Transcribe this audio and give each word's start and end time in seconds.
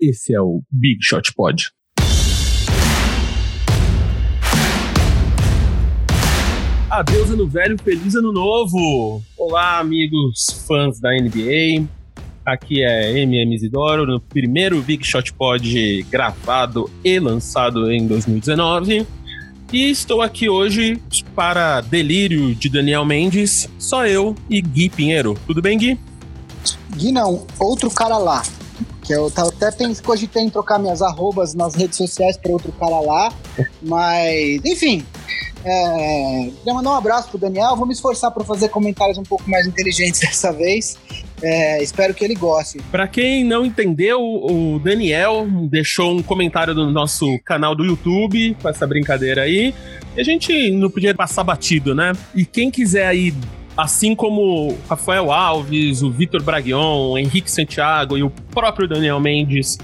Esse 0.00 0.34
é 0.34 0.40
o 0.40 0.62
Big 0.70 0.98
Shot 1.02 1.30
Pod. 1.34 1.62
Adeus 6.88 7.30
ano 7.30 7.46
velho, 7.46 7.76
feliz 7.78 8.14
ano 8.14 8.32
novo! 8.32 9.22
Olá, 9.36 9.78
amigos 9.78 10.64
fãs 10.66 10.98
da 10.98 11.10
NBA. 11.10 11.86
Aqui 12.46 12.82
é 12.82 13.18
MM 13.20 13.54
Isidoro, 13.54 14.06
no 14.06 14.18
primeiro 14.18 14.80
Big 14.80 15.04
Shot 15.04 15.34
Pod 15.34 16.02
gravado 16.04 16.90
e 17.04 17.20
lançado 17.20 17.92
em 17.92 18.06
2019. 18.06 19.06
E 19.70 19.90
estou 19.90 20.22
aqui 20.22 20.48
hoje 20.48 20.98
para 21.36 21.82
delírio 21.82 22.54
de 22.54 22.70
Daniel 22.70 23.04
Mendes, 23.04 23.68
só 23.78 24.06
eu 24.06 24.34
e 24.48 24.62
Gui 24.62 24.88
Pinheiro. 24.88 25.38
Tudo 25.46 25.60
bem, 25.60 25.76
Gui? 25.76 25.98
Gui 26.96 27.12
não, 27.12 27.46
outro 27.58 27.90
cara 27.90 28.16
lá. 28.16 28.42
Que 29.10 29.16
eu 29.16 29.26
até 29.26 29.72
cogitei 30.04 30.40
em 30.40 30.48
trocar 30.48 30.78
minhas 30.78 31.02
arrobas 31.02 31.52
nas 31.52 31.74
redes 31.74 31.98
sociais 31.98 32.36
para 32.36 32.52
outro 32.52 32.70
cara 32.70 33.00
lá. 33.00 33.32
Mas, 33.82 34.60
enfim, 34.64 35.04
é, 35.64 36.50
queria 36.58 36.74
mandar 36.74 36.90
um 36.90 36.94
abraço 36.94 37.28
pro 37.28 37.36
Daniel. 37.36 37.74
Vou 37.74 37.88
me 37.88 37.92
esforçar 37.92 38.30
para 38.30 38.44
fazer 38.44 38.68
comentários 38.68 39.18
um 39.18 39.24
pouco 39.24 39.50
mais 39.50 39.66
inteligentes 39.66 40.20
dessa 40.22 40.52
vez. 40.52 40.96
É, 41.42 41.82
espero 41.82 42.14
que 42.14 42.24
ele 42.24 42.36
goste. 42.36 42.78
Para 42.88 43.08
quem 43.08 43.42
não 43.42 43.66
entendeu, 43.66 44.20
o 44.22 44.78
Daniel 44.78 45.44
deixou 45.68 46.12
um 46.12 46.22
comentário 46.22 46.72
no 46.72 46.88
nosso 46.92 47.26
canal 47.44 47.74
do 47.74 47.84
YouTube 47.84 48.56
com 48.62 48.68
essa 48.68 48.86
brincadeira 48.86 49.42
aí. 49.42 49.74
E 50.16 50.20
a 50.20 50.24
gente 50.24 50.70
não 50.70 50.88
podia 50.88 51.16
passar 51.16 51.42
batido, 51.42 51.96
né? 51.96 52.12
E 52.32 52.44
quem 52.44 52.70
quiser 52.70 53.08
aí 53.08 53.34
assim 53.82 54.14
como 54.14 54.78
Rafael 54.88 55.32
Alves, 55.32 56.02
o 56.02 56.10
Vitor 56.10 56.42
Braguion, 56.42 57.10
o 57.10 57.18
Henrique 57.18 57.50
Santiago 57.50 58.16
e 58.16 58.22
o 58.22 58.30
próprio 58.50 58.88
Daniel 58.88 59.20
Mendes 59.20 59.76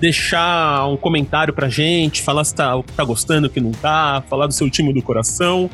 deixar 0.00 0.86
um 0.86 0.96
comentário 0.96 1.52
pra 1.52 1.68
gente, 1.68 2.22
falar 2.22 2.44
se 2.44 2.54
tá, 2.54 2.72
tá 2.96 3.04
gostando, 3.04 3.48
o 3.48 3.50
que 3.50 3.60
não 3.60 3.72
tá, 3.72 4.22
falar 4.28 4.46
do 4.46 4.54
seu 4.54 4.70
time 4.70 4.92
do 4.92 5.02
coração. 5.02 5.68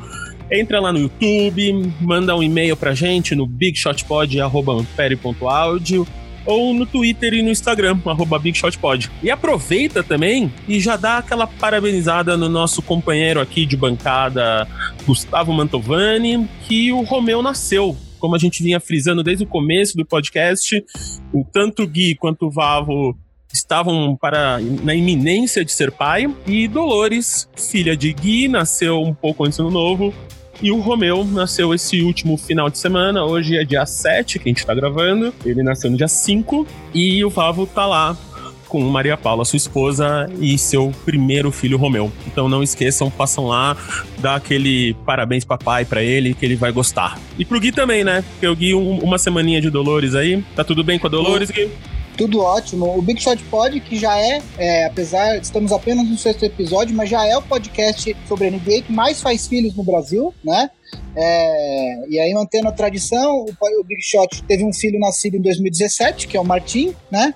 Entra 0.50 0.80
lá 0.80 0.90
no 0.92 0.98
YouTube, 0.98 1.92
manda 2.00 2.34
um 2.36 2.42
e-mail 2.42 2.76
pra 2.76 2.92
gente 2.94 3.34
no 3.34 3.46
bigshotpod.ampere.audio 3.46 6.06
ou 6.46 6.74
no 6.74 6.86
Twitter 6.86 7.34
e 7.34 7.42
no 7.42 7.50
Instagram, 7.50 7.98
arroba 8.06 8.38
BigShotPod. 8.38 9.10
E 9.22 9.30
aproveita 9.30 10.02
também 10.02 10.52
e 10.68 10.80
já 10.80 10.96
dá 10.96 11.18
aquela 11.18 11.46
parabenizada 11.46 12.36
no 12.36 12.48
nosso 12.48 12.82
companheiro 12.82 13.40
aqui 13.40 13.64
de 13.66 13.76
bancada, 13.76 14.66
Gustavo 15.06 15.52
Mantovani, 15.52 16.48
que 16.66 16.92
o 16.92 17.02
Romeu 17.02 17.42
nasceu. 17.42 17.96
Como 18.18 18.34
a 18.34 18.38
gente 18.38 18.62
vinha 18.62 18.80
frisando 18.80 19.22
desde 19.22 19.44
o 19.44 19.46
começo 19.46 19.96
do 19.96 20.04
podcast, 20.04 20.82
o 21.32 21.44
tanto 21.44 21.86
Gui 21.86 22.14
quanto 22.14 22.46
o 22.46 22.50
Vavo 22.50 23.16
estavam 23.52 24.16
para 24.16 24.58
na 24.82 24.94
iminência 24.94 25.64
de 25.64 25.72
ser 25.72 25.92
pai 25.92 26.26
e 26.46 26.66
Dolores, 26.66 27.48
filha 27.56 27.96
de 27.96 28.12
Gui, 28.12 28.48
nasceu 28.48 29.00
um 29.00 29.14
pouco 29.14 29.44
antes 29.44 29.58
do 29.58 29.70
novo. 29.70 30.12
E 30.62 30.70
o 30.70 30.80
Romeu 30.80 31.24
nasceu 31.24 31.74
esse 31.74 32.02
último 32.02 32.36
final 32.36 32.70
de 32.70 32.78
semana. 32.78 33.24
Hoje 33.24 33.56
é 33.56 33.64
dia 33.64 33.84
7 33.84 34.38
que 34.38 34.48
a 34.48 34.50
gente 34.50 34.64
tá 34.64 34.74
gravando. 34.74 35.32
Ele 35.44 35.62
nasceu 35.62 35.90
no 35.90 35.96
dia 35.96 36.08
5. 36.08 36.66
E 36.94 37.24
o 37.24 37.30
Vavo 37.30 37.66
tá 37.66 37.86
lá 37.86 38.16
com 38.74 38.80
Maria 38.80 39.16
Paula, 39.16 39.44
sua 39.44 39.56
esposa, 39.56 40.28
e 40.40 40.58
seu 40.58 40.92
primeiro 41.04 41.52
filho, 41.52 41.78
Romeu. 41.78 42.10
Então 42.26 42.48
não 42.48 42.60
esqueçam, 42.60 43.08
passam 43.08 43.46
lá, 43.46 43.76
dá 44.18 44.34
aquele 44.34 44.94
parabéns 45.06 45.44
papai 45.44 45.84
para 45.84 46.02
ele, 46.02 46.34
que 46.34 46.44
ele 46.44 46.56
vai 46.56 46.72
gostar. 46.72 47.16
E 47.38 47.44
pro 47.44 47.60
Gui 47.60 47.70
também, 47.70 48.02
né? 48.02 48.24
Porque 48.32 48.48
o 48.48 48.56
Gui, 48.56 48.74
um, 48.74 48.98
uma 48.98 49.16
semaninha 49.16 49.60
de 49.60 49.70
Dolores 49.70 50.16
aí. 50.16 50.42
Tá 50.56 50.64
tudo 50.64 50.82
bem 50.82 50.98
com 50.98 51.06
a 51.06 51.10
Dolores, 51.10 51.52
Gui? 51.52 51.70
Tudo 52.16 52.40
ótimo. 52.40 52.96
O 52.96 53.02
Big 53.02 53.20
Shot 53.20 53.42
Pod, 53.44 53.78
que 53.80 53.96
já 53.96 54.16
é, 54.18 54.40
é, 54.56 54.86
apesar, 54.86 55.36
estamos 55.38 55.72
apenas 55.72 56.08
no 56.08 56.16
sexto 56.16 56.44
episódio, 56.44 56.94
mas 56.94 57.10
já 57.10 57.26
é 57.26 57.36
o 57.36 57.42
podcast 57.42 58.16
sobre 58.28 58.50
NBA 58.50 58.82
que 58.82 58.92
mais 58.92 59.20
faz 59.20 59.46
filhos 59.46 59.74
no 59.74 59.82
Brasil, 59.82 60.32
né? 60.44 60.70
É, 61.16 62.08
e 62.08 62.20
aí, 62.20 62.32
mantendo 62.32 62.68
a 62.68 62.72
tradição, 62.72 63.44
o, 63.44 63.80
o 63.80 63.84
Big 63.84 64.02
Shot 64.02 64.42
teve 64.44 64.64
um 64.64 64.72
filho 64.72 64.98
nascido 64.98 65.36
em 65.36 65.40
2017, 65.40 66.28
que 66.28 66.36
é 66.36 66.40
o 66.40 66.44
Martim, 66.44 66.94
né? 67.10 67.34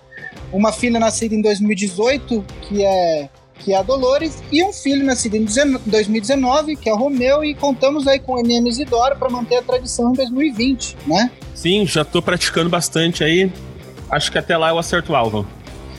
Uma 0.52 0.72
filha 0.72 0.98
nascida 0.98 1.34
em 1.34 1.42
2018, 1.42 2.44
que 2.62 2.84
é 2.84 3.28
que 3.58 3.72
é 3.72 3.76
a 3.76 3.82
Dolores, 3.82 4.42
e 4.52 4.62
um 4.62 4.72
filho 4.72 5.04
nascido 5.04 5.36
em 5.36 5.44
2019, 5.44 6.76
que 6.76 6.88
é 6.88 6.92
o 6.92 6.96
Romeu, 6.96 7.44
e 7.44 7.54
contamos 7.54 8.06
aí 8.06 8.18
com 8.18 8.34
o 8.34 8.38
MM 8.38 8.68
Isidoro 8.68 9.16
para 9.16 9.28
manter 9.28 9.56
a 9.56 9.62
tradição 9.62 10.10
em 10.10 10.14
2020, 10.14 10.96
né? 11.06 11.30
Sim, 11.54 11.84
já 11.84 12.02
estou 12.02 12.22
praticando 12.22 12.70
bastante 12.70 13.24
aí. 13.24 13.50
Acho 14.10 14.32
que 14.32 14.38
até 14.38 14.56
lá 14.56 14.70
eu 14.70 14.78
acerto 14.78 15.12
o 15.12 15.16
alvo. 15.16 15.46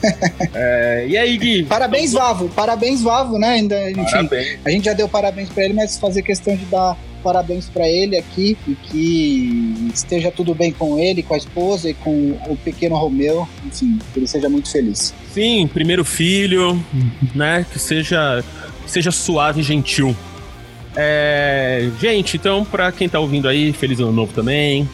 é, 0.54 1.06
e 1.08 1.16
aí, 1.16 1.36
Gui? 1.36 1.64
Parabéns, 1.64 2.12
Vavo. 2.12 2.48
Parabéns, 2.48 3.02
Vavo, 3.02 3.38
né? 3.38 3.48
Ainda, 3.50 3.90
enfim, 3.90 4.04
parabéns. 4.04 4.58
a 4.64 4.70
gente 4.70 4.84
já 4.84 4.92
deu 4.92 5.08
parabéns 5.08 5.48
para 5.50 5.64
ele, 5.64 5.74
mas 5.74 5.98
fazer 5.98 6.22
questão 6.22 6.56
de 6.56 6.64
dar 6.66 6.96
parabéns 7.22 7.68
para 7.68 7.86
ele 7.86 8.16
aqui 8.16 8.56
e 8.66 8.74
que 8.74 9.90
esteja 9.92 10.30
tudo 10.30 10.54
bem 10.54 10.72
com 10.72 10.98
ele, 10.98 11.22
com 11.22 11.34
a 11.34 11.36
esposa 11.36 11.90
e 11.90 11.94
com 11.94 12.38
o 12.48 12.56
pequeno 12.56 12.96
Romeu. 12.96 13.46
Enfim, 13.66 13.98
que 14.12 14.18
ele 14.18 14.26
seja 14.26 14.48
muito 14.48 14.70
feliz. 14.70 15.14
Sim, 15.32 15.68
primeiro 15.72 16.04
filho, 16.04 16.82
né? 17.34 17.66
Que 17.70 17.78
seja, 17.78 18.42
que 18.84 18.90
seja 18.90 19.10
suave 19.10 19.60
e 19.60 19.62
gentil. 19.62 20.16
É, 20.96 21.88
gente, 22.00 22.36
então, 22.36 22.64
para 22.64 22.90
quem 22.90 23.08
tá 23.08 23.20
ouvindo 23.20 23.48
aí, 23.48 23.72
feliz 23.72 24.00
ano 24.00 24.12
novo 24.12 24.32
também. 24.32 24.88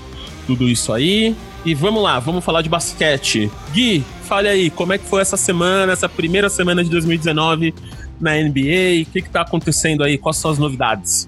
Tudo 0.46 0.68
isso 0.68 0.92
aí. 0.92 1.34
E 1.66 1.74
vamos 1.74 2.00
lá, 2.00 2.20
vamos 2.20 2.44
falar 2.44 2.62
de 2.62 2.68
basquete. 2.68 3.50
Gui, 3.72 4.04
fale 4.22 4.46
aí, 4.48 4.70
como 4.70 4.92
é 4.92 4.98
que 4.98 5.04
foi 5.04 5.20
essa 5.20 5.36
semana, 5.36 5.92
essa 5.92 6.08
primeira 6.08 6.48
semana 6.48 6.84
de 6.84 6.88
2019 6.88 7.74
na 8.20 8.36
NBA? 8.36 9.02
O 9.02 9.10
que 9.10 9.18
está 9.18 9.40
acontecendo 9.40 10.04
aí? 10.04 10.16
Quais 10.16 10.36
são 10.36 10.52
as 10.52 10.58
novidades? 10.58 11.26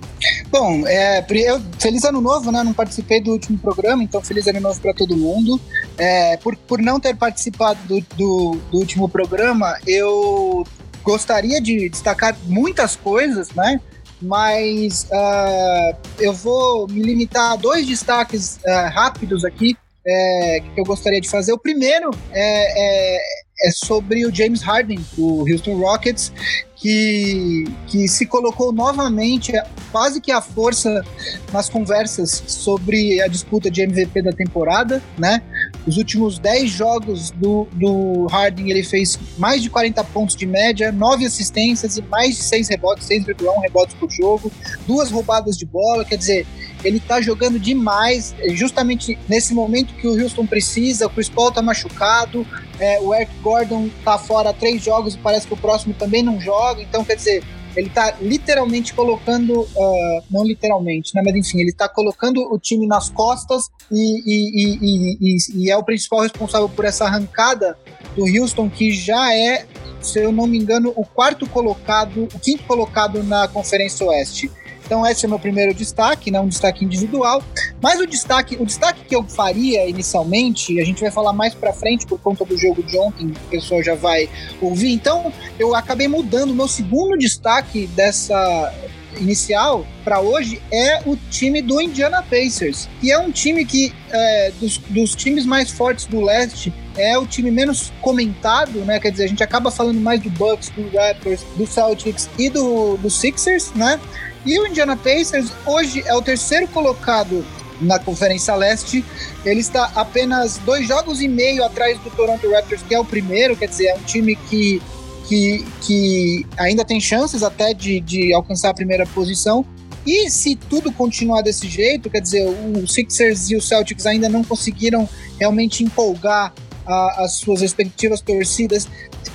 Bom, 0.48 0.86
é, 0.86 1.26
eu, 1.28 1.60
feliz 1.80 2.04
ano 2.04 2.20
novo, 2.20 2.52
né? 2.52 2.62
Não 2.62 2.72
participei 2.72 3.20
do 3.20 3.32
último 3.32 3.58
programa, 3.58 4.04
então 4.04 4.22
feliz 4.22 4.46
ano 4.46 4.60
novo 4.60 4.80
para 4.80 4.94
todo 4.94 5.16
mundo. 5.16 5.60
É, 5.98 6.36
por, 6.36 6.54
por 6.54 6.80
não 6.80 7.00
ter 7.00 7.16
participado 7.16 7.80
do, 7.88 8.00
do, 8.16 8.60
do 8.70 8.78
último 8.78 9.08
programa, 9.08 9.76
eu 9.88 10.64
gostaria 11.02 11.60
de 11.60 11.88
destacar 11.88 12.36
muitas 12.44 12.94
coisas, 12.94 13.50
né? 13.56 13.80
Mas 14.22 15.08
uh, 15.10 15.96
eu 16.20 16.32
vou 16.32 16.86
me 16.86 17.02
limitar 17.02 17.54
a 17.54 17.56
dois 17.56 17.88
destaques 17.88 18.60
uh, 18.64 18.88
rápidos 18.94 19.44
aqui 19.44 19.76
é, 20.08 20.60
que 20.74 20.80
eu 20.80 20.84
gostaria 20.84 21.20
de 21.20 21.28
fazer. 21.28 21.52
O 21.52 21.58
primeiro 21.58 22.10
é, 22.32 23.16
é, 23.16 23.20
é 23.64 23.70
sobre 23.84 24.26
o 24.26 24.34
James 24.34 24.62
Harden, 24.62 24.98
do 25.16 25.44
Houston 25.50 25.76
Rockets, 25.76 26.32
que, 26.76 27.64
que 27.88 28.06
se 28.06 28.24
colocou 28.24 28.72
novamente, 28.72 29.52
quase 29.90 30.20
que 30.20 30.30
à 30.30 30.40
força, 30.40 31.04
nas 31.52 31.68
conversas 31.68 32.42
sobre 32.46 33.20
a 33.20 33.26
disputa 33.26 33.68
de 33.68 33.82
MVP 33.82 34.22
da 34.22 34.32
temporada, 34.32 35.02
né? 35.18 35.42
Os 35.86 35.96
últimos 35.96 36.38
10 36.38 36.70
jogos 36.70 37.30
do, 37.32 37.66
do 37.72 38.26
Harden, 38.26 38.70
ele 38.70 38.84
fez 38.84 39.18
mais 39.36 39.60
de 39.60 39.68
40 39.68 40.04
pontos 40.04 40.36
de 40.36 40.46
média, 40.46 40.92
9 40.92 41.26
assistências 41.26 41.96
e 41.96 42.02
mais 42.02 42.36
de 42.36 42.44
6 42.44 42.68
rebotes, 42.68 43.08
6,1 43.08 43.60
rebotes 43.62 43.94
por 43.96 44.08
jogo, 44.10 44.52
duas 44.86 45.10
roubadas 45.10 45.56
de 45.56 45.66
bola, 45.66 46.04
quer 46.04 46.16
dizer, 46.16 46.46
ele 46.84 47.00
tá 47.00 47.20
jogando 47.20 47.58
demais, 47.58 48.34
justamente 48.50 49.18
nesse 49.28 49.54
momento 49.54 49.94
que 49.94 50.06
o 50.06 50.20
Houston 50.20 50.46
precisa, 50.46 51.06
o 51.06 51.10
Chris 51.10 51.28
Paul 51.28 51.50
tá 51.50 51.60
machucado, 51.60 52.46
é, 52.78 53.00
o 53.00 53.14
Eric 53.14 53.32
Gordon 53.42 53.88
tá 54.04 54.18
fora 54.18 54.52
três 54.52 54.82
jogos 54.82 55.14
e 55.14 55.18
parece 55.18 55.46
que 55.46 55.54
o 55.54 55.56
próximo 55.56 55.94
também 55.94 56.22
não 56.22 56.40
joga, 56.40 56.80
então 56.82 57.04
quer 57.04 57.16
dizer, 57.16 57.42
ele 57.76 57.88
tá 57.90 58.16
literalmente 58.20 58.92
colocando, 58.94 59.60
uh, 59.60 60.22
não 60.30 60.44
literalmente, 60.44 61.14
né, 61.14 61.22
mas 61.24 61.34
enfim, 61.34 61.60
ele 61.60 61.72
tá 61.72 61.88
colocando 61.88 62.40
o 62.52 62.58
time 62.58 62.86
nas 62.86 63.08
costas 63.08 63.68
e, 63.90 64.22
e, 64.26 64.78
e, 64.80 65.36
e, 65.54 65.70
é 65.70 65.76
o 65.76 65.84
principal 65.84 66.20
responsável 66.20 66.68
por 66.68 66.84
essa 66.84 67.04
arrancada 67.04 67.78
do 68.16 68.24
Houston, 68.24 68.68
que 68.68 68.90
já 68.90 69.32
é, 69.34 69.66
se 70.00 70.18
eu 70.18 70.32
não 70.32 70.46
me 70.46 70.58
engano, 70.58 70.92
o 70.96 71.04
quarto 71.04 71.46
colocado, 71.46 72.24
o 72.34 72.38
quinto 72.38 72.64
colocado 72.64 73.22
na 73.22 73.46
Conferência 73.46 74.04
Oeste. 74.06 74.50
Então 74.88 75.06
esse 75.06 75.26
é 75.26 75.28
o 75.28 75.30
meu 75.30 75.38
primeiro 75.38 75.74
destaque, 75.74 76.30
né, 76.30 76.40
um 76.40 76.48
destaque 76.48 76.82
individual. 76.82 77.42
Mas 77.78 78.00
o 78.00 78.06
destaque, 78.06 78.56
o 78.58 78.64
destaque 78.64 79.04
que 79.04 79.14
eu 79.14 79.22
faria 79.22 79.86
inicialmente, 79.86 80.80
a 80.80 80.84
gente 80.84 81.02
vai 81.02 81.10
falar 81.10 81.34
mais 81.34 81.54
para 81.54 81.74
frente 81.74 82.06
por 82.06 82.18
conta 82.18 82.42
do 82.42 82.56
jogo 82.56 82.82
de 82.82 82.98
ontem, 82.98 83.26
o 83.26 83.50
pessoal 83.50 83.82
já 83.82 83.94
vai 83.94 84.30
ouvir. 84.62 84.90
Então 84.92 85.30
eu 85.58 85.74
acabei 85.74 86.08
mudando. 86.08 86.52
O 86.52 86.54
meu 86.54 86.66
segundo 86.66 87.18
destaque 87.18 87.86
dessa 87.88 88.74
inicial 89.20 89.86
para 90.04 90.20
hoje 90.20 90.62
é 90.72 91.02
o 91.04 91.16
time 91.30 91.60
do 91.60 91.82
Indiana 91.82 92.22
Pacers, 92.22 92.88
que 92.98 93.12
é 93.12 93.18
um 93.18 93.30
time 93.30 93.66
que 93.66 93.92
é, 94.10 94.52
dos, 94.58 94.78
dos 94.78 95.14
times 95.14 95.44
mais 95.44 95.70
fortes 95.70 96.06
do 96.06 96.20
leste 96.20 96.72
é 96.96 97.16
o 97.16 97.26
time 97.26 97.50
menos 97.50 97.92
comentado, 98.00 98.80
né? 98.80 98.98
Quer 98.98 99.12
dizer, 99.12 99.24
a 99.24 99.28
gente 99.28 99.42
acaba 99.42 99.70
falando 99.70 100.00
mais 100.00 100.20
do 100.20 100.30
Bucks, 100.30 100.70
do 100.70 100.88
Raptors, 100.96 101.44
do 101.56 101.66
Celtics 101.66 102.28
e 102.36 102.50
do, 102.50 102.96
do 102.96 103.08
Sixers, 103.08 103.72
né? 103.74 104.00
E 104.44 104.58
o 104.58 104.66
Indiana 104.66 104.96
Pacers 104.96 105.50
hoje 105.66 106.02
é 106.06 106.14
o 106.14 106.22
terceiro 106.22 106.66
colocado 106.68 107.44
na 107.80 107.98
Conferência 107.98 108.54
Leste. 108.54 109.04
Ele 109.44 109.60
está 109.60 109.90
apenas 109.94 110.58
dois 110.58 110.86
jogos 110.86 111.20
e 111.20 111.28
meio 111.28 111.64
atrás 111.64 111.98
do 111.98 112.10
Toronto 112.10 112.50
Raptors, 112.50 112.82
que 112.82 112.94
é 112.94 112.98
o 112.98 113.04
primeiro, 113.04 113.56
quer 113.56 113.68
dizer, 113.68 113.88
é 113.88 113.94
um 113.94 114.02
time 114.02 114.36
que, 114.36 114.82
que, 115.28 115.64
que 115.82 116.46
ainda 116.56 116.84
tem 116.84 117.00
chances 117.00 117.42
até 117.42 117.74
de, 117.74 118.00
de 118.00 118.32
alcançar 118.32 118.70
a 118.70 118.74
primeira 118.74 119.06
posição. 119.06 119.64
E 120.06 120.30
se 120.30 120.56
tudo 120.56 120.90
continuar 120.92 121.42
desse 121.42 121.68
jeito, 121.68 122.08
quer 122.08 122.20
dizer, 122.20 122.48
o 122.48 122.86
Sixers 122.86 123.50
e 123.50 123.56
o 123.56 123.60
Celtics 123.60 124.06
ainda 124.06 124.28
não 124.28 124.42
conseguiram 124.42 125.08
realmente 125.38 125.84
empolgar 125.84 126.54
a, 126.86 127.24
as 127.24 127.34
suas 127.34 127.60
respectivas 127.60 128.20
torcidas, 128.20 128.88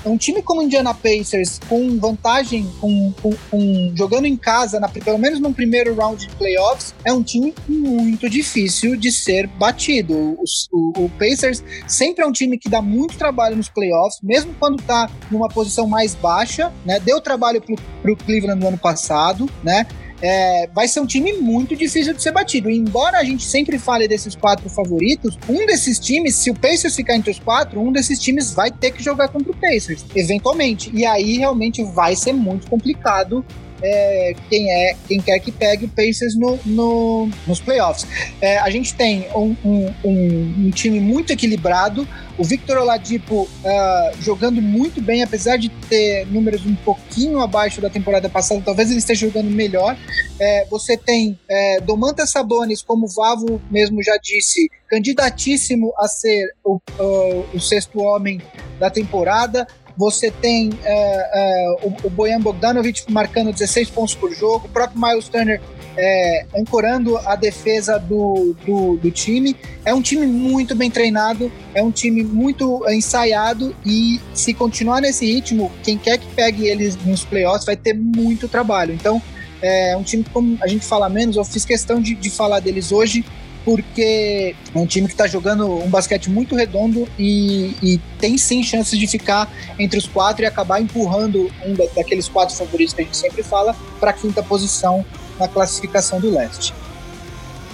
um 0.05 0.17
time 0.17 0.41
como 0.41 0.61
o 0.61 0.63
Indiana 0.63 0.93
Pacers, 0.93 1.59
com 1.67 1.97
vantagem, 1.97 2.69
com, 2.79 3.13
com, 3.21 3.33
com, 3.49 3.93
jogando 3.95 4.25
em 4.25 4.35
casa, 4.35 4.79
na, 4.79 4.89
pelo 4.89 5.17
menos 5.17 5.39
no 5.39 5.53
primeiro 5.53 5.95
round 5.95 6.27
de 6.27 6.35
playoffs, 6.35 6.93
é 7.05 7.13
um 7.13 7.23
time 7.23 7.53
muito 7.67 8.29
difícil 8.29 8.95
de 8.95 9.11
ser 9.11 9.47
batido. 9.47 10.13
O, 10.13 10.43
o, 10.71 11.05
o, 11.05 11.09
Pacers 11.17 11.63
sempre 11.87 12.23
é 12.23 12.27
um 12.27 12.31
time 12.31 12.57
que 12.57 12.69
dá 12.69 12.81
muito 12.81 13.17
trabalho 13.17 13.55
nos 13.55 13.69
playoffs, 13.69 14.19
mesmo 14.21 14.53
quando 14.59 14.81
tá 14.83 15.09
numa 15.31 15.47
posição 15.47 15.87
mais 15.87 16.15
baixa, 16.15 16.71
né? 16.85 16.99
Deu 16.99 17.21
trabalho 17.21 17.61
pro, 17.61 17.75
pro 18.01 18.15
Cleveland 18.15 18.59
no 18.59 18.67
ano 18.67 18.77
passado, 18.77 19.49
né? 19.63 19.85
É, 20.23 20.69
vai 20.73 20.87
ser 20.87 21.01
um 21.01 21.05
time 21.05 21.33
muito 21.33 21.75
difícil 21.75 22.13
de 22.13 22.23
ser 22.23 22.31
batido. 22.31 22.69
Embora 22.69 23.17
a 23.17 23.23
gente 23.25 23.43
sempre 23.43 23.77
fale 23.77 24.07
desses 24.07 24.33
quatro 24.33 24.69
favoritos, 24.69 25.37
um 25.49 25.65
desses 25.65 25.99
times, 25.99 26.37
se 26.37 26.49
o 26.49 26.55
Pacers 26.55 26.95
ficar 26.95 27.17
entre 27.17 27.29
os 27.29 27.39
quatro, 27.39 27.81
um 27.81 27.91
desses 27.91 28.17
times 28.17 28.53
vai 28.53 28.71
ter 28.71 28.91
que 28.91 29.03
jogar 29.03 29.27
contra 29.27 29.51
o 29.51 29.55
Pacers, 29.55 30.05
eventualmente. 30.15 30.89
E 30.93 31.05
aí 31.05 31.37
realmente 31.37 31.83
vai 31.83 32.15
ser 32.15 32.31
muito 32.31 32.69
complicado 32.69 33.45
é, 33.83 34.33
quem 34.49 34.71
é 34.71 34.95
quem 35.07 35.19
quer 35.19 35.39
que 35.39 35.51
pegue 35.51 35.85
o 35.85 35.89
Pacers 35.89 36.35
no, 36.35 36.57
no 36.65 37.29
nos 37.45 37.59
playoffs. 37.59 38.07
É, 38.41 38.57
a 38.59 38.69
gente 38.69 38.93
tem 38.95 39.27
um, 39.35 39.55
um, 39.63 39.93
um, 40.03 40.53
um, 40.65 40.71
time 40.71 40.99
muito 40.99 41.31
equilibrado. 41.33 42.07
O 42.37 42.43
Victor 42.43 42.77
Oladipo 42.77 43.43
uh, 43.43 44.21
jogando 44.21 44.61
muito 44.61 45.01
bem, 45.01 45.21
apesar 45.21 45.57
de 45.57 45.69
ter 45.69 46.25
números 46.27 46.65
um 46.65 46.73
pouquinho 46.75 47.39
abaixo 47.41 47.79
da 47.79 47.89
temporada 47.89 48.27
passada, 48.27 48.61
talvez 48.63 48.89
ele 48.89 48.99
esteja 48.99 49.27
jogando 49.27 49.51
melhor. 49.51 49.95
É, 50.39 50.65
você 50.65 50.97
tem 50.97 51.37
é, 51.47 51.79
Domantas 51.81 52.31
Sabonis, 52.31 52.81
como 52.81 53.05
o 53.05 53.09
Vavo 53.09 53.61
mesmo 53.69 54.01
já 54.01 54.17
disse, 54.17 54.67
candidatíssimo 54.89 55.93
a 55.97 56.07
ser 56.07 56.53
o, 56.63 56.75
uh, 56.99 57.45
o 57.53 57.59
sexto 57.59 57.99
homem 57.99 58.41
da 58.79 58.89
temporada. 58.89 59.67
Você 59.95 60.31
tem 60.31 60.69
uh, 60.69 60.73
uh, 60.73 61.87
o, 62.03 62.07
o 62.07 62.09
Bojan 62.09 62.39
Bogdanovic 62.39 63.11
marcando 63.11 63.51
16 63.51 63.89
pontos 63.91 64.15
por 64.15 64.33
jogo, 64.33 64.65
o 64.65 64.69
próprio 64.69 64.99
Miles 64.99 65.29
Turner 65.29 65.61
é, 65.95 66.45
ancorando 66.55 67.17
a 67.19 67.35
defesa 67.35 67.99
do, 67.99 68.55
do, 68.65 68.97
do, 68.97 69.11
time. 69.11 69.55
É 69.85 69.93
um 69.93 70.01
time 70.01 70.25
muito 70.25 70.75
bem 70.75 70.89
treinado, 70.89 71.51
é 71.73 71.83
um 71.83 71.91
time 71.91 72.23
muito 72.23 72.83
ensaiado 72.89 73.75
e 73.85 74.19
se 74.33 74.53
continuar 74.53 75.01
nesse 75.01 75.25
ritmo, 75.25 75.71
quem 75.83 75.97
quer 75.97 76.17
que 76.17 76.27
pegue 76.33 76.67
eles 76.67 76.95
nos 77.05 77.23
playoffs 77.23 77.65
vai 77.65 77.75
ter 77.75 77.93
muito 77.93 78.47
trabalho. 78.47 78.93
Então, 78.93 79.21
é 79.61 79.95
um 79.95 80.03
time 80.03 80.25
como 80.33 80.57
a 80.61 80.67
gente 80.67 80.85
fala 80.85 81.07
menos, 81.07 81.37
eu 81.37 81.45
fiz 81.45 81.63
questão 81.63 82.01
de, 82.01 82.15
de 82.15 82.29
falar 82.29 82.59
deles 82.59 82.91
hoje 82.91 83.23
porque 83.63 84.55
é 84.73 84.77
um 84.77 84.85
time 84.85 85.07
que 85.07 85.13
está 85.13 85.27
jogando 85.27 85.67
um 85.67 85.89
basquete 85.89 86.29
muito 86.29 86.55
redondo 86.55 87.07
e, 87.17 87.75
e, 87.81 87.99
tem 88.19 88.37
sim 88.37 88.61
chances 88.61 88.97
de 88.97 89.07
ficar 89.07 89.51
entre 89.79 89.97
os 89.97 90.07
quatro 90.07 90.43
e 90.43 90.45
acabar 90.45 90.81
empurrando 90.81 91.49
um 91.65 91.73
daqueles 91.95 92.27
quatro 92.27 92.55
favoritos 92.55 92.93
que 92.93 93.01
a 93.01 93.05
gente 93.05 93.17
sempre 93.17 93.43
fala 93.43 93.75
para 93.99 94.11
a 94.11 94.13
quinta 94.13 94.43
posição 94.43 95.05
na 95.39 95.47
classificação 95.47 96.19
do 96.19 96.33
leste. 96.33 96.73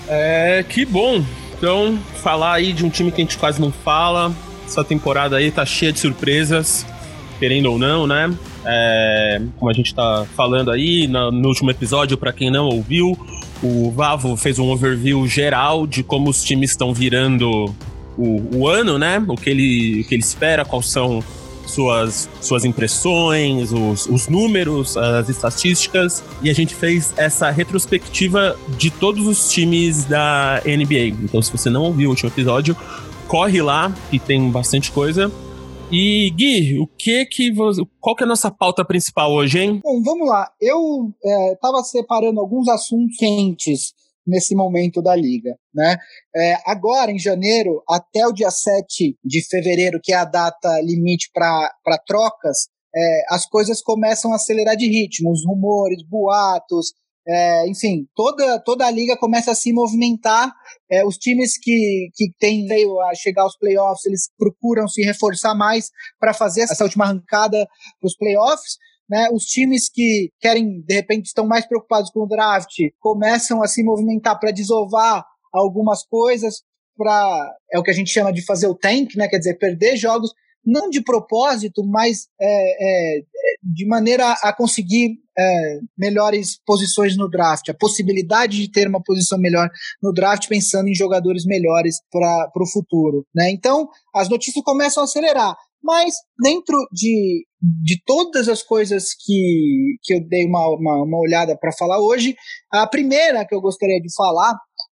É, 0.07 0.63
que 0.67 0.85
bom. 0.85 1.23
Então, 1.57 1.99
falar 2.15 2.53
aí 2.53 2.71
de 2.71 2.85
um 2.85 2.89
time 2.89 3.11
que 3.11 3.21
a 3.21 3.23
gente 3.23 3.37
quase 3.37 3.59
não 3.59 3.71
fala. 3.71 4.31
Essa 4.65 4.83
temporada 4.83 5.35
aí 5.35 5.51
tá 5.51 5.65
cheia 5.65 5.91
de 5.91 5.99
surpresas, 5.99 6.85
querendo 7.39 7.71
ou 7.71 7.77
não, 7.77 8.07
né? 8.07 8.31
É, 8.65 9.41
como 9.57 9.69
a 9.69 9.73
gente 9.73 9.93
tá 9.93 10.25
falando 10.35 10.71
aí 10.71 11.07
no, 11.07 11.31
no 11.31 11.47
último 11.49 11.71
episódio, 11.71 12.17
para 12.17 12.31
quem 12.31 12.51
não 12.51 12.67
ouviu, 12.67 13.17
o 13.61 13.91
Vavo 13.91 14.35
fez 14.37 14.57
um 14.59 14.69
overview 14.69 15.27
geral 15.27 15.85
de 15.85 16.03
como 16.03 16.29
os 16.29 16.43
times 16.43 16.71
estão 16.71 16.93
virando 16.93 17.73
o, 18.17 18.57
o 18.57 18.67
ano, 18.67 18.97
né? 18.97 19.23
O 19.27 19.35
que, 19.35 19.49
ele, 19.49 20.01
o 20.01 20.07
que 20.07 20.15
ele 20.15 20.23
espera, 20.23 20.65
quais 20.65 20.87
são 20.87 21.23
suas, 21.65 22.29
suas 22.41 22.65
impressões, 22.65 23.71
os, 23.71 24.07
os 24.07 24.27
números, 24.27 24.97
as 24.97 25.29
estatísticas. 25.29 26.23
E 26.41 26.49
a 26.49 26.53
gente 26.53 26.73
fez 26.73 27.13
essa 27.15 27.49
retrospectiva 27.49 28.57
de 28.77 28.89
todos 28.89 29.27
os 29.27 29.51
times 29.51 30.05
da 30.05 30.61
NBA. 30.65 31.15
Então, 31.23 31.41
se 31.41 31.51
você 31.51 31.69
não 31.69 31.83
ouviu 31.83 32.09
o 32.09 32.11
último 32.11 32.29
episódio, 32.29 32.75
corre 33.27 33.61
lá, 33.61 33.93
que 34.09 34.17
tem 34.19 34.49
bastante 34.49 34.91
coisa. 34.91 35.31
E 35.91 36.29
Gui, 36.29 36.79
o 36.79 36.85
que 36.85 37.25
que 37.25 37.51
qual 37.99 38.15
que 38.15 38.23
é 38.23 38.25
a 38.25 38.27
nossa 38.27 38.51
pauta 38.51 38.85
principal 38.85 39.33
hoje, 39.33 39.57
hein? 39.57 39.79
Bom, 39.83 40.03
vamos 40.03 40.29
lá. 40.29 40.51
Eu 40.61 41.11
estava 41.51 41.79
é, 41.79 41.83
separando 41.83 42.39
alguns 42.39 42.67
assuntos 42.67 43.17
quentes 43.17 43.93
nesse 44.25 44.53
momento 44.53 45.01
da 45.01 45.15
liga, 45.15 45.57
né? 45.73 45.97
É, 46.35 46.57
agora, 46.67 47.11
em 47.11 47.17
janeiro, 47.17 47.81
até 47.89 48.27
o 48.27 48.31
dia 48.31 48.51
7 48.51 49.17
de 49.25 49.43
fevereiro, 49.49 49.99
que 50.03 50.13
é 50.13 50.17
a 50.17 50.25
data 50.25 50.79
limite 50.81 51.31
para 51.33 51.97
trocas, 52.05 52.67
é, 52.95 53.21
as 53.31 53.47
coisas 53.47 53.81
começam 53.81 54.31
a 54.31 54.35
acelerar 54.35 54.75
de 54.75 54.87
ritmo, 54.87 55.31
os 55.31 55.43
rumores, 55.43 56.03
boatos, 56.07 56.93
é, 57.31 57.69
enfim, 57.69 58.07
toda, 58.15 58.59
toda 58.59 58.87
a 58.87 58.89
liga 58.91 59.15
começa 59.15 59.51
a 59.51 59.55
se 59.55 59.71
movimentar. 59.71 60.51
É, 60.89 61.05
os 61.05 61.15
times 61.15 61.59
que, 61.59 62.09
que 62.15 62.31
têm 62.39 62.65
a 62.71 63.13
chegar 63.13 63.43
aos 63.43 63.55
playoffs, 63.55 64.03
eles 64.05 64.31
procuram 64.35 64.87
se 64.87 65.03
reforçar 65.03 65.53
mais 65.53 65.91
para 66.19 66.33
fazer 66.33 66.61
essa 66.61 66.83
última 66.83 67.05
arrancada 67.05 67.67
para 67.99 68.07
os 68.07 68.17
playoffs. 68.17 68.77
Né, 69.07 69.27
os 69.31 69.45
times 69.45 69.89
que 69.91 70.29
querem, 70.39 70.81
de 70.81 70.93
repente, 70.93 71.25
estão 71.25 71.47
mais 71.47 71.65
preocupados 71.65 72.11
com 72.11 72.21
o 72.21 72.27
draft, 72.27 72.75
começam 72.99 73.63
a 73.63 73.67
se 73.67 73.83
movimentar 73.83 74.39
para 74.39 74.51
desovar 74.51 75.25
algumas 75.51 76.05
coisas, 76.05 76.61
para 76.95 77.55
é 77.71 77.79
o 77.79 77.83
que 77.83 77.89
a 77.89 77.93
gente 77.93 78.11
chama 78.11 78.31
de 78.31 78.45
fazer 78.45 78.67
o 78.67 78.75
tank, 78.75 79.15
né, 79.15 79.27
quer 79.27 79.39
dizer, 79.39 79.57
perder 79.57 79.97
jogos 79.97 80.31
não 80.65 80.89
de 80.89 81.01
propósito, 81.01 81.83
mas 81.85 82.27
é, 82.39 83.17
é, 83.17 83.21
de 83.63 83.87
maneira 83.87 84.31
a 84.43 84.53
conseguir 84.55 85.17
é, 85.37 85.79
melhores 85.97 86.59
posições 86.65 87.15
no 87.17 87.29
draft, 87.29 87.69
a 87.69 87.73
possibilidade 87.73 88.57
de 88.57 88.71
ter 88.71 88.87
uma 88.87 89.01
posição 89.01 89.39
melhor 89.39 89.69
no 90.01 90.13
draft, 90.13 90.47
pensando 90.47 90.87
em 90.89 90.95
jogadores 90.95 91.45
melhores 91.45 91.97
para 92.11 92.51
o 92.55 92.69
futuro. 92.71 93.25
Né? 93.33 93.51
Então, 93.51 93.87
as 94.13 94.29
notícias 94.29 94.63
começam 94.63 95.01
a 95.01 95.05
acelerar. 95.05 95.55
Mas, 95.81 96.15
dentro 96.43 96.75
de, 96.91 97.45
de 97.61 98.01
todas 98.05 98.49
as 98.49 98.61
coisas 98.61 99.13
que, 99.13 99.95
que 100.03 100.13
eu 100.13 100.27
dei 100.27 100.45
uma, 100.45 100.67
uma, 100.75 101.03
uma 101.03 101.17
olhada 101.17 101.57
para 101.57 101.71
falar 101.71 101.99
hoje, 102.01 102.35
a 102.71 102.85
primeira 102.85 103.45
que 103.45 103.55
eu 103.55 103.61
gostaria 103.61 103.99
de 104.01 104.13
falar, 104.13 104.53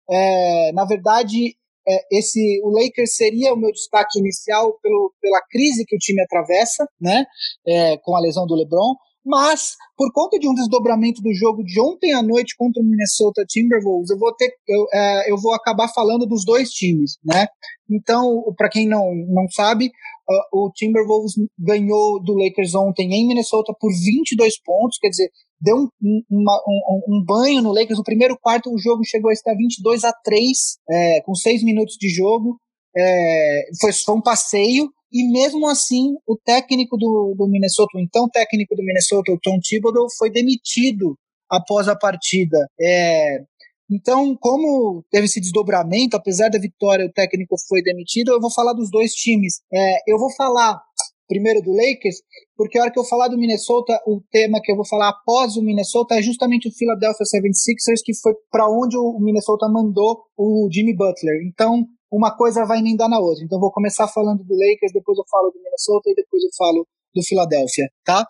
é, 0.09 0.71
na 0.73 0.83
verdade, 0.85 1.55
é, 1.87 2.17
esse 2.17 2.61
o 2.63 2.69
Lakers 2.69 3.15
seria 3.15 3.53
o 3.53 3.57
meu 3.57 3.71
destaque 3.71 4.19
inicial 4.19 4.77
pelo, 4.81 5.13
pela 5.21 5.41
crise 5.49 5.85
que 5.85 5.95
o 5.95 5.99
time 5.99 6.21
atravessa, 6.21 6.87
né, 6.99 7.25
é, 7.67 7.97
com 7.97 8.15
a 8.15 8.19
lesão 8.19 8.45
do 8.45 8.55
LeBron. 8.55 8.95
Mas, 9.23 9.75
por 9.95 10.11
conta 10.13 10.39
de 10.39 10.49
um 10.49 10.53
desdobramento 10.53 11.21
do 11.21 11.31
jogo 11.33 11.63
de 11.63 11.79
ontem 11.79 12.11
à 12.11 12.23
noite 12.23 12.55
contra 12.57 12.81
o 12.81 12.85
Minnesota 12.85 13.45
Timberwolves, 13.47 14.09
eu 14.09 14.17
vou 14.17 14.33
ter, 14.33 14.51
eu, 14.67 14.87
é, 14.91 15.31
eu 15.31 15.37
vou 15.37 15.53
acabar 15.53 15.87
falando 15.89 16.25
dos 16.25 16.43
dois 16.43 16.71
times, 16.71 17.17
né? 17.23 17.45
Então, 17.89 18.43
para 18.57 18.69
quem 18.69 18.87
não, 18.87 19.13
não 19.27 19.47
sabe, 19.49 19.91
uh, 20.29 20.65
o 20.65 20.71
Timberwolves 20.71 21.33
ganhou 21.57 22.21
do 22.21 22.33
Lakers 22.33 22.75
ontem 22.75 23.13
em 23.13 23.27
Minnesota 23.27 23.73
por 23.79 23.89
22 23.89 24.61
pontos, 24.61 24.97
quer 24.99 25.09
dizer, 25.09 25.29
deu 25.59 25.77
um, 25.77 26.21
uma, 26.29 26.63
um, 26.67 27.01
um, 27.07 27.23
banho 27.23 27.61
no 27.61 27.71
Lakers. 27.71 27.97
No 27.97 28.03
primeiro 28.03 28.37
quarto, 28.39 28.73
o 28.73 28.77
jogo 28.77 29.03
chegou 29.05 29.29
a 29.29 29.33
estar 29.33 29.55
22 29.55 30.03
a 30.03 30.11
3, 30.23 30.57
é, 30.89 31.21
com 31.21 31.35
6 31.35 31.63
minutos 31.63 31.95
de 31.99 32.09
jogo. 32.09 32.57
É, 32.97 33.69
foi, 33.79 33.93
foi 33.93 34.15
um 34.15 34.21
passeio. 34.21 34.89
E 35.13 35.29
mesmo 35.31 35.67
assim, 35.67 36.15
o 36.25 36.37
técnico 36.37 36.97
do, 36.97 37.35
do 37.37 37.47
Minnesota, 37.47 37.97
o 37.97 38.01
então 38.01 38.29
técnico 38.29 38.75
do 38.75 38.83
Minnesota, 38.83 39.31
o 39.31 39.39
Tom 39.39 39.59
Thibodeau, 39.59 40.07
foi 40.17 40.31
demitido 40.31 41.15
após 41.49 41.87
a 41.89 41.95
partida. 41.95 42.57
É, 42.79 43.43
então, 43.91 44.35
como 44.39 45.03
teve 45.11 45.25
esse 45.25 45.41
desdobramento, 45.41 46.15
apesar 46.15 46.49
da 46.49 46.57
vitória, 46.57 47.05
o 47.05 47.11
técnico 47.11 47.55
foi 47.67 47.81
demitido, 47.81 48.31
eu 48.31 48.39
vou 48.39 48.51
falar 48.51 48.73
dos 48.73 48.89
dois 48.89 49.11
times. 49.11 49.61
É, 49.71 50.11
eu 50.11 50.17
vou 50.17 50.33
falar 50.35 50.81
primeiro 51.27 51.61
do 51.61 51.71
Lakers, 51.71 52.17
porque 52.57 52.77
a 52.77 52.83
hora 52.83 52.91
que 52.91 52.99
eu 52.99 53.05
falar 53.05 53.29
do 53.29 53.37
Minnesota, 53.37 53.97
o 54.05 54.21
tema 54.29 54.59
que 54.61 54.69
eu 54.69 54.75
vou 54.75 54.85
falar 54.85 55.09
após 55.09 55.55
o 55.55 55.63
Minnesota 55.63 56.15
é 56.15 56.21
justamente 56.21 56.67
o 56.67 56.71
Philadelphia 56.73 57.25
76ers, 57.25 58.03
que 58.03 58.13
foi 58.13 58.33
para 58.51 58.69
onde 58.69 58.97
o 58.97 59.17
Minnesota 59.19 59.69
mandou 59.69 60.23
o 60.37 60.67
Jimmy 60.69 60.93
Butler. 60.93 61.41
Então, 61.47 61.85
uma 62.11 62.35
coisa 62.35 62.65
vai 62.65 62.79
emendar 62.79 63.09
na 63.09 63.17
outra. 63.17 63.45
Então, 63.45 63.61
vou 63.61 63.71
começar 63.71 64.09
falando 64.09 64.43
do 64.43 64.53
Lakers, 64.53 64.91
depois 64.93 65.17
eu 65.17 65.23
falo 65.31 65.51
do 65.51 65.61
Minnesota 65.61 66.09
e 66.09 66.15
depois 66.15 66.43
eu 66.43 66.49
falo 66.57 66.85
do 67.15 67.23
Philadelphia, 67.23 67.89
tá? 68.03 68.25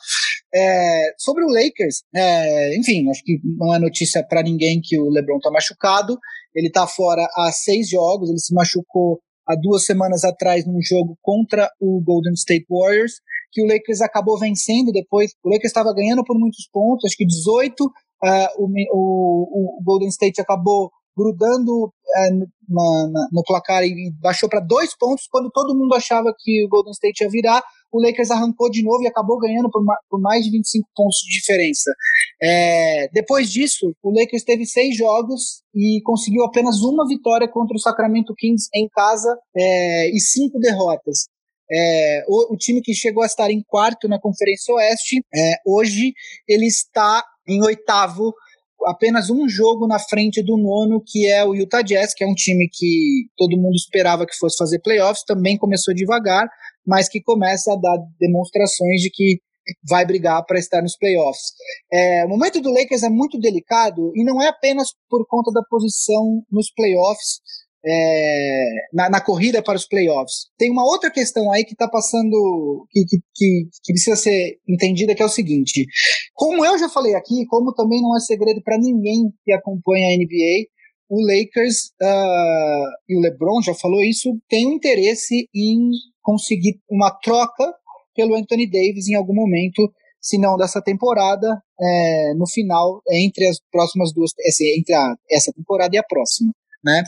É, 0.54 1.14
sobre 1.18 1.46
o 1.46 1.48
Lakers, 1.48 2.04
é, 2.14 2.78
enfim, 2.78 3.10
acho 3.10 3.24
que 3.24 3.40
não 3.44 3.74
é 3.74 3.80
notícia 3.80 4.24
para 4.24 4.44
ninguém 4.44 4.82
que 4.84 5.00
o 5.00 5.10
LeBron 5.10 5.38
está 5.38 5.50
machucado. 5.50 6.18
Ele 6.54 6.68
está 6.68 6.86
fora 6.86 7.26
há 7.38 7.52
seis 7.52 7.90
jogos. 7.90 8.30
Ele 8.30 8.40
se 8.40 8.54
machucou 8.54 9.22
há 9.48 9.56
duas 9.56 9.86
semanas 9.86 10.24
atrás 10.24 10.66
num 10.66 10.82
jogo 10.82 11.18
contra 11.22 11.70
o 11.80 12.02
Golden 12.04 12.34
State 12.34 12.66
Warriors, 12.70 13.14
que 13.52 13.62
o 13.62 13.66
Lakers 13.66 14.02
acabou 14.02 14.38
vencendo 14.38 14.92
depois. 14.92 15.32
O 15.44 15.50
Lakers 15.50 15.70
estava 15.70 15.94
ganhando 15.94 16.24
por 16.24 16.38
muitos 16.38 16.68
pontos, 16.72 17.06
acho 17.06 17.18
que 17.18 17.26
18. 17.26 17.84
Uh, 17.84 18.30
o, 18.60 18.68
o, 18.94 19.80
o 19.80 19.84
Golden 19.84 20.10
State 20.10 20.40
acabou 20.40 20.92
grudando 21.18 21.86
uh, 21.86 21.92
na, 22.70 23.08
na, 23.12 23.28
no 23.32 23.44
placar 23.44 23.84
e 23.84 24.12
baixou 24.22 24.50
para 24.50 24.60
dois 24.60 24.96
pontos 24.98 25.28
quando 25.30 25.52
todo 25.52 25.78
mundo 25.78 25.94
achava 25.94 26.34
que 26.38 26.66
o 26.66 26.70
Golden 26.70 26.92
State 26.92 27.24
ia 27.24 27.30
virar 27.30 27.62
o 27.92 28.02
Lakers 28.02 28.32
arrancou 28.32 28.70
de 28.70 28.82
novo 28.82 29.04
e 29.04 29.08
acabou 29.08 29.38
ganhando 29.38 29.70
por, 29.70 29.84
por 30.10 30.22
mais 30.22 30.46
de 30.46 30.52
25 30.52 30.88
pontos 30.96 31.18
de 31.18 31.40
diferença. 31.40 31.92
É, 32.42 33.10
depois 33.10 33.52
disso, 33.52 33.94
o 34.02 34.18
Lakers 34.18 34.44
teve 34.44 34.66
seis 34.66 34.96
jogos 34.96 35.62
e 35.76 36.02
conseguiu 36.04 36.44
apenas 36.46 36.82
uma 36.82 37.06
vitória 37.06 37.48
contra 37.48 37.76
o 37.76 37.80
Sacramento 37.80 38.34
Kings 38.36 38.70
em 38.74 38.88
casa 38.88 39.38
é, 39.56 40.10
e 40.10 40.20
cinco 40.20 40.58
derrotas. 40.60 41.28
É, 41.70 42.26
o, 42.28 42.54
o, 42.54 42.58
time 42.58 42.82
que 42.82 42.94
chegou 42.94 43.24
a 43.24 43.26
estar 43.26 43.50
em 43.50 43.64
quarto 43.66 44.08
na 44.08 44.20
Conferência 44.20 44.74
Oeste, 44.74 45.24
é, 45.34 45.56
hoje 45.66 46.14
ele 46.48 46.66
está 46.66 47.24
em 47.48 47.64
oitavo 47.64 48.34
apenas 48.86 49.30
um 49.30 49.48
jogo 49.48 49.88
na 49.88 50.00
frente 50.00 50.44
do 50.44 50.58
nono, 50.58 51.02
que 51.06 51.28
é 51.28 51.44
o 51.46 51.54
Utah 51.54 51.82
Jazz, 51.82 52.14
que 52.14 52.24
é 52.24 52.28
um 52.28 52.34
time 52.34 52.68
que 52.72 53.28
todo 53.38 53.58
mundo 53.58 53.76
esperava 53.76 54.26
que 54.26 54.36
fosse 54.36 54.58
fazer 54.58 54.80
playoffs, 54.80 55.24
também 55.24 55.58
começou 55.58 55.94
devagar, 55.94 56.48
mas 56.86 57.10
que 57.10 57.22
começa 57.22 57.74
a 57.74 57.76
dar 57.76 57.98
demonstrações 58.20 59.02
de 59.02 59.10
que 59.12 59.40
vai 59.88 60.06
brigar 60.06 60.44
para 60.46 60.60
estar 60.60 60.82
nos 60.82 60.98
playoffs. 60.98 61.54
É, 61.92 62.26
o 62.26 62.30
momento 62.30 62.62
do 62.62 62.74
Lakers 62.74 63.04
é 63.04 63.10
muito 63.10 63.40
delicado 63.40 64.12
e 64.16 64.24
não 64.24 64.42
é 64.42 64.48
apenas 64.48 64.90
por 65.10 65.26
conta 65.28 65.52
da 65.52 65.62
posição 65.70 66.44
nos 66.52 66.72
playoffs, 66.74 67.40
é, 67.86 68.70
na, 68.94 69.10
na, 69.10 69.22
corrida 69.22 69.62
para 69.62 69.76
os 69.76 69.88
playoffs. 69.88 70.48
Tem 70.58 70.70
uma 70.70 70.86
outra 70.86 71.10
questão 71.10 71.52
aí 71.52 71.64
que 71.64 71.74
está 71.74 71.88
passando, 71.88 72.86
que, 72.92 73.06
que, 73.06 73.18
que, 73.84 73.94
precisa 73.94 74.16
ser 74.16 74.60
entendida, 74.68 75.16
que 75.16 75.22
é 75.22 75.26
o 75.26 75.30
seguinte: 75.30 75.86
como 76.34 76.66
eu 76.66 76.78
já 76.78 76.88
falei 76.90 77.16
aqui, 77.16 77.46
como 77.48 77.74
também 77.74 78.02
não 78.02 78.16
é 78.16 78.20
segredo 78.20 78.62
para 78.64 78.78
ninguém 78.78 79.32
que 79.44 79.52
acompanha 79.52 80.08
a 80.08 80.18
NBA, 80.18 80.68
o 81.10 81.22
Lakers 81.26 81.92
uh, 82.02 82.88
e 83.10 83.18
o 83.18 83.20
LeBron 83.20 83.62
já 83.62 83.74
falou 83.74 84.02
isso, 84.02 84.30
tem 84.48 84.68
um 84.68 84.74
interesse 84.74 85.50
em 85.54 85.90
conseguir 86.22 86.80
uma 86.90 87.12
troca 87.12 87.74
pelo 88.16 88.36
Anthony 88.36 88.70
Davis 88.70 89.08
em 89.08 89.16
algum 89.16 89.34
momento, 89.34 89.92
se 90.22 90.38
não 90.38 90.56
dessa 90.56 90.82
temporada, 90.82 91.62
é, 91.80 92.34
no 92.36 92.48
final, 92.48 93.02
entre 93.12 93.48
as 93.48 93.58
próximas 93.72 94.14
duas, 94.14 94.32
entre 94.78 94.94
a, 94.94 95.16
essa 95.30 95.52
temporada 95.52 95.96
e 95.96 96.00
a 96.00 96.04
próxima. 96.04 96.52
Né? 96.84 97.04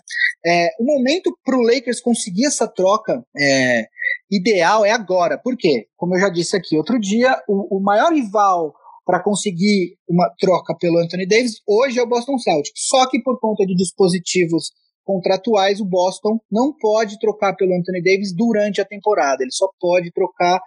É, 0.46 0.70
o 0.80 0.86
momento 0.86 1.36
para 1.44 1.58
o 1.58 1.62
Lakers 1.62 2.00
conseguir 2.00 2.46
essa 2.46 2.68
troca 2.68 3.24
é, 3.36 3.86
ideal 4.32 4.86
é 4.86 4.92
agora. 4.92 5.38
Por 5.38 5.58
quê? 5.58 5.88
Como 5.98 6.16
eu 6.16 6.20
já 6.20 6.30
disse 6.30 6.56
aqui 6.56 6.78
outro 6.78 7.00
dia, 7.00 7.36
o, 7.48 7.78
o 7.78 7.84
maior 7.84 8.14
rival 8.14 8.74
para 9.06 9.22
conseguir 9.22 9.98
uma 10.08 10.30
troca 10.40 10.76
pelo 10.80 11.00
Anthony 11.00 11.28
Davis 11.28 11.62
hoje 11.68 12.00
é 12.00 12.04
o 12.04 12.08
Boston 12.08 12.38
Celtics. 12.38 12.88
Só 12.88 13.10
que 13.10 13.22
por 13.22 13.40
conta 13.40 13.66
de 13.66 13.76
dispositivos 13.76 14.72
contratuais, 15.04 15.82
o 15.82 15.86
Boston 15.86 16.40
não 16.50 16.74
pode 16.80 17.20
trocar 17.20 17.56
pelo 17.56 17.74
Anthony 17.74 18.02
Davis 18.02 18.34
durante 18.34 18.80
a 18.80 18.86
temporada. 18.86 19.44
Ele 19.44 19.52
só 19.52 19.68
pode 19.80 20.12
trocar 20.12 20.62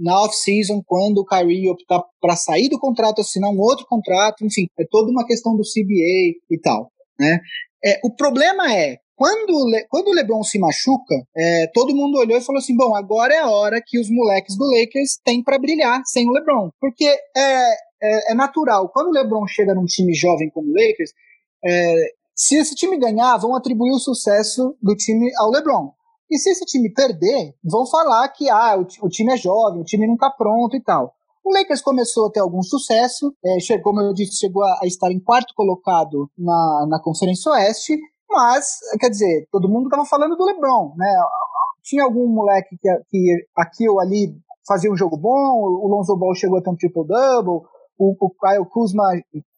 na 0.00 0.22
off-season, 0.22 0.82
quando 0.86 1.18
o 1.18 1.24
Kyrie 1.24 1.68
optar 1.68 2.02
para 2.20 2.36
sair 2.36 2.68
do 2.68 2.78
contrato, 2.78 3.20
assinar 3.20 3.50
um 3.50 3.60
outro 3.60 3.84
contrato, 3.86 4.44
enfim, 4.44 4.66
é 4.78 4.84
toda 4.90 5.10
uma 5.10 5.26
questão 5.26 5.54
do 5.54 5.62
CBA 5.62 6.38
e 6.50 6.58
tal. 6.62 6.90
Né? 7.18 7.38
É, 7.84 8.00
o 8.04 8.14
problema 8.14 8.72
é, 8.72 8.98
quando, 9.14 9.52
quando 9.88 10.08
o 10.08 10.12
LeBron 10.12 10.42
se 10.42 10.58
machuca, 10.58 11.14
é, 11.36 11.66
todo 11.72 11.94
mundo 11.94 12.18
olhou 12.18 12.38
e 12.38 12.42
falou 12.42 12.58
assim: 12.58 12.76
bom, 12.76 12.94
agora 12.96 13.32
é 13.32 13.38
a 13.38 13.50
hora 13.50 13.82
que 13.84 13.98
os 13.98 14.10
moleques 14.10 14.56
do 14.56 14.64
Lakers 14.64 15.18
têm 15.24 15.42
para 15.42 15.58
brilhar 15.58 16.02
sem 16.04 16.28
o 16.28 16.32
LeBron. 16.32 16.70
Porque 16.80 17.04
é, 17.04 17.72
é, 18.02 18.32
é, 18.32 18.34
natural, 18.34 18.88
quando 18.88 19.08
o 19.08 19.12
LeBron 19.12 19.46
chega 19.46 19.74
num 19.74 19.84
time 19.84 20.14
jovem 20.14 20.50
como 20.50 20.68
o 20.68 20.72
Lakers, 20.72 21.12
é, 21.64 21.94
se 22.34 22.56
esse 22.56 22.74
time 22.74 22.98
ganhar, 22.98 23.36
vão 23.36 23.54
atribuir 23.54 23.92
o 23.92 24.00
sucesso 24.00 24.76
do 24.82 24.96
time 24.96 25.30
ao 25.36 25.50
LeBron. 25.50 25.92
E 26.30 26.38
se 26.38 26.50
esse 26.50 26.64
time 26.64 26.92
perder, 26.92 27.54
vão 27.62 27.86
falar 27.86 28.28
que 28.30 28.48
ah, 28.48 28.76
o, 28.76 29.06
o 29.06 29.08
time 29.08 29.34
é 29.34 29.36
jovem, 29.36 29.82
o 29.82 29.84
time 29.84 30.06
não 30.06 30.14
está 30.14 30.30
pronto 30.30 30.74
e 30.76 30.82
tal. 30.82 31.14
O 31.44 31.52
Lakers 31.52 31.82
começou 31.82 32.26
a 32.26 32.30
ter 32.30 32.40
algum 32.40 32.62
sucesso, 32.62 33.34
é, 33.44 33.58
chegou, 33.60 33.84
como 33.84 34.00
eu 34.00 34.14
disse, 34.14 34.38
chegou 34.38 34.62
a, 34.62 34.80
a, 34.82 34.86
estar 34.86 35.10
em 35.10 35.18
quarto 35.18 35.52
colocado 35.56 36.30
na, 36.38 36.86
na 36.88 37.00
Conferência 37.02 37.50
Oeste, 37.50 37.98
mas, 38.30 38.78
quer 38.98 39.10
dizer, 39.10 39.48
todo 39.50 39.68
mundo 39.68 39.86
estava 39.86 40.04
falando 40.04 40.36
do 40.36 40.44
LeBron, 40.44 40.94
né? 40.96 41.12
Tinha 41.82 42.04
algum 42.04 42.28
moleque 42.28 42.76
que, 42.80 42.88
que 43.10 43.46
aqui 43.56 43.88
ou 43.88 44.00
ali 44.00 44.34
fazia 44.66 44.90
um 44.90 44.96
jogo 44.96 45.16
bom, 45.16 45.30
o 45.30 45.88
Lonzo 45.88 46.16
Ball 46.16 46.34
chegou 46.34 46.58
a 46.58 46.62
ter 46.62 46.70
um 46.70 46.76
triple-double, 46.76 47.62
o, 47.98 48.16
o 48.20 48.30
Kyle 48.30 48.64
Kuzma 48.70 49.04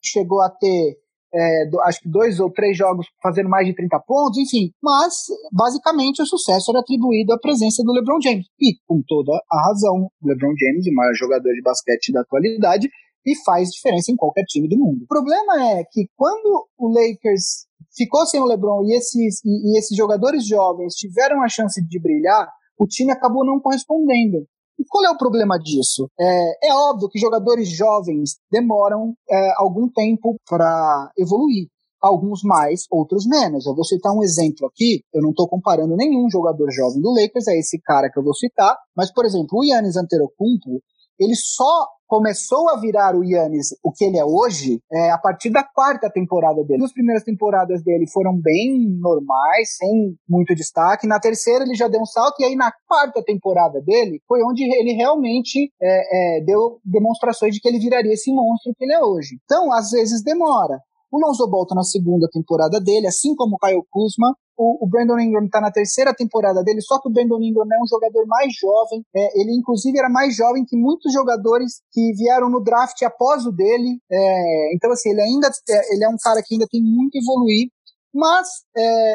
chegou 0.03 0.41
a 0.41 0.49
ter 0.49 0.97
é, 1.35 1.67
do, 1.67 1.81
acho 1.81 2.00
que 2.00 2.09
dois 2.09 2.38
ou 2.38 2.50
três 2.50 2.76
jogos 2.76 3.07
fazendo 3.23 3.49
mais 3.49 3.67
de 3.67 3.75
30 3.75 3.99
pontos, 4.07 4.38
enfim. 4.38 4.71
Mas, 4.83 5.14
basicamente, 5.53 6.23
o 6.23 6.26
sucesso 6.26 6.71
era 6.71 6.81
atribuído 6.81 7.33
à 7.33 7.38
presença 7.38 7.83
do 7.83 7.93
LeBron 7.93 8.21
James. 8.23 8.47
E, 8.61 8.76
com 8.87 9.03
toda 9.07 9.33
a 9.50 9.67
razão, 9.67 10.09
o 10.23 10.29
LeBron 10.29 10.55
James, 10.57 10.87
o 10.87 10.95
maior 10.95 11.14
jogador 11.14 11.53
de 11.53 11.62
basquete 11.62 12.12
da 12.12 12.21
atualidade, 12.21 12.88
e 13.26 13.35
faz 13.45 13.71
diferença 13.71 14.12
em 14.12 14.17
qualquer 14.17 14.45
time 14.45 14.69
do 14.69 14.79
mundo. 14.79 15.05
O 15.05 15.09
problema 15.09 15.79
é 15.79 15.85
que 15.91 16.07
quando 16.14 16.69
o 16.79 16.88
Lakers 16.88 17.67
ficou 17.97 18.26
sem 18.26 18.41
o 18.41 18.45
LeBron 18.45 18.85
e 18.85 18.97
esses, 18.97 19.41
e, 19.45 19.73
e 19.73 19.79
esses 19.79 19.97
jogadores 19.97 20.47
jovens 20.47 20.95
tiveram 20.95 21.43
a 21.43 21.49
chance 21.49 21.83
de 21.83 22.00
brilhar, 22.00 22.49
o 22.79 22.87
time 22.87 23.12
acabou 23.12 23.45
não 23.45 23.61
correspondendo. 23.61 24.47
E 24.78 24.85
qual 24.88 25.04
é 25.04 25.11
o 25.11 25.19
problema 25.19 25.59
disso? 25.59 26.11
É, 26.19 26.69
é 26.69 26.75
óbvio 26.75 27.09
que 27.09 27.19
jogadores 27.19 27.69
jovens 27.69 28.37
demoram 28.50 29.14
é, 29.31 29.52
algum 29.57 29.88
tempo 29.88 30.37
para 30.49 31.11
evoluir. 31.16 31.69
Alguns 32.02 32.43
mais, 32.43 32.83
outros 32.90 33.25
menos. 33.26 33.64
Eu 33.64 33.75
vou 33.75 33.85
citar 33.85 34.12
um 34.12 34.23
exemplo 34.23 34.66
aqui. 34.66 35.00
Eu 35.12 35.23
não 35.23 35.31
estou 35.31 35.49
comparando 35.49 35.97
nenhum 35.97 36.28
jogador 36.28 36.71
jovem 36.71 37.00
do 37.00 37.14
Lakers, 37.14 37.49
é 37.49 37.59
esse 37.59 37.81
cara 37.81 38.11
que 38.11 38.19
eu 38.19 38.23
vou 38.23 38.35
citar. 38.35 38.76
Mas, 38.95 39.11
por 39.11 39.25
exemplo, 39.25 39.59
o 39.59 39.64
Yannis 39.64 39.97
Antetokounmpo, 39.97 40.83
ele 41.19 41.35
só 41.35 41.87
começou 42.06 42.68
a 42.70 42.80
virar 42.80 43.16
o 43.16 43.25
Yannis 43.25 43.68
o 43.82 43.92
que 43.92 44.04
ele 44.04 44.18
é 44.18 44.25
hoje 44.25 44.80
é, 44.92 45.11
a 45.11 45.18
partir 45.18 45.50
da 45.50 45.62
quarta 45.62 46.11
temporada 46.11 46.62
dele. 46.64 46.84
As 46.84 46.92
primeiras 46.92 47.25
temporadas 47.25 47.82
dele 47.82 48.06
foram 48.12 48.38
bem 48.40 48.88
normais, 49.00 49.76
sem 49.76 50.16
muito 50.28 50.54
destaque. 50.54 51.06
Na 51.06 51.20
terceira 51.20 51.64
ele 51.64 51.75
já 51.75 51.88
deu 51.88 52.00
um 52.00 52.06
salto 52.06 52.40
e 52.40 52.44
aí 52.44 52.56
na 52.56 52.73
quarta 52.87 53.23
temporada 53.23 53.80
dele 53.80 54.20
foi 54.28 54.42
onde 54.42 54.62
ele 54.62 54.92
realmente 54.92 55.70
é, 55.80 56.38
é, 56.38 56.44
deu 56.44 56.78
demonstrações 56.84 57.54
de 57.54 57.61
que 57.61 57.68
ele 57.68 57.78
viraria 57.78 58.12
esse 58.12 58.32
monstro 58.32 58.73
que 58.76 58.84
ele 58.84 58.94
é 58.94 59.02
hoje. 59.02 59.38
Então, 59.44 59.73
às 59.73 59.90
vezes 59.90 60.23
demora. 60.23 60.78
O 61.14 61.21
Lonzo 61.21 61.47
Ball 61.47 61.64
tá 61.64 61.76
na 61.76 61.85
segunda 61.85 62.26
temporada 62.28 62.80
dele, 62.80 63.06
assim 63.06 63.37
como 63.37 63.54
o 63.54 63.59
Kyle 63.59 63.87
Kuzma. 63.88 64.35
O, 64.59 64.85
o 64.85 64.88
Brandon 64.88 65.21
Ingram 65.21 65.44
está 65.44 65.61
na 65.61 65.71
terceira 65.71 66.12
temporada 66.12 66.61
dele, 66.64 66.80
só 66.80 67.00
que 67.00 67.09
o 67.09 67.12
Brandon 67.12 67.40
Ingram 67.40 67.62
é 67.73 67.80
um 67.80 67.87
jogador 67.87 68.26
mais 68.26 68.52
jovem. 68.61 69.00
É, 69.14 69.40
ele, 69.40 69.54
inclusive, 69.54 69.97
era 69.97 70.09
mais 70.09 70.35
jovem 70.35 70.64
que 70.66 70.76
muitos 70.76 71.12
jogadores 71.12 71.83
que 71.92 72.12
vieram 72.14 72.50
no 72.50 72.61
draft 72.61 73.00
após 73.04 73.47
o 73.47 73.52
dele. 73.52 74.00
É, 74.11 74.75
então, 74.75 74.90
assim, 74.90 75.11
ele 75.11 75.21
ainda 75.21 75.49
é, 75.71 75.94
ele 75.94 76.02
é 76.02 76.09
um 76.09 76.16
cara 76.21 76.42
que 76.44 76.56
ainda 76.56 76.66
tem 76.68 76.83
muito 76.83 77.16
a 77.16 77.21
evoluir. 77.21 77.68
Mas, 78.12 78.49
é, 78.76 79.14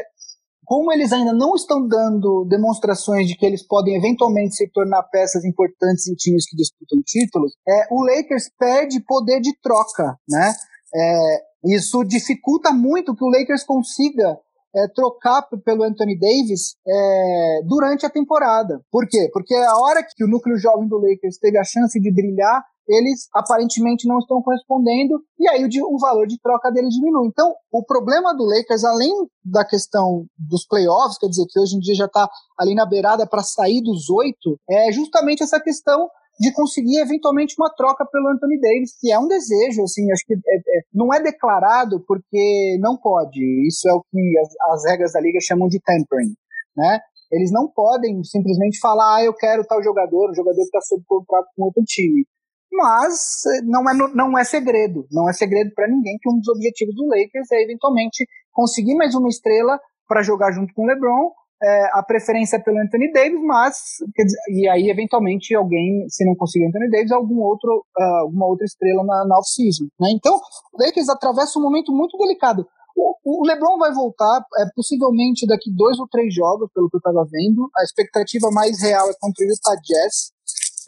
como 0.64 0.94
eles 0.94 1.12
ainda 1.12 1.34
não 1.34 1.54
estão 1.54 1.86
dando 1.86 2.46
demonstrações 2.46 3.28
de 3.28 3.36
que 3.36 3.46
eles 3.46 3.68
podem 3.68 3.98
eventualmente 3.98 4.56
se 4.56 4.70
tornar 4.72 5.04
peças 5.12 5.44
importantes 5.44 6.08
em 6.08 6.16
times 6.16 6.50
que 6.50 6.56
disputam 6.56 7.00
títulos, 7.06 7.52
é, 7.68 7.88
o 7.92 8.06
Lakers 8.06 8.50
perde 8.58 9.04
poder 9.06 9.42
de 9.42 9.52
troca, 9.62 10.16
né? 10.30 10.54
É, 10.96 11.49
isso 11.64 12.04
dificulta 12.04 12.72
muito 12.72 13.16
que 13.16 13.24
o 13.24 13.30
Lakers 13.30 13.64
consiga 13.64 14.38
é, 14.76 14.88
trocar 14.94 15.44
pelo 15.64 15.84
Anthony 15.84 16.18
Davis 16.18 16.76
é, 16.88 17.62
durante 17.66 18.06
a 18.06 18.10
temporada. 18.10 18.82
Por 18.92 19.08
quê? 19.08 19.30
Porque 19.34 19.54
a 19.54 19.78
hora 19.78 20.04
que 20.04 20.24
o 20.24 20.28
núcleo 20.28 20.58
jovem 20.58 20.88
do 20.88 20.98
Lakers 20.98 21.38
teve 21.40 21.58
a 21.58 21.64
chance 21.64 22.00
de 22.00 22.14
brilhar, 22.14 22.64
eles 22.88 23.28
aparentemente 23.34 24.08
não 24.08 24.18
estão 24.18 24.42
correspondendo 24.42 25.22
e 25.40 25.48
aí 25.48 25.64
o, 25.64 25.96
o 25.96 26.00
valor 26.00 26.26
de 26.26 26.40
troca 26.42 26.72
dele 26.72 26.88
diminui. 26.90 27.28
Então, 27.28 27.54
o 27.72 27.84
problema 27.84 28.34
do 28.36 28.46
Lakers, 28.46 28.84
além 28.84 29.14
da 29.44 29.64
questão 29.64 30.26
dos 30.38 30.66
playoffs, 30.66 31.18
quer 31.20 31.28
dizer, 31.28 31.46
que 31.48 31.60
hoje 31.60 31.76
em 31.76 31.80
dia 31.80 31.96
já 31.96 32.06
está 32.06 32.28
ali 32.58 32.74
na 32.74 32.86
beirada 32.86 33.28
para 33.28 33.44
sair 33.44 33.82
dos 33.82 34.10
oito, 34.10 34.58
é 34.70 34.92
justamente 34.92 35.44
essa 35.44 35.60
questão 35.60 36.10
de 36.40 36.54
conseguir 36.54 37.00
eventualmente 37.00 37.56
uma 37.60 37.70
troca 37.70 38.06
pelo 38.06 38.30
Anthony 38.30 38.60
Davis, 38.60 38.96
que 38.98 39.12
é 39.12 39.20
um 39.20 39.28
desejo, 39.28 39.84
assim, 39.84 40.10
acho 40.12 40.26
que 40.26 40.34
é, 40.34 40.56
é, 40.56 40.82
não 40.94 41.14
é 41.14 41.22
declarado 41.22 42.00
porque 42.08 42.78
não 42.80 42.96
pode. 42.96 43.42
Isso 43.68 43.90
é 43.90 43.94
o 43.94 44.02
que 44.10 44.40
as, 44.40 44.50
as 44.74 44.86
regras 44.90 45.12
da 45.12 45.20
liga 45.20 45.40
chamam 45.42 45.68
de 45.68 45.82
tampering, 45.82 46.34
né? 46.78 47.00
Eles 47.32 47.52
não 47.52 47.68
podem 47.68 48.24
simplesmente 48.24 48.80
falar, 48.80 49.18
ah, 49.18 49.24
eu 49.24 49.34
quero 49.34 49.66
tal 49.66 49.84
jogador, 49.84 50.32
um 50.32 50.34
jogador 50.34 50.56
que 50.56 50.64
está 50.64 50.82
sob 50.82 51.04
contrato 51.06 51.48
com 51.56 51.66
outro 51.66 51.84
time. 51.84 52.26
mas 52.72 53.46
eh, 53.46 53.62
não 53.64 53.90
é, 53.90 53.94
não 54.16 54.38
é 54.38 54.44
segredo, 54.44 55.06
não 55.12 55.30
é 55.30 55.34
segredo 55.34 55.72
para 55.76 55.88
ninguém 55.88 56.18
que 56.22 56.30
um 56.30 56.40
dos 56.40 56.48
objetivos 56.48 56.96
do 56.96 57.08
Lakers 57.08 57.52
é 57.52 57.64
eventualmente 57.64 58.26
conseguir 58.52 58.96
mais 58.96 59.14
uma 59.14 59.28
estrela 59.28 59.80
para 60.08 60.24
jogar 60.24 60.52
junto 60.52 60.74
com 60.74 60.84
o 60.84 60.88
LeBron. 60.88 61.32
É, 61.62 61.90
a 61.92 62.04
preferência 62.04 62.56
é 62.56 62.60
pelo 62.60 62.80
Anthony 62.80 63.12
Davis, 63.12 63.42
mas 63.44 63.76
dizer, 64.18 64.38
e 64.50 64.70
aí 64.70 64.90
eventualmente 64.90 65.54
alguém, 65.54 66.06
se 66.08 66.26
não 66.26 66.34
conseguir 66.36 66.68
Anthony 66.68 66.90
Davis, 66.90 67.12
algum 67.12 67.42
outro, 67.42 67.84
uh, 67.98 68.22
alguma 68.22 68.48
outra 68.48 68.66
estrela 68.66 69.04
na, 69.04 69.26
na 69.26 69.38
off-season. 69.38 69.86
Né? 70.00 70.12
Então, 70.12 70.36
o 70.74 70.84
Lakers 70.84 71.10
atravessa 71.10 71.60
um 71.60 71.62
momento 71.62 71.92
muito 71.92 72.18
delicado. 72.18 72.66
O, 72.96 73.42
o 73.42 73.46
LeBron 73.46 73.78
vai 73.78 73.94
voltar, 73.94 74.40
é, 74.58 74.66
possivelmente 74.76 75.46
daqui 75.48 75.70
dois 75.74 76.00
ou 76.00 76.08
três 76.08 76.34
jogos, 76.34 76.70
pelo 76.74 76.90
que 76.90 76.96
eu 76.96 77.00
estava 77.00 77.26
vendo. 77.30 77.70
A 77.78 77.84
expectativa 77.84 78.50
mais 78.52 78.82
real 78.82 79.10
é 79.10 79.14
contra 79.20 79.46
o 79.46 79.50
Utah 79.50 79.76
Jazz. 79.76 80.32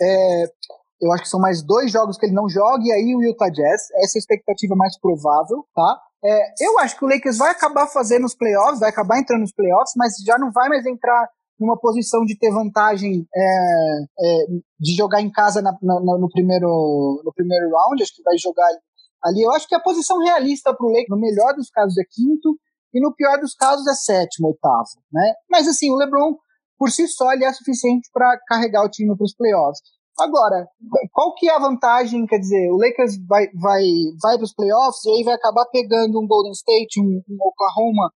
É, 0.01 0.43
eu 1.01 1.11
acho 1.11 1.23
que 1.23 1.29
são 1.29 1.39
mais 1.39 1.63
dois 1.63 1.91
jogos 1.91 2.17
que 2.17 2.25
ele 2.25 2.35
não 2.35 2.47
joga, 2.47 2.83
e 2.83 2.91
aí 2.91 3.15
o 3.15 3.23
Utah 3.23 3.49
Jazz. 3.49 3.89
Essa 3.95 4.17
é 4.17 4.19
a 4.19 4.23
expectativa 4.23 4.75
mais 4.75 4.97
provável, 4.99 5.65
tá? 5.75 5.99
É, 6.23 6.65
eu 6.65 6.77
acho 6.79 6.97
que 6.97 7.05
o 7.05 7.07
Lakers 7.07 7.37
vai 7.37 7.49
acabar 7.49 7.87
fazendo 7.87 8.25
os 8.25 8.35
playoffs, 8.35 8.79
vai 8.79 8.89
acabar 8.89 9.19
entrando 9.19 9.41
nos 9.41 9.53
playoffs, 9.53 9.93
mas 9.97 10.13
já 10.25 10.37
não 10.37 10.51
vai 10.51 10.69
mais 10.69 10.85
entrar 10.85 11.27
numa 11.59 11.77
posição 11.77 12.25
de 12.25 12.37
ter 12.37 12.51
vantagem 12.51 13.27
é, 13.35 13.41
é, 14.19 14.45
de 14.79 14.95
jogar 14.95 15.21
em 15.21 15.31
casa 15.31 15.61
na, 15.61 15.71
na, 15.81 15.99
no, 15.99 16.27
primeiro, 16.29 17.21
no 17.23 17.31
primeiro 17.33 17.69
round. 17.69 18.01
Acho 18.01 18.15
que 18.15 18.23
vai 18.23 18.37
jogar 18.37 18.67
ali. 19.23 19.43
Eu 19.43 19.51
acho 19.51 19.67
que 19.67 19.75
a 19.75 19.79
posição 19.79 20.17
realista 20.19 20.73
para 20.75 20.85
o 20.85 20.89
Lakers, 20.89 21.09
no 21.09 21.19
melhor 21.19 21.53
dos 21.55 21.69
casos, 21.69 21.97
é 21.97 22.03
quinto, 22.03 22.57
e 22.93 22.99
no 22.99 23.13
pior 23.15 23.39
dos 23.39 23.53
casos, 23.53 23.87
é 23.87 23.93
sétimo, 23.93 24.47
oitavo. 24.47 24.89
Né? 25.11 25.33
Mas 25.49 25.67
assim, 25.67 25.91
o 25.91 25.95
LeBron, 25.95 26.35
por 26.77 26.89
si 26.91 27.07
só, 27.07 27.31
ele 27.31 27.45
é 27.45 27.53
suficiente 27.53 28.09
para 28.11 28.37
carregar 28.47 28.83
o 28.83 28.89
time 28.89 29.15
para 29.15 29.25
os 29.25 29.35
playoffs. 29.35 29.81
Agora, 30.19 30.67
qual 31.11 31.33
que 31.35 31.49
é 31.49 31.55
a 31.55 31.59
vantagem? 31.59 32.25
Quer 32.25 32.39
dizer, 32.39 32.69
o 32.71 32.77
Lakers 32.77 33.17
vai, 33.27 33.47
vai, 33.59 33.83
vai 34.21 34.35
para 34.35 34.43
os 34.43 34.53
playoffs 34.53 35.03
e 35.05 35.09
aí 35.09 35.23
vai 35.23 35.33
acabar 35.33 35.65
pegando 35.65 36.19
um 36.19 36.27
Golden 36.27 36.51
State, 36.51 36.99
um, 36.99 37.21
um 37.27 37.37
Oklahoma 37.41 38.11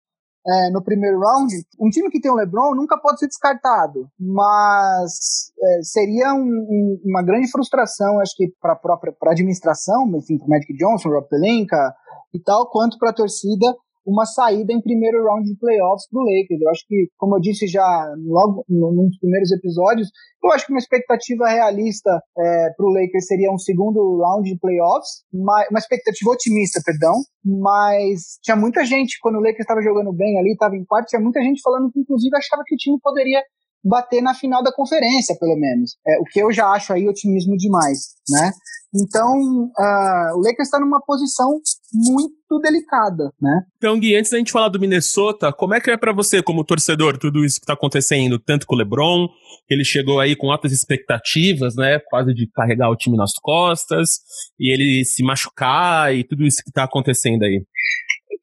é, 0.47 0.69
no 0.71 0.83
primeiro 0.83 1.19
round. 1.19 1.53
Um 1.79 1.89
time 1.89 2.09
que 2.09 2.19
tem 2.19 2.31
o 2.31 2.35
LeBron 2.35 2.75
nunca 2.75 2.97
pode 2.99 3.19
ser 3.19 3.27
descartado, 3.27 4.07
mas 4.19 5.51
é, 5.59 5.81
seria 5.81 6.33
um, 6.33 6.43
um, 6.43 7.01
uma 7.05 7.23
grande 7.23 7.49
frustração, 7.49 8.19
acho 8.19 8.35
que 8.35 8.53
para 8.61 8.73
a 8.73 8.77
própria 8.77 9.13
pra 9.17 9.31
administração, 9.31 10.05
enfim, 10.15 10.37
para 10.37 10.47
Magic 10.47 10.73
Johnson, 10.77 11.09
Rob 11.09 11.27
Pelinka 11.27 11.93
e 12.33 12.39
tal, 12.39 12.69
quanto 12.69 12.97
para 12.99 13.09
a 13.09 13.15
torcida 13.15 13.75
uma 14.05 14.25
saída 14.25 14.71
em 14.71 14.81
primeiro 14.81 15.23
round 15.23 15.49
de 15.49 15.57
playoffs 15.57 16.07
do 16.11 16.19
Lakers. 16.19 16.61
Eu 16.61 16.69
acho 16.69 16.85
que, 16.87 17.07
como 17.17 17.35
eu 17.37 17.41
disse 17.41 17.67
já 17.67 17.85
logo 18.25 18.63
num 18.69 19.07
dos 19.07 19.17
primeiros 19.19 19.51
episódios, 19.51 20.09
eu 20.43 20.51
acho 20.51 20.65
que 20.65 20.71
uma 20.71 20.79
expectativa 20.79 21.47
realista 21.47 22.11
é, 22.37 22.69
para 22.77 22.85
o 22.85 22.93
Lakers 22.93 23.25
seria 23.25 23.51
um 23.51 23.57
segundo 23.57 24.21
round 24.21 24.49
de 24.49 24.59
playoffs, 24.59 25.23
uma 25.33 25.79
expectativa 25.79 26.29
otimista, 26.31 26.81
perdão, 26.85 27.13
mas 27.43 28.37
tinha 28.43 28.55
muita 28.55 28.85
gente, 28.85 29.19
quando 29.21 29.35
o 29.35 29.41
Lakers 29.41 29.61
estava 29.61 29.81
jogando 29.81 30.13
bem 30.13 30.37
ali, 30.39 30.51
estava 30.53 30.75
em 30.75 30.85
quarto, 30.85 31.07
tinha 31.07 31.21
muita 31.21 31.41
gente 31.41 31.61
falando 31.61 31.91
que 31.91 31.99
inclusive 31.99 32.35
achava 32.37 32.63
que 32.65 32.75
o 32.75 32.77
time 32.77 32.99
poderia 33.01 33.41
bater 33.85 34.21
na 34.21 34.33
final 34.33 34.63
da 34.63 34.73
conferência, 34.73 35.37
pelo 35.39 35.55
menos. 35.55 35.95
É, 36.07 36.19
o 36.19 36.23
que 36.23 36.41
eu 36.41 36.51
já 36.51 36.67
acho 36.71 36.91
aí 36.91 37.07
otimismo 37.07 37.55
demais, 37.55 38.15
né? 38.29 38.51
Então, 38.93 39.29
uh, 39.29 40.37
o 40.37 40.41
Lakers 40.41 40.67
está 40.67 40.79
numa 40.79 41.01
posição 41.01 41.59
muito 41.93 42.59
delicada, 42.61 43.29
né? 43.41 43.63
Então, 43.77 43.99
Gui, 43.99 44.15
antes 44.15 44.31
da 44.31 44.37
gente 44.37 44.53
falar 44.53 44.69
do 44.69 44.79
Minnesota, 44.79 45.51
como 45.51 45.73
é 45.73 45.81
que 45.81 45.91
é 45.91 45.97
para 45.97 46.13
você, 46.13 46.41
como 46.41 46.63
torcedor, 46.63 47.17
tudo 47.17 47.43
isso 47.43 47.59
que 47.59 47.65
está 47.65 47.73
acontecendo, 47.73 48.39
tanto 48.39 48.65
com 48.65 48.73
o 48.73 48.77
LeBron, 48.77 49.27
ele 49.69 49.83
chegou 49.83 50.19
aí 50.21 50.33
com 50.35 50.49
altas 50.49 50.71
expectativas, 50.71 51.75
né? 51.75 51.99
Quase 52.09 52.33
de 52.33 52.47
carregar 52.47 52.89
o 52.89 52.95
time 52.95 53.17
nas 53.17 53.33
costas, 53.33 54.21
e 54.57 54.73
ele 54.73 55.03
se 55.03 55.23
machucar 55.23 56.15
e 56.15 56.23
tudo 56.23 56.45
isso 56.45 56.63
que 56.63 56.69
está 56.69 56.85
acontecendo 56.85 57.43
aí. 57.43 57.65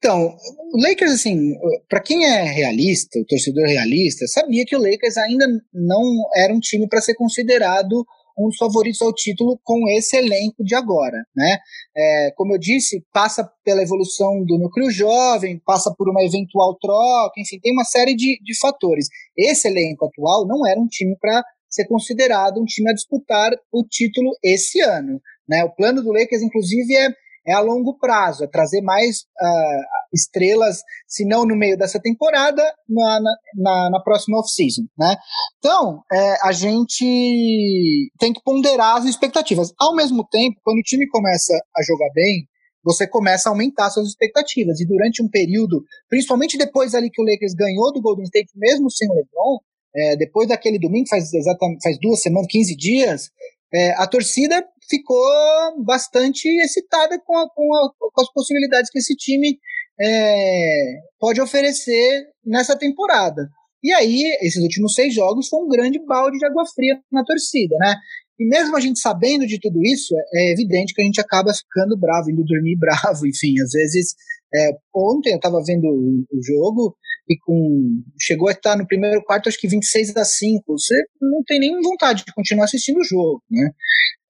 Então, 0.03 0.35
o 0.73 0.81
Lakers, 0.85 1.13
assim, 1.13 1.53
para 1.87 2.01
quem 2.01 2.25
é 2.25 2.43
realista, 2.43 3.17
o 3.17 3.25
torcedor 3.25 3.63
realista, 3.65 4.27
sabia 4.27 4.65
que 4.65 4.75
o 4.75 4.79
Lakers 4.79 5.15
ainda 5.15 5.47
não 5.73 6.03
era 6.35 6.53
um 6.53 6.59
time 6.59 6.89
para 6.89 6.99
ser 6.99 7.13
considerado 7.13 8.05
um 8.37 8.49
dos 8.49 8.57
favoritos 8.57 9.01
ao 9.01 9.13
título 9.13 9.57
com 9.63 9.87
esse 9.91 10.17
elenco 10.17 10.61
de 10.61 10.75
agora, 10.75 11.23
né? 11.33 11.57
É, 11.95 12.31
como 12.35 12.53
eu 12.53 12.59
disse, 12.59 13.01
passa 13.13 13.49
pela 13.63 13.81
evolução 13.81 14.43
do 14.43 14.57
núcleo 14.57 14.91
jovem, 14.91 15.61
passa 15.65 15.93
por 15.97 16.09
uma 16.09 16.21
eventual 16.21 16.75
troca, 16.81 17.39
enfim, 17.39 17.57
tem 17.61 17.71
uma 17.71 17.85
série 17.85 18.13
de, 18.13 18.37
de 18.43 18.59
fatores. 18.59 19.07
Esse 19.37 19.69
elenco 19.69 20.07
atual 20.07 20.45
não 20.45 20.67
era 20.67 20.81
um 20.81 20.87
time 20.87 21.15
para 21.17 21.41
ser 21.69 21.85
considerado 21.87 22.59
um 22.59 22.65
time 22.65 22.89
a 22.89 22.93
disputar 22.93 23.53
o 23.71 23.85
título 23.85 24.31
esse 24.43 24.81
ano. 24.81 25.21
Né? 25.47 25.63
O 25.63 25.73
plano 25.73 26.03
do 26.03 26.11
Lakers, 26.11 26.41
inclusive, 26.41 26.93
é 26.93 27.09
é 27.45 27.53
a 27.53 27.59
longo 27.59 27.97
prazo, 27.97 28.43
é 28.43 28.47
trazer 28.47 28.81
mais 28.81 29.21
uh, 29.41 29.83
estrelas, 30.13 30.81
se 31.07 31.25
não 31.25 31.45
no 31.45 31.55
meio 31.55 31.77
dessa 31.77 31.99
temporada, 31.99 32.63
na, 32.87 33.19
na, 33.55 33.89
na 33.91 33.99
próxima 34.01 34.39
off-season, 34.39 34.83
né? 34.97 35.15
Então, 35.57 36.01
é, 36.11 36.47
a 36.47 36.51
gente 36.51 38.11
tem 38.19 38.31
que 38.31 38.41
ponderar 38.43 38.97
as 38.97 39.05
expectativas. 39.05 39.73
Ao 39.79 39.95
mesmo 39.95 40.25
tempo, 40.29 40.59
quando 40.63 40.79
o 40.79 40.83
time 40.83 41.07
começa 41.09 41.53
a 41.75 41.83
jogar 41.83 42.09
bem, 42.13 42.47
você 42.83 43.07
começa 43.07 43.49
a 43.49 43.51
aumentar 43.51 43.89
suas 43.89 44.09
expectativas. 44.09 44.79
E 44.79 44.85
durante 44.85 45.23
um 45.23 45.29
período, 45.29 45.83
principalmente 46.09 46.57
depois 46.57 46.93
ali 46.93 47.09
que 47.09 47.21
o 47.21 47.25
Lakers 47.25 47.53
ganhou 47.53 47.93
do 47.93 48.01
Golden 48.01 48.25
State, 48.25 48.51
mesmo 48.55 48.91
sem 48.91 49.09
o 49.09 49.13
LeBron, 49.13 49.59
é, 49.95 50.15
depois 50.17 50.47
daquele 50.47 50.79
domingo, 50.79 51.07
faz 51.07 51.33
exatamente 51.33 51.81
faz 51.81 51.97
duas 51.99 52.21
semanas, 52.21 52.47
15 52.49 52.75
dias, 52.75 53.29
é, 53.73 53.91
a 53.93 54.07
torcida 54.07 54.63
ficou 54.89 55.83
bastante 55.83 56.47
excitada 56.61 57.19
com, 57.25 57.37
a, 57.37 57.49
com, 57.49 57.75
a, 57.75 57.89
com, 57.97 58.21
as 58.21 58.31
possibilidades 58.31 58.89
que 58.89 58.99
esse 58.99 59.15
time 59.15 59.57
é, 59.99 60.93
pode 61.19 61.41
oferecer 61.41 62.25
nessa 62.45 62.77
temporada. 62.77 63.49
E 63.83 63.91
aí, 63.91 64.37
esses 64.41 64.63
últimos 64.63 64.93
seis 64.93 65.13
jogos 65.13 65.49
foi 65.49 65.59
um 65.59 65.67
grande 65.67 65.99
balde 66.05 66.37
de 66.37 66.45
água 66.45 66.63
fria 66.73 66.97
na 67.11 67.23
torcida, 67.23 67.75
né? 67.79 67.95
E 68.39 68.45
mesmo 68.45 68.75
a 68.75 68.79
gente 68.79 68.99
sabendo 68.99 69.45
de 69.45 69.59
tudo 69.59 69.79
isso, 69.83 70.15
é 70.33 70.51
evidente 70.53 70.93
que 70.93 71.01
a 71.01 71.05
gente 71.05 71.21
acaba 71.21 71.51
ficando 71.53 71.97
bravo, 71.97 72.31
indo 72.31 72.43
dormir 72.43 72.77
bravo, 72.79 73.27
enfim, 73.27 73.59
às 73.61 73.71
vezes. 73.71 74.15
É, 74.55 74.69
ontem 74.95 75.31
eu 75.31 75.37
estava 75.37 75.61
vendo 75.65 75.85
o, 75.85 76.25
o, 76.31 76.43
jogo 76.43 76.95
e 77.27 77.37
com 77.37 78.01
chegou 78.19 78.49
a 78.49 78.51
estar 78.51 78.77
no 78.77 78.87
primeiro 78.87 79.23
quarto, 79.23 79.47
acho 79.47 79.59
que 79.59 79.67
26 79.67 80.15
a 80.17 80.25
5. 80.25 80.63
Você 80.67 80.95
não 81.21 81.43
tem 81.45 81.59
nem 81.59 81.79
vontade 81.81 82.23
de 82.25 82.33
continuar 82.33 82.65
assistindo 82.65 82.97
o 82.97 83.03
jogo, 83.03 83.41
né? 83.49 83.69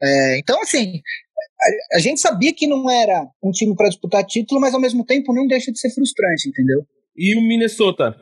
É, 0.02 0.40
então, 0.40 0.62
assim, 0.62 1.02
a, 1.94 1.98
a, 1.98 2.00
gente 2.00 2.20
sabia 2.20 2.54
que 2.54 2.68
não 2.68 2.90
era 2.90 3.26
um 3.44 3.52
time 3.52 3.76
para 3.76 3.90
disputar 3.90 4.26
título, 4.26 4.60
mas 4.60 4.74
ao 4.74 4.82
mesmo 4.82 5.06
tempo 5.06 5.34
não 5.34 5.48
deixa 5.48 5.72
de 5.72 5.80
ser 5.80 5.90
frustrante, 5.92 6.50
entendeu? 6.50 6.82
E 7.16 7.36
o 7.38 7.42
Minnesota? 7.42 8.16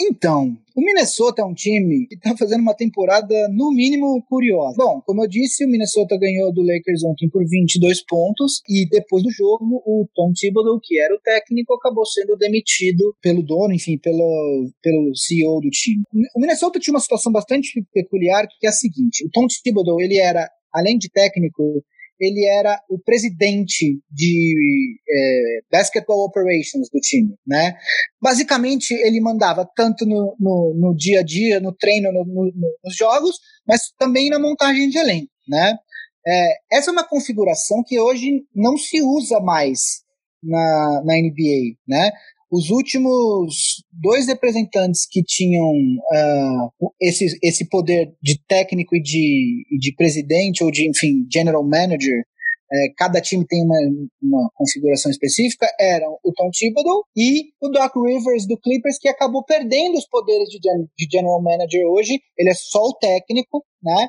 Então, 0.00 0.56
o 0.74 0.80
Minnesota 0.80 1.42
é 1.42 1.44
um 1.44 1.52
time 1.52 2.06
que 2.06 2.14
está 2.14 2.34
fazendo 2.36 2.62
uma 2.62 2.74
temporada, 2.74 3.34
no 3.50 3.70
mínimo, 3.70 4.22
curiosa. 4.26 4.74
Bom, 4.76 5.02
como 5.04 5.22
eu 5.22 5.28
disse, 5.28 5.64
o 5.64 5.68
Minnesota 5.68 6.16
ganhou 6.18 6.52
do 6.52 6.62
Lakers 6.62 7.04
ontem 7.04 7.28
por 7.28 7.46
22 7.46 8.02
pontos 8.06 8.62
e 8.68 8.88
depois 8.88 9.22
do 9.22 9.30
jogo, 9.30 9.82
o 9.84 10.08
Tom 10.14 10.32
Thibodeau, 10.32 10.80
que 10.82 10.98
era 10.98 11.14
o 11.14 11.20
técnico, 11.20 11.74
acabou 11.74 12.06
sendo 12.06 12.36
demitido 12.36 13.14
pelo 13.20 13.42
dono, 13.42 13.74
enfim, 13.74 13.98
pelo, 13.98 14.70
pelo 14.82 15.14
CEO 15.14 15.60
do 15.60 15.68
time. 15.68 16.02
O 16.34 16.40
Minnesota 16.40 16.80
tinha 16.80 16.94
uma 16.94 17.00
situação 17.00 17.30
bastante 17.30 17.84
peculiar, 17.92 18.46
que 18.48 18.66
é 18.66 18.70
a 18.70 18.72
seguinte, 18.72 19.26
o 19.26 19.30
Tom 19.30 19.46
Thibodeau, 19.46 20.00
ele 20.00 20.18
era, 20.18 20.48
além 20.72 20.96
de 20.96 21.10
técnico, 21.10 21.84
ele 22.22 22.46
era 22.46 22.80
o 22.88 23.00
presidente 23.00 23.98
de 24.08 24.96
é, 25.10 25.60
basketball 25.72 26.24
operations 26.24 26.88
do 26.88 27.00
time, 27.00 27.34
né? 27.44 27.76
Basicamente, 28.20 28.94
ele 28.94 29.20
mandava 29.20 29.68
tanto 29.74 30.06
no, 30.06 30.36
no, 30.38 30.72
no 30.78 30.94
dia 30.94 31.18
a 31.18 31.22
dia, 31.24 31.58
no 31.58 31.74
treino, 31.74 32.12
no, 32.12 32.52
nos 32.84 32.96
jogos, 32.96 33.36
mas 33.66 33.90
também 33.98 34.30
na 34.30 34.38
montagem 34.38 34.88
de 34.88 34.98
elenco, 34.98 35.32
né? 35.48 35.76
É, 36.24 36.76
essa 36.76 36.90
é 36.90 36.92
uma 36.92 37.08
configuração 37.08 37.82
que 37.84 37.98
hoje 37.98 38.44
não 38.54 38.76
se 38.76 39.02
usa 39.02 39.40
mais 39.40 40.02
na, 40.40 41.02
na 41.04 41.14
NBA, 41.14 41.74
né? 41.88 42.12
Os 42.52 42.68
últimos 42.68 43.82
dois 43.90 44.26
representantes 44.26 45.06
que 45.10 45.22
tinham 45.22 45.70
uh, 45.70 46.92
esse, 47.00 47.38
esse 47.42 47.66
poder 47.66 48.14
de 48.22 48.38
técnico 48.46 48.94
e 48.94 49.00
de, 49.00 49.64
de 49.80 49.94
presidente, 49.96 50.62
ou 50.62 50.70
de, 50.70 50.86
enfim, 50.86 51.26
general 51.32 51.66
manager, 51.66 52.22
é, 52.70 52.88
cada 52.96 53.22
time 53.22 53.46
tem 53.46 53.64
uma, 53.64 53.78
uma 54.22 54.50
configuração 54.54 55.10
específica, 55.10 55.66
eram 55.80 56.18
o 56.22 56.32
Tom 56.32 56.50
Thibodeau 56.50 57.04
e 57.16 57.44
o 57.60 57.68
Doc 57.70 57.94
Rivers 57.96 58.46
do 58.46 58.58
Clippers, 58.58 58.98
que 58.98 59.08
acabou 59.08 59.42
perdendo 59.44 59.96
os 59.96 60.06
poderes 60.06 60.48
de, 60.50 60.58
de 60.58 61.08
general 61.10 61.42
manager 61.42 61.86
hoje. 61.86 62.20
Ele 62.36 62.50
é 62.50 62.54
só 62.54 62.80
o 62.80 62.94
técnico, 62.94 63.64
né? 63.82 64.08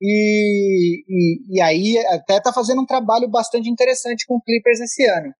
E, 0.00 1.04
e, 1.08 1.56
e 1.56 1.60
aí 1.62 1.98
até 1.98 2.36
está 2.36 2.52
fazendo 2.52 2.82
um 2.82 2.86
trabalho 2.86 3.28
bastante 3.30 3.68
interessante 3.68 4.26
com 4.26 4.36
o 4.36 4.42
Clippers 4.42 4.80
esse 4.80 5.06
ano. 5.06 5.32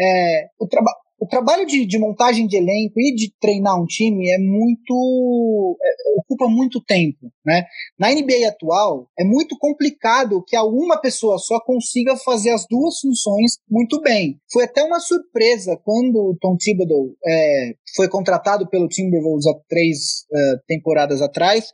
É, 0.00 0.46
o 0.58 0.66
trabalho 0.66 0.96
o 1.20 1.26
trabalho 1.26 1.66
de, 1.66 1.84
de, 1.84 1.98
montagem 1.98 2.46
de 2.46 2.56
elenco 2.56 2.98
e 2.98 3.14
de 3.14 3.30
treinar 3.38 3.78
um 3.78 3.84
time 3.84 4.30
é 4.30 4.38
muito. 4.38 5.76
É, 5.82 6.18
ocupa 6.20 6.48
muito 6.48 6.82
tempo. 6.82 7.30
Né? 7.44 7.64
Na 7.98 8.10
NBA 8.10 8.48
atual, 8.48 9.06
é 9.18 9.24
muito 9.24 9.56
complicado 9.58 10.42
que 10.46 10.56
alguma 10.56 10.98
pessoa 10.98 11.38
só 11.38 11.60
consiga 11.60 12.16
fazer 12.16 12.50
as 12.50 12.66
duas 12.68 12.98
funções 13.00 13.58
muito 13.68 14.00
bem. 14.00 14.38
Foi 14.50 14.64
até 14.64 14.82
uma 14.82 14.98
surpresa 14.98 15.78
quando 15.84 16.16
o 16.16 16.36
Tom 16.40 16.56
Thibodeau 16.56 17.10
é, 17.26 17.74
foi 17.94 18.08
contratado 18.08 18.66
pelo 18.68 18.88
Timberwolves 18.88 19.46
há 19.46 19.54
três 19.68 20.24
uh, 20.32 20.60
temporadas 20.66 21.20
atrás, 21.20 21.66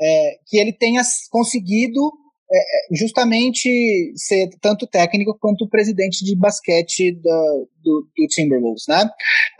é, 0.00 0.38
que 0.46 0.58
ele 0.58 0.72
tenha 0.72 1.02
conseguido 1.30 2.10
é, 2.50 2.58
é, 2.58 2.96
justamente 2.96 3.68
ser 4.16 4.48
tanto 4.60 4.86
técnico 4.86 5.36
quanto 5.38 5.68
presidente 5.68 6.24
de 6.24 6.34
basquete 6.34 7.12
do, 7.12 7.68
do, 7.82 8.08
do 8.16 8.26
Timberwolves, 8.28 8.84
né? 8.88 9.08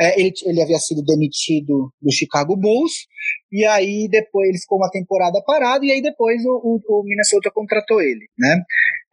É, 0.00 0.18
ele, 0.18 0.32
ele 0.44 0.62
havia 0.62 0.78
sido 0.78 1.02
demitido 1.02 1.92
do 2.00 2.10
Chicago 2.10 2.56
Bulls 2.56 3.06
e 3.52 3.64
aí 3.66 4.08
depois 4.10 4.48
ele 4.48 4.58
ficou 4.58 4.78
uma 4.78 4.90
temporada 4.90 5.42
parado 5.46 5.84
e 5.84 5.92
aí 5.92 6.00
depois 6.00 6.42
o, 6.44 6.80
o, 6.88 7.00
o 7.00 7.04
Minnesota 7.04 7.50
contratou 7.52 8.00
ele, 8.00 8.26
né? 8.38 8.62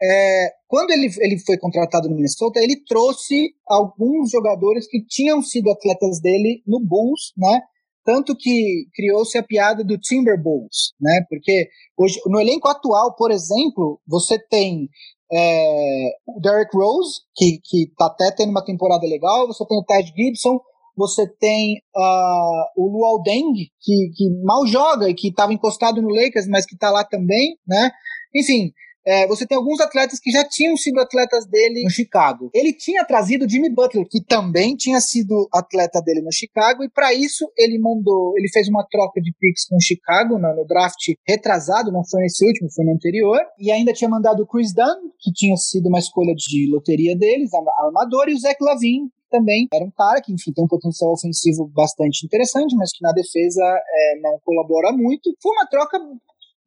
É, 0.01 0.49
quando 0.67 0.91
ele, 0.91 1.09
ele 1.19 1.37
foi 1.39 1.57
contratado 1.57 2.09
no 2.09 2.15
Minnesota, 2.15 2.59
ele 2.59 2.81
trouxe 2.87 3.53
alguns 3.67 4.31
jogadores 4.31 4.87
que 4.87 5.05
tinham 5.05 5.41
sido 5.41 5.69
atletas 5.69 6.21
dele 6.21 6.61
no 6.65 6.79
Bulls, 6.79 7.33
né? 7.37 7.61
Tanto 8.05 8.35
que 8.35 8.85
criou-se 8.93 9.35
a 9.37 9.43
piada 9.43 9.83
do 9.83 9.97
Timberwolves, 9.97 10.93
né? 11.01 11.25
Porque 11.27 11.67
hoje, 11.97 12.19
no 12.27 12.39
elenco 12.39 12.67
atual, 12.67 13.15
por 13.15 13.31
exemplo, 13.31 13.99
você 14.07 14.37
tem 14.37 14.87
é, 15.33 16.09
o 16.27 16.39
Derrick 16.39 16.77
Rose, 16.77 17.21
que, 17.35 17.59
que 17.63 17.91
tá 17.97 18.05
até 18.05 18.31
tendo 18.31 18.51
uma 18.51 18.63
temporada 18.63 19.07
legal, 19.07 19.47
você 19.47 19.65
tem 19.65 19.77
o 19.77 19.83
Ted 19.83 20.13
Gibson, 20.15 20.59
você 20.95 21.27
tem 21.39 21.81
uh, 21.95 22.81
o 22.81 22.87
Luol 22.87 23.21
Deng, 23.23 23.53
que, 23.81 24.11
que 24.15 24.29
mal 24.43 24.65
joga 24.65 25.09
e 25.09 25.13
que 25.13 25.29
estava 25.29 25.53
encostado 25.53 26.01
no 26.01 26.09
Lakers, 26.09 26.47
mas 26.47 26.65
que 26.65 26.75
está 26.75 26.89
lá 26.89 27.03
também, 27.03 27.57
né? 27.67 27.91
Enfim, 28.33 28.71
é, 29.05 29.27
você 29.27 29.45
tem 29.45 29.57
alguns 29.57 29.79
atletas 29.79 30.19
que 30.19 30.31
já 30.31 30.43
tinham 30.47 30.75
sido 30.75 30.99
atletas 30.99 31.45
dele 31.45 31.83
no 31.83 31.89
Chicago. 31.89 32.49
Ele 32.53 32.73
tinha 32.73 33.05
trazido 33.05 33.49
Jimmy 33.49 33.69
Butler, 33.69 34.07
que 34.09 34.23
também 34.23 34.75
tinha 34.75 34.99
sido 34.99 35.47
atleta 35.53 36.01
dele 36.01 36.21
no 36.21 36.31
Chicago, 36.31 36.83
e 36.83 36.89
para 36.89 37.13
isso 37.13 37.49
ele 37.57 37.77
mandou, 37.79 38.33
ele 38.37 38.49
fez 38.49 38.67
uma 38.67 38.85
troca 38.89 39.21
de 39.21 39.33
picks 39.39 39.65
com 39.67 39.75
o 39.75 39.81
Chicago 39.81 40.39
no, 40.39 40.55
no, 40.55 40.65
draft 40.65 41.13
retrasado, 41.27 41.91
não 41.91 42.03
foi 42.03 42.21
nesse 42.21 42.45
último, 42.45 42.71
foi 42.71 42.85
no 42.85 42.93
anterior, 42.93 43.39
e 43.59 43.71
ainda 43.71 43.93
tinha 43.93 44.09
mandado 44.09 44.43
o 44.43 44.47
Chris 44.47 44.73
Dunn, 44.73 45.11
que 45.19 45.31
tinha 45.31 45.55
sido 45.55 45.87
uma 45.87 45.99
escolha 45.99 46.33
de 46.35 46.69
loteria 46.71 47.15
deles, 47.15 47.51
armador, 47.53 48.29
e 48.29 48.33
o 48.33 48.39
Zach 48.39 48.57
Lavine, 48.61 49.09
também 49.29 49.67
era 49.73 49.83
um 49.83 49.91
cara 49.91 50.21
que, 50.21 50.31
enfim, 50.31 50.53
tem 50.53 50.63
um 50.63 50.67
potencial 50.67 51.11
ofensivo 51.11 51.67
bastante 51.67 52.25
interessante, 52.25 52.75
mas 52.75 52.91
que 52.91 53.01
na 53.01 53.11
defesa 53.11 53.61
é, 53.63 54.19
não 54.21 54.39
colabora 54.43 54.91
muito. 54.93 55.35
Foi 55.41 55.51
uma 55.51 55.67
troca 55.67 55.99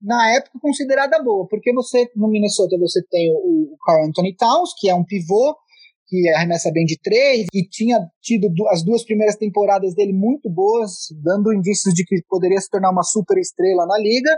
na 0.00 0.34
época 0.34 0.58
considerada 0.60 1.22
boa, 1.22 1.46
porque 1.48 1.72
você 1.72 2.08
no 2.14 2.28
Minnesota 2.28 2.76
você 2.78 3.02
tem 3.10 3.30
o, 3.30 3.72
o 3.72 3.76
Carl 3.84 4.04
Anthony 4.06 4.34
Towns, 4.36 4.70
que 4.78 4.88
é 4.88 4.94
um 4.94 5.04
pivô 5.04 5.56
que 6.08 6.28
arremessa 6.30 6.70
bem 6.72 6.84
de 6.86 6.98
três 7.02 7.46
e 7.52 7.68
tinha 7.68 8.00
tido 8.22 8.48
as 8.68 8.82
duas 8.82 9.04
primeiras 9.04 9.36
temporadas 9.36 9.94
dele 9.94 10.12
muito 10.12 10.48
boas, 10.48 11.08
dando 11.22 11.52
indícios 11.52 11.92
de 11.94 12.04
que 12.04 12.16
poderia 12.28 12.60
se 12.60 12.70
tornar 12.70 12.90
uma 12.90 13.02
super 13.02 13.36
estrela 13.38 13.86
na 13.86 13.98
liga. 13.98 14.34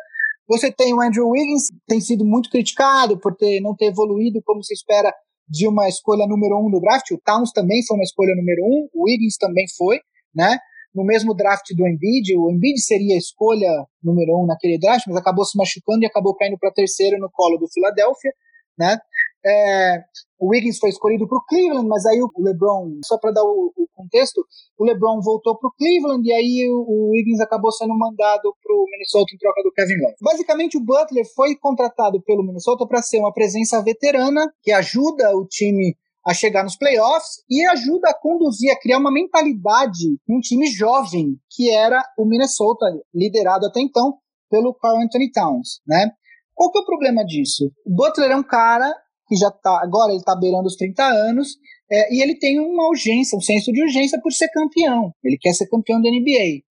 Você 0.49 0.73
tem 0.73 0.93
o 0.93 1.01
Andrew 1.01 1.29
Wiggins, 1.29 1.69
tem 1.87 2.01
sido 2.01 2.25
muito 2.25 2.51
criticado 2.51 3.19
por 3.21 3.37
ter 3.37 3.61
não 3.61 3.77
ter 3.77 3.87
evoluído 3.87 4.43
como 4.45 4.65
se 4.65 4.75
espera 4.75 5.15
de 5.49 5.69
uma 5.69 5.89
escolha 5.89 6.27
número 6.27 6.59
um 6.59 6.69
no 6.69 6.81
draft. 6.81 7.09
O 7.13 7.21
Towns 7.25 7.53
também 7.53 7.85
foi 7.87 7.97
uma 7.97 8.05
escolha 8.05 8.35
número 8.35 8.65
um, 8.65 8.89
o 8.93 9.05
Wiggins 9.05 9.37
também 9.39 9.67
foi, 9.77 10.01
né? 10.35 10.59
No 10.95 11.05
mesmo 11.05 11.35
draft 11.35 11.67
do 11.77 11.87
Embiid. 11.87 12.37
O 12.37 12.51
Embiid 12.51 12.81
seria 12.81 13.15
a 13.15 13.19
escolha 13.19 13.69
número 14.03 14.39
um 14.39 14.47
naquele 14.47 14.79
draft, 14.79 15.07
mas 15.07 15.17
acabou 15.17 15.45
se 15.45 15.57
machucando 15.57 16.03
e 16.03 16.07
acabou 16.07 16.35
caindo 16.35 16.59
para 16.59 16.73
terceiro 16.73 17.19
no 17.19 17.31
colo 17.31 17.59
do 17.59 17.69
Philadelphia, 17.69 18.33
né? 18.79 18.99
É, 19.45 20.03
o 20.39 20.51
Wiggins 20.51 20.79
foi 20.79 20.91
escolhido 20.91 21.27
para 21.27 21.39
o 21.39 21.45
Cleveland, 21.47 21.89
mas 21.89 22.05
aí 22.05 22.21
o 22.21 22.31
LeBron, 22.39 22.99
só 23.05 23.19
para 23.19 23.33
dar 23.33 23.43
o, 23.43 23.73
o, 23.75 23.89
contexto, 23.95 24.45
o 24.79 24.85
LeBron 24.85 25.21
voltou 25.23 25.59
para 25.59 25.69
o 25.69 25.73
Cleveland 25.73 26.27
e 26.29 26.33
aí 26.33 26.69
o, 26.71 26.85
o, 26.87 27.11
Wiggins 27.13 27.41
acabou 27.41 27.73
sendo 27.73 27.97
mandado 27.97 28.55
para 28.63 28.75
o 28.75 28.85
Minnesota 28.91 29.35
em 29.35 29.39
troca 29.39 29.63
do 29.63 29.73
Kevin 29.73 29.97
Love. 30.03 30.15
Basicamente, 30.21 30.77
o 30.77 30.85
Butler 30.85 31.25
foi 31.35 31.57
contratado 31.57 32.23
pelo 32.23 32.43
Minnesota 32.43 32.87
para 32.87 33.01
ser 33.01 33.19
uma 33.19 33.33
presença 33.33 33.83
veterana 33.83 34.47
que 34.63 34.73
ajuda 34.73 35.35
o 35.37 35.47
time 35.47 35.97
a 36.27 36.35
chegar 36.35 36.63
nos 36.63 36.77
playoffs 36.77 37.43
e 37.49 37.65
ajuda 37.67 38.11
a 38.11 38.15
conduzir, 38.15 38.71
a 38.71 38.79
criar 38.79 38.99
uma 38.99 39.13
mentalidade 39.13 40.19
um 40.29 40.41
time 40.41 40.67
jovem, 40.67 41.37
que 41.51 41.71
era 41.71 42.03
o 42.19 42.25
Minnesota, 42.25 42.87
liderado 43.15 43.67
até 43.67 43.81
então 43.81 44.19
pelo 44.51 44.75
Carl 44.75 45.01
Anthony 45.01 45.31
Towns, 45.31 45.81
né? 45.87 46.11
Qual 46.55 46.71
que 46.71 46.79
é 46.79 46.83
o 46.83 46.87
problema 46.87 47.25
disso? 47.25 47.71
O 47.87 47.95
Butler 47.95 48.33
é 48.33 48.37
um 48.37 48.43
cara 48.43 48.93
que 49.27 49.37
já 49.37 49.51
tá, 49.51 49.81
agora 49.83 50.13
ele 50.13 50.23
tá 50.23 50.37
beirando 50.37 50.67
os 50.67 50.75
30 50.75 51.03
anos, 51.05 51.57
é, 51.91 52.13
e 52.15 52.21
ele 52.21 52.37
tem 52.37 52.59
uma 52.59 52.89
urgência, 52.89 53.39
um 53.39 53.41
senso 53.41 53.73
de 53.73 53.83
urgência 53.83 54.21
por 54.21 54.33
ser 54.33 54.49
campeão. 54.49 55.13
Ele 55.25 55.39
quer 55.41 55.53
ser 55.53 55.69
campeão 55.69 56.03
da 56.03 56.11
NBA. 56.11 56.63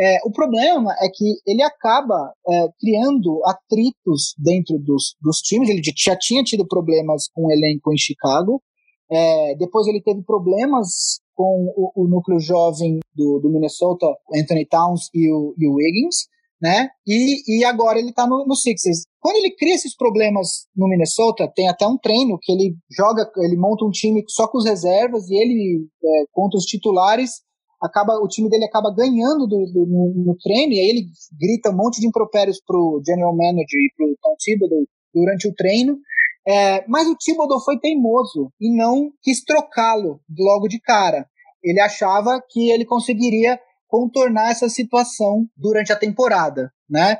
É, 0.00 0.18
o 0.24 0.30
problema 0.30 0.94
é 1.00 1.08
que 1.08 1.40
ele 1.46 1.62
acaba 1.62 2.32
é, 2.48 2.68
criando 2.78 3.40
atritos 3.44 4.34
dentro 4.38 4.78
dos, 4.78 5.16
dos 5.20 5.38
times. 5.38 5.68
Ele 5.68 5.82
já 5.96 6.16
tinha 6.16 6.42
tido 6.44 6.66
problemas 6.66 7.28
com 7.32 7.46
o 7.46 7.50
elenco 7.52 7.92
em 7.92 7.98
Chicago, 7.98 8.62
é, 9.10 9.54
depois 9.56 9.86
ele 9.86 10.02
teve 10.02 10.22
problemas 10.22 11.20
com 11.34 11.72
o, 11.76 11.92
o 11.94 12.08
núcleo 12.08 12.38
jovem 12.40 12.98
do, 13.14 13.38
do, 13.38 13.50
Minnesota, 13.50 14.06
Anthony 14.34 14.66
Towns 14.66 15.08
e 15.14 15.32
o, 15.32 15.54
e 15.56 15.66
o 15.66 15.74
Wiggins, 15.74 16.26
né? 16.60 16.88
E, 17.06 17.60
e 17.60 17.64
agora 17.64 17.98
ele 17.98 18.12
tá 18.12 18.26
no, 18.26 18.44
no, 18.44 18.56
Sixers. 18.56 19.04
Quando 19.20 19.36
ele 19.36 19.54
cria 19.54 19.74
esses 19.74 19.96
problemas 19.96 20.66
no 20.76 20.88
Minnesota, 20.88 21.50
tem 21.54 21.68
até 21.68 21.86
um 21.86 21.96
treino 21.96 22.38
que 22.42 22.52
ele 22.52 22.76
joga, 22.90 23.30
ele 23.38 23.56
monta 23.56 23.84
um 23.84 23.90
time 23.90 24.24
só 24.28 24.48
com 24.48 24.58
os 24.58 24.64
reservas 24.64 25.28
e 25.30 25.34
ele, 25.36 25.86
é, 26.04 26.24
contra 26.32 26.58
os 26.58 26.64
titulares, 26.64 27.42
acaba 27.80 28.14
o 28.18 28.26
time 28.26 28.48
dele 28.48 28.64
acaba 28.64 28.92
ganhando 28.92 29.46
do, 29.46 29.64
do, 29.72 29.86
no, 29.86 30.12
no, 30.26 30.36
treino 30.42 30.72
e 30.72 30.80
aí 30.80 30.88
ele 30.88 31.06
grita 31.38 31.70
um 31.70 31.76
monte 31.76 32.00
de 32.00 32.08
impropérios 32.08 32.60
pro 32.66 33.00
general 33.06 33.34
manager 33.36 33.80
e 33.80 33.92
pro 33.96 34.16
Tom 34.20 34.34
Thibodeau 34.36 34.84
durante 35.14 35.48
o 35.48 35.54
treino 35.54 35.96
é, 36.48 36.82
mas 36.88 37.06
o 37.06 37.14
Thibodeau 37.14 37.60
foi 37.60 37.78
teimoso 37.78 38.50
e 38.58 38.74
não 38.74 39.10
quis 39.22 39.44
trocá-lo 39.44 40.18
logo 40.38 40.66
de 40.66 40.80
cara. 40.80 41.26
Ele 41.62 41.78
achava 41.78 42.40
que 42.48 42.70
ele 42.70 42.86
conseguiria 42.86 43.60
contornar 43.86 44.50
essa 44.50 44.68
situação 44.68 45.46
durante 45.56 45.92
a 45.92 45.98
temporada, 45.98 46.70
né? 46.88 47.18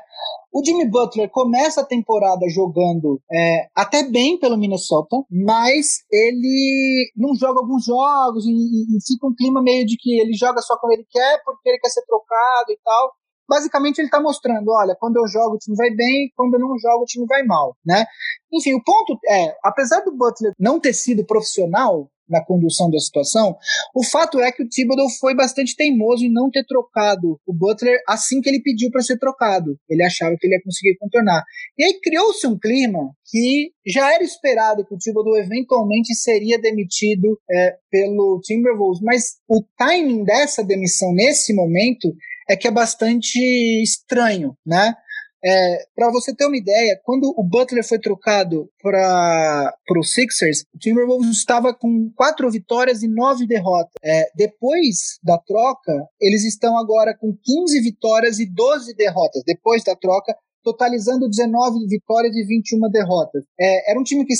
O 0.51 0.65
Jimmy 0.65 0.89
Butler 0.89 1.29
começa 1.29 1.81
a 1.81 1.85
temporada 1.85 2.47
jogando 2.49 3.21
é, 3.31 3.67
até 3.75 4.01
bem 4.03 4.39
pelo 4.39 4.57
Minnesota, 4.57 5.15
mas 5.29 5.99
ele 6.11 7.11
não 7.15 7.35
joga 7.35 7.59
alguns 7.59 7.85
jogos 7.85 8.45
e, 8.45 8.49
e, 8.49 8.97
e, 8.97 8.99
fica 9.05 9.27
um 9.27 9.35
clima 9.35 9.61
meio 9.61 9.85
de 9.85 9.95
que 9.95 10.19
ele 10.19 10.33
joga 10.33 10.59
só 10.61 10.75
quando 10.79 10.93
ele 10.93 11.05
quer, 11.09 11.41
porque 11.43 11.69
ele 11.69 11.79
quer 11.79 11.89
ser 11.89 12.03
trocado 12.05 12.71
e 12.71 12.79
tal 12.83 13.11
basicamente 13.49 13.97
ele 13.97 14.07
está 14.07 14.21
mostrando, 14.21 14.69
olha, 14.71 14.95
quando 14.97 15.17
eu 15.17 15.27
jogo 15.27 15.55
o 15.55 15.57
time 15.57 15.75
vai 15.75 15.89
bem, 15.89 16.31
quando 16.35 16.53
eu 16.53 16.59
não 16.59 16.77
jogo 16.77 17.03
o 17.03 17.05
time 17.05 17.25
vai 17.25 17.43
mal, 17.43 17.75
né? 17.83 18.05
Enfim, 18.53 18.75
o 18.75 18.83
ponto 18.83 19.19
é, 19.27 19.55
apesar 19.63 20.01
do 20.01 20.15
Butler 20.15 20.53
não 20.59 20.79
ter 20.79 20.93
sido 20.93 21.25
profissional 21.25 22.09
na 22.29 22.43
condução 22.43 22.89
da 22.89 22.99
situação, 22.99 23.55
o 23.95 24.03
fato 24.03 24.39
é 24.39 24.51
que 24.51 24.63
o 24.63 24.67
Thibodeau 24.67 25.09
foi 25.19 25.35
bastante 25.35 25.75
teimoso 25.75 26.23
em 26.23 26.31
não 26.31 26.49
ter 26.49 26.65
trocado 26.65 27.39
o 27.45 27.53
Butler 27.53 27.99
assim 28.07 28.41
que 28.41 28.49
ele 28.49 28.61
pediu 28.61 28.89
para 28.91 29.01
ser 29.01 29.17
trocado. 29.17 29.77
Ele 29.89 30.03
achava 30.03 30.35
que 30.39 30.45
ele 30.45 30.55
ia 30.55 30.61
conseguir 30.63 30.97
contornar. 30.97 31.43
E 31.77 31.83
aí 31.83 31.99
criou-se 32.01 32.45
um 32.45 32.57
clima 32.57 33.11
que 33.29 33.71
já 33.85 34.13
era 34.13 34.23
esperado 34.23 34.85
que 34.85 34.93
o 34.93 34.97
Thibodeau 34.97 35.37
eventualmente 35.37 36.13
seria 36.15 36.59
demitido 36.59 37.39
é, 37.51 37.75
pelo 37.89 38.39
Timberwolves, 38.43 39.01
mas 39.01 39.37
o 39.47 39.63
timing 39.77 40.23
dessa 40.23 40.63
demissão 40.63 41.13
nesse 41.13 41.53
momento 41.53 42.13
é 42.49 42.55
que 42.55 42.67
é 42.67 42.71
bastante 42.71 43.37
estranho, 43.83 44.55
né? 44.65 44.95
É, 45.43 45.85
para 45.95 46.11
você 46.11 46.35
ter 46.35 46.45
uma 46.45 46.57
ideia, 46.57 46.99
quando 47.03 47.33
o 47.37 47.43
Butler 47.43 47.87
foi 47.87 47.99
trocado 47.99 48.69
para 48.81 49.73
o 49.97 50.03
Sixers, 50.03 50.63
o 50.73 50.77
Timberwolves 50.77 51.29
estava 51.29 51.73
com 51.73 52.11
quatro 52.15 52.49
vitórias 52.51 53.03
e 53.03 53.07
nove 53.07 53.47
derrotas. 53.47 53.93
É, 54.03 54.29
depois 54.35 55.17
da 55.23 55.37
troca, 55.37 55.93
eles 56.19 56.43
estão 56.43 56.77
agora 56.77 57.15
com 57.17 57.35
15 57.41 57.81
vitórias 57.81 58.39
e 58.39 58.45
12 58.45 58.93
derrotas. 58.95 59.41
Depois 59.45 59.83
da 59.83 59.95
troca, 59.95 60.35
totalizando 60.63 61.29
19 61.29 61.87
vitórias 61.87 62.35
e 62.35 62.45
21 62.45 62.89
derrotas. 62.91 63.43
É, 63.59 63.91
era 63.91 63.99
um 63.99 64.03
time 64.03 64.25
que 64.25 64.33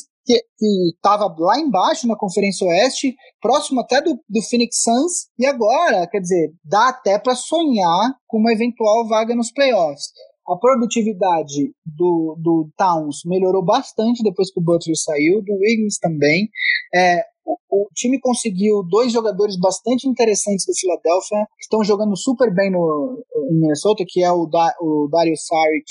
estava 0.93 1.33
lá 1.39 1.59
embaixo 1.59 2.07
na 2.07 2.15
Conferência 2.15 2.67
Oeste, 2.67 3.15
próximo 3.41 3.81
até 3.81 4.01
do, 4.01 4.19
do 4.29 4.41
Phoenix 4.49 4.83
Suns, 4.83 5.27
e 5.39 5.45
agora, 5.45 6.07
quer 6.07 6.19
dizer, 6.19 6.51
dá 6.63 6.89
até 6.89 7.17
para 7.17 7.35
sonhar 7.35 8.13
com 8.27 8.38
uma 8.38 8.51
eventual 8.51 9.07
vaga 9.07 9.33
nos 9.33 9.51
playoffs. 9.51 10.12
A 10.49 10.57
produtividade 10.57 11.71
do, 11.85 12.35
do 12.39 12.69
Towns 12.75 13.21
melhorou 13.23 13.63
bastante 13.63 14.23
depois 14.23 14.51
que 14.51 14.59
o 14.59 14.63
Butler 14.63 14.97
saiu, 14.97 15.43
do 15.43 15.53
Wiggins 15.53 15.99
também. 15.99 16.49
É, 16.95 17.21
o, 17.69 17.88
time 17.93 18.19
conseguiu 18.19 18.81
dois 18.83 19.12
jogadores 19.12 19.59
bastante 19.59 20.07
interessantes 20.07 20.65
do 20.65 20.73
Philadelphia, 20.73 21.45
que 21.55 21.63
estão 21.63 21.83
jogando 21.83 22.17
super 22.17 22.51
bem 22.51 22.71
no, 22.71 23.23
em 23.51 23.59
Minnesota, 23.59 24.03
que 24.07 24.23
é 24.23 24.31
o, 24.31 24.47
da, 24.47 24.73
o 24.81 25.07
Dario 25.12 25.35
Saric 25.38 25.85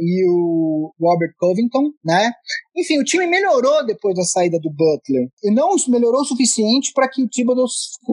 e 0.00 0.26
o 0.26 0.94
Robert 0.98 1.34
Covington, 1.38 1.92
né? 2.02 2.32
Enfim, 2.74 2.98
o 2.98 3.04
time 3.04 3.26
melhorou 3.26 3.84
depois 3.84 4.14
da 4.14 4.22
saída 4.22 4.58
do 4.58 4.70
Butler. 4.70 5.28
E 5.44 5.50
não 5.50 5.68
melhorou 5.88 6.22
o 6.22 6.24
suficiente 6.24 6.92
para 6.94 7.10
que 7.10 7.22
o 7.22 7.28
Thibodeau 7.28 7.66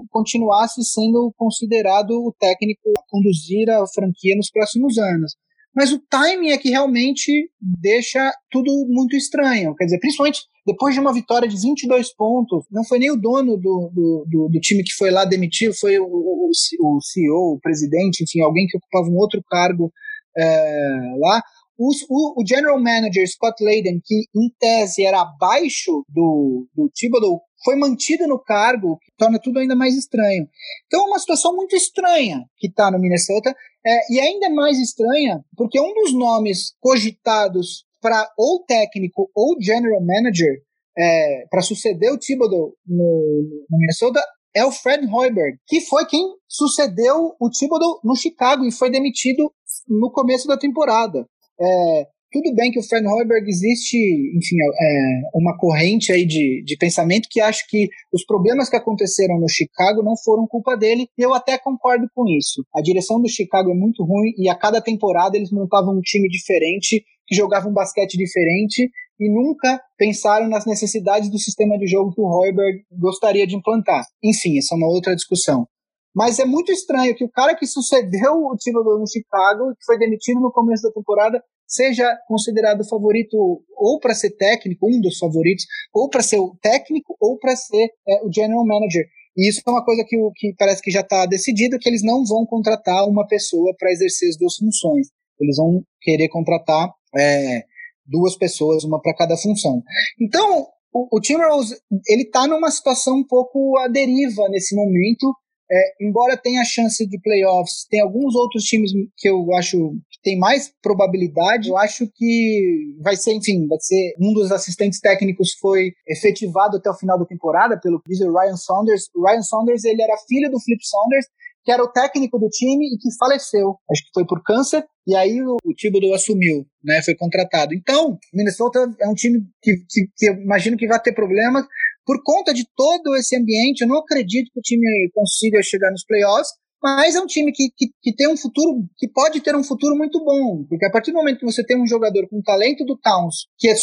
continuasse 0.09 0.83
sendo 0.83 1.33
considerado 1.37 2.11
o 2.11 2.33
técnico 2.37 2.81
a 2.97 3.03
conduzir 3.07 3.69
a 3.69 3.87
franquia 3.87 4.35
nos 4.35 4.51
próximos 4.51 4.97
anos. 4.97 5.35
Mas 5.75 5.91
o 5.91 5.99
timing 6.10 6.49
é 6.49 6.58
que 6.58 6.69
realmente 6.69 7.49
deixa 7.62 8.32
tudo 8.49 8.71
muito 8.88 9.15
estranho. 9.15 9.75
Quer 9.75 9.86
dizer, 9.86 9.99
principalmente 9.99 10.41
depois 10.65 10.93
de 10.93 10.99
uma 10.99 11.13
vitória 11.13 11.47
de 11.47 11.60
22 11.60 12.13
pontos, 12.15 12.65
não 12.71 12.84
foi 12.84 12.99
nem 12.99 13.12
o 13.12 13.15
dono 13.15 13.58
do, 13.58 13.89
do, 13.93 14.25
do, 14.27 14.49
do 14.49 14.60
time 14.60 14.84
que 14.84 14.93
foi 14.93 15.10
lá 15.10 15.25
demitiu, 15.25 15.73
foi 15.73 15.97
o, 15.99 16.05
o, 16.05 16.49
o, 16.49 17.01
CEO, 17.01 17.53
o 17.55 17.60
presidente, 17.60 18.23
enfim, 18.23 18.41
alguém 18.41 18.67
que 18.67 18.77
ocupava 18.77 19.08
um 19.08 19.17
outro 19.17 19.41
cargo 19.49 19.91
é, 20.38 21.15
lá. 21.17 21.41
O, 21.77 21.89
o, 22.10 22.41
o, 22.41 22.45
general 22.45 22.77
manager 22.77 23.25
Scott 23.27 23.63
Layden, 23.63 24.01
que 24.03 24.25
em 24.36 24.49
tese 24.60 25.05
era 25.05 25.21
abaixo 25.21 26.03
do, 26.10 26.67
do 26.75 26.89
Thibodeau, 26.93 27.41
foi 27.63 27.75
mantido 27.75 28.27
no 28.27 28.38
cargo, 28.38 28.97
que 28.99 29.12
torna 29.17 29.39
tudo 29.39 29.60
ainda 29.60 29.75
mais 29.75 29.95
estranho. 29.95 30.47
Então 30.86 31.01
é 31.01 31.05
uma 31.05 31.19
situação 31.19 31.55
muito 31.55 31.75
estranha 31.75 32.43
que 32.58 32.67
está 32.67 32.91
no 32.91 32.99
Minnesota, 32.99 33.55
é, 33.85 34.13
e 34.13 34.19
ainda 34.19 34.49
mais 34.49 34.77
estranha 34.79 35.43
porque 35.55 35.79
um 35.79 35.93
dos 35.93 36.13
nomes 36.13 36.73
cogitados 36.79 37.85
para 38.01 38.29
ou 38.37 38.63
técnico 38.65 39.29
ou 39.35 39.55
general 39.61 40.01
manager 40.01 40.61
é, 40.97 41.45
para 41.49 41.61
suceder 41.61 42.11
o 42.11 42.17
Thibodeau 42.17 42.73
no, 42.85 43.65
no 43.69 43.77
Minnesota 43.77 44.21
é 44.55 44.65
o 44.65 44.71
Fred 44.71 45.05
Hoiberg, 45.07 45.57
que 45.67 45.81
foi 45.81 46.05
quem 46.05 46.25
sucedeu 46.47 47.35
o 47.39 47.49
Thibodeau 47.49 47.99
no 48.03 48.15
Chicago 48.15 48.65
e 48.65 48.71
foi 48.71 48.89
demitido 48.89 49.51
no 49.87 50.11
começo 50.11 50.47
da 50.47 50.57
temporada. 50.57 51.25
É, 51.59 52.07
tudo 52.31 52.53
bem 52.53 52.71
que 52.71 52.79
o 52.79 52.83
Fred 52.83 53.05
Hoiberg 53.07 53.49
existe, 53.49 53.97
enfim, 54.35 54.55
é, 54.61 55.21
uma 55.33 55.57
corrente 55.57 56.11
aí 56.11 56.25
de, 56.25 56.63
de 56.63 56.77
pensamento 56.77 57.27
que 57.29 57.41
acha 57.41 57.63
que 57.67 57.89
os 58.13 58.25
problemas 58.25 58.69
que 58.69 58.75
aconteceram 58.75 59.39
no 59.39 59.49
Chicago 59.49 60.03
não 60.03 60.15
foram 60.23 60.47
culpa 60.47 60.75
dele, 60.75 61.07
e 61.17 61.21
eu 61.21 61.33
até 61.33 61.57
concordo 61.57 62.07
com 62.13 62.27
isso. 62.27 62.63
A 62.75 62.81
direção 62.81 63.21
do 63.21 63.29
Chicago 63.29 63.71
é 63.71 63.75
muito 63.75 64.03
ruim 64.03 64.31
e 64.37 64.49
a 64.49 64.55
cada 64.55 64.81
temporada 64.81 65.37
eles 65.37 65.51
montavam 65.51 65.97
um 65.97 66.01
time 66.01 66.29
diferente, 66.29 67.03
que 67.27 67.35
jogava 67.35 67.67
um 67.67 67.73
basquete 67.73 68.17
diferente 68.17 68.89
e 69.19 69.29
nunca 69.29 69.81
pensaram 69.97 70.47
nas 70.47 70.65
necessidades 70.65 71.29
do 71.29 71.37
sistema 71.37 71.77
de 71.77 71.87
jogo 71.87 72.13
que 72.13 72.21
o 72.21 72.25
Hoiberg 72.25 72.83
gostaria 72.91 73.45
de 73.45 73.55
implantar. 73.55 74.03
Enfim, 74.23 74.57
essa 74.57 74.75
é 74.75 74.77
uma 74.77 74.87
outra 74.87 75.15
discussão. 75.15 75.67
Mas 76.15 76.39
é 76.39 76.45
muito 76.45 76.71
estranho 76.71 77.15
que 77.15 77.23
o 77.23 77.29
cara 77.29 77.55
que 77.55 77.67
sucedeu 77.67 78.33
o 78.33 78.55
Thibodeau 78.57 78.99
no 78.99 79.07
Chicago, 79.07 79.75
que 79.75 79.85
foi 79.85 79.97
demitido 79.97 80.39
no 80.39 80.51
começo 80.51 80.83
da 80.83 80.91
temporada, 80.91 81.41
seja 81.69 82.17
considerado 82.27 82.84
favorito 82.84 83.63
ou 83.77 83.99
para 83.99 84.15
ser 84.15 84.32
técnico, 84.32 84.88
um 84.88 84.99
dos 84.99 85.19
favoritos, 85.19 85.65
ou 85.93 86.10
para 86.10 86.23
ser 86.23 86.39
o 86.39 86.58
técnico, 86.62 87.15
ou 87.21 87.38
para 87.38 87.55
ser 87.55 87.89
é, 88.08 88.25
o 88.25 88.34
general 88.34 88.65
manager. 88.65 89.05
E 89.38 89.47
isso 89.47 89.62
é 89.65 89.69
uma 89.69 89.86
coisa 89.86 90.03
que, 90.05 90.17
que 90.36 90.53
parece 90.58 90.82
que 90.82 90.91
já 90.91 91.01
está 91.01 91.25
decidido, 91.27 91.77
que 91.79 91.88
eles 91.88 92.03
não 92.03 92.25
vão 92.25 92.45
contratar 92.45 93.08
uma 93.08 93.25
pessoa 93.27 93.73
para 93.77 93.91
exercer 93.91 94.29
as 94.29 94.38
duas 94.38 94.55
funções. 94.55 95.08
Eles 95.39 95.55
vão 95.55 95.84
querer 96.01 96.27
contratar 96.27 96.91
é, 97.15 97.63
duas 98.05 98.36
pessoas, 98.36 98.84
uma 98.84 98.99
para 98.99 99.15
cada 99.15 99.38
função. 99.38 99.82
Então, 100.19 100.67
o, 100.91 101.17
o 101.17 101.21
Timberwolves 101.21 101.79
ele 102.08 102.23
está 102.23 102.47
numa 102.47 102.71
situação 102.71 103.17
um 103.17 103.25
pouco 103.25 103.77
à 103.77 103.88
deriva 103.88 104.49
nesse 104.49 104.75
momento, 104.75 105.34
é, 105.71 106.05
embora 106.05 106.36
tenha 106.36 106.63
chance 106.65 107.05
de 107.05 107.19
playoffs, 107.21 107.86
tem 107.89 108.01
alguns 108.01 108.34
outros 108.36 108.63
times 108.63 108.91
que 109.17 109.29
eu 109.29 109.53
acho 109.53 109.77
que 110.10 110.19
tem 110.23 110.38
mais 110.38 110.71
probabilidade. 110.82 111.69
Eu 111.69 111.77
acho 111.77 112.10
que 112.15 112.95
vai 113.01 113.15
ser, 113.15 113.34
enfim, 113.34 113.67
vai 113.67 113.77
ser 113.79 114.15
um 114.19 114.34
dos 114.34 114.51
assistentes 114.51 114.99
técnicos 114.99 115.53
foi 115.60 115.91
efetivado 116.08 116.77
até 116.77 116.89
o 116.89 116.97
final 116.97 117.19
da 117.19 117.25
temporada 117.25 117.79
pelo 117.79 118.01
diz 118.08 118.19
o 118.21 118.34
Ryan 118.34 118.58
Saunders. 118.58 119.10
O 119.15 119.25
Ryan 119.25 119.43
Saunders 119.43 119.84
ele 119.84 120.01
era 120.01 120.17
filho 120.27 120.49
do 120.49 120.60
Flip 120.60 120.84
Saunders, 120.84 121.27
que 121.63 121.71
era 121.71 121.84
o 121.84 121.91
técnico 121.91 122.39
do 122.39 122.49
time 122.49 122.86
e 122.88 122.97
que 122.97 123.15
faleceu. 123.19 123.77
Acho 123.91 124.03
que 124.03 124.12
foi 124.13 124.25
por 124.25 124.41
câncer. 124.41 124.84
E 125.05 125.15
aí 125.15 125.41
o, 125.41 125.58
o 125.63 125.73
Thibodeau 125.75 126.15
assumiu, 126.15 126.65
né? 126.84 127.01
Foi 127.03 127.15
contratado. 127.15 127.73
Então, 127.75 128.17
Minnesota 128.34 128.91
é 128.99 129.08
um 129.08 129.13
time 129.13 129.43
que, 129.62 129.77
que, 129.88 130.08
que 130.17 130.29
eu 130.29 130.34
imagino 130.34 130.77
que 130.77 130.88
vai 130.88 130.99
ter 130.99 131.13
problemas 131.13 131.65
por 132.09 132.23
conta 132.23 132.51
de 132.51 132.65
todo 132.75 133.15
esse 133.17 133.37
ambiente, 133.37 133.81
eu 133.81 133.87
não 133.87 133.99
acredito 133.99 134.49
que 134.51 134.59
o 134.59 134.63
time 134.63 135.11
consiga 135.13 135.61
chegar 135.61 135.91
nos 135.91 136.03
playoffs, 136.03 136.49
mas 136.81 137.15
é 137.15 137.21
um 137.21 137.27
time 137.27 137.51
que, 137.51 137.69
que, 137.77 137.85
que, 138.01 138.15
tem 138.15 138.27
um 138.27 138.35
futuro, 138.35 138.83
que 138.97 139.07
pode 139.07 139.39
ter 139.41 139.55
um 139.55 139.63
futuro 139.63 139.95
muito 139.95 140.17
bom, 140.25 140.65
porque 140.67 140.87
a 140.87 140.91
partir 140.91 141.11
do 141.11 141.17
momento 141.17 141.37
que 141.37 141.45
você 141.45 141.63
tem 141.63 141.79
um 141.79 141.85
jogador 141.85 142.27
com 142.27 142.39
o 142.39 142.41
talento 142.41 142.83
do 142.83 142.97
Towns, 142.97 143.45
que 143.59 143.67
é 143.69 143.75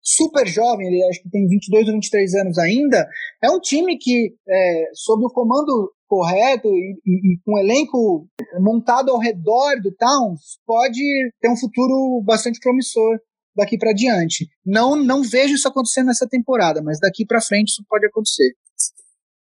super 0.00 0.46
jovem, 0.46 0.86
ele 0.86 1.04
acho 1.08 1.24
que 1.24 1.28
tem 1.28 1.48
22 1.48 1.88
ou 1.88 1.94
23 1.94 2.34
anos 2.36 2.56
ainda, 2.56 3.04
é 3.42 3.50
um 3.50 3.58
time 3.58 3.98
que, 3.98 4.32
é, 4.48 4.84
sob 4.94 5.24
o 5.24 5.32
comando 5.32 5.92
correto 6.06 6.68
e, 6.68 7.00
e, 7.04 7.32
e, 7.32 7.38
com 7.44 7.54
um 7.54 7.58
elenco 7.58 8.28
montado 8.60 9.10
ao 9.10 9.18
redor 9.18 9.74
do 9.82 9.92
Towns, 9.96 10.56
pode 10.64 11.00
ter 11.40 11.50
um 11.50 11.56
futuro 11.56 12.22
bastante 12.24 12.60
promissor 12.60 13.18
daqui 13.60 13.78
para 13.78 13.92
diante. 13.92 14.48
Não, 14.64 14.96
não 14.96 15.22
vejo 15.22 15.54
isso 15.54 15.68
acontecendo 15.68 16.06
nessa 16.06 16.26
temporada, 16.26 16.82
mas 16.82 16.98
daqui 16.98 17.24
para 17.24 17.40
frente 17.40 17.68
isso 17.68 17.84
pode 17.88 18.06
acontecer. 18.06 18.52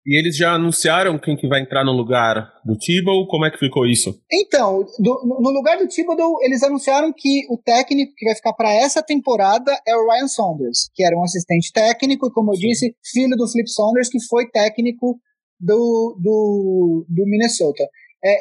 E 0.07 0.19
eles 0.19 0.37
já 0.37 0.55
anunciaram 0.55 1.19
quem 1.19 1.37
que 1.37 1.47
vai 1.47 1.61
entrar 1.61 1.85
no 1.85 1.93
lugar 1.93 2.51
do 2.65 2.77
Thibodeau? 2.79 3.27
Como 3.27 3.45
é 3.45 3.51
que 3.51 3.59
ficou 3.59 3.85
isso? 3.85 4.19
Então, 4.33 4.83
do, 4.99 5.39
no 5.43 5.51
lugar 5.51 5.77
do 5.77 5.87
Thibodeau, 5.87 6.39
eles 6.43 6.63
anunciaram 6.63 7.13
que 7.15 7.47
o 7.51 7.59
técnico 7.59 8.15
que 8.17 8.25
vai 8.25 8.35
ficar 8.35 8.55
para 8.55 8.73
essa 8.73 9.03
temporada 9.03 9.71
é 9.87 9.95
o 9.95 10.11
Ryan 10.11 10.29
Saunders, 10.29 10.89
que 10.95 11.05
era 11.05 11.15
um 11.15 11.23
assistente 11.23 11.71
técnico 11.73 12.27
e, 12.27 12.33
como 12.33 12.53
eu 12.53 12.57
Sim. 12.57 12.69
disse, 12.69 12.97
filho 13.05 13.37
do 13.37 13.47
Flip 13.47 13.71
Saunders, 13.71 14.09
que 14.09 14.19
foi 14.29 14.49
técnico 14.49 15.21
do, 15.61 16.17
do, 16.19 17.05
do 17.07 17.25
Minnesota. 17.27 17.85
É, 18.25 18.35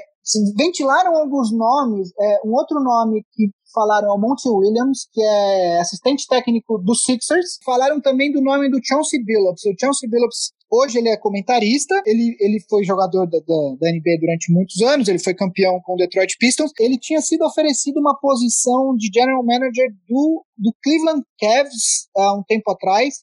ventilaram 0.56 1.18
alguns 1.18 1.52
nomes. 1.52 2.14
É, 2.18 2.40
um 2.46 2.54
outro 2.54 2.80
nome 2.82 3.26
que 3.34 3.50
falaram 3.78 4.10
é 4.10 4.12
o 4.12 4.18
Monty 4.18 4.50
Williams, 4.50 5.08
que 5.14 5.22
é 5.22 5.80
assistente 5.80 6.26
técnico 6.28 6.80
do 6.80 6.96
Sixers. 6.96 7.60
Falaram 7.64 8.02
também 8.02 8.32
do 8.32 8.42
nome 8.42 8.72
do 8.72 8.80
Chauncey 8.84 9.24
Billups. 9.24 9.64
O 9.66 9.76
Chauncey 9.80 10.10
Billups, 10.10 10.52
hoje 10.72 10.98
ele 10.98 11.10
é 11.10 11.18
comentarista, 11.18 12.02
ele, 12.08 12.36
ele 12.40 12.60
foi 12.68 12.84
jogador 12.84 13.28
da, 13.28 13.38
da, 13.38 13.76
da 13.80 13.92
NBA 13.92 14.18
durante 14.20 14.52
muitos 14.52 14.82
anos, 14.82 15.08
ele 15.08 15.20
foi 15.20 15.36
campeão 15.36 15.80
com 15.84 15.94
o 15.94 15.96
Detroit 15.96 16.36
Pistons. 16.40 16.72
Ele 16.80 16.98
tinha 16.98 17.22
sido 17.22 17.46
oferecido 17.46 18.00
uma 18.00 18.18
posição 18.20 18.96
de 18.96 19.12
general 19.14 19.46
manager 19.46 19.90
do, 20.10 20.44
do 20.58 20.74
Cleveland 20.84 21.22
Cavs 21.40 22.10
há 22.18 22.34
um 22.34 22.44
tempo 22.48 22.72
atrás, 22.72 23.14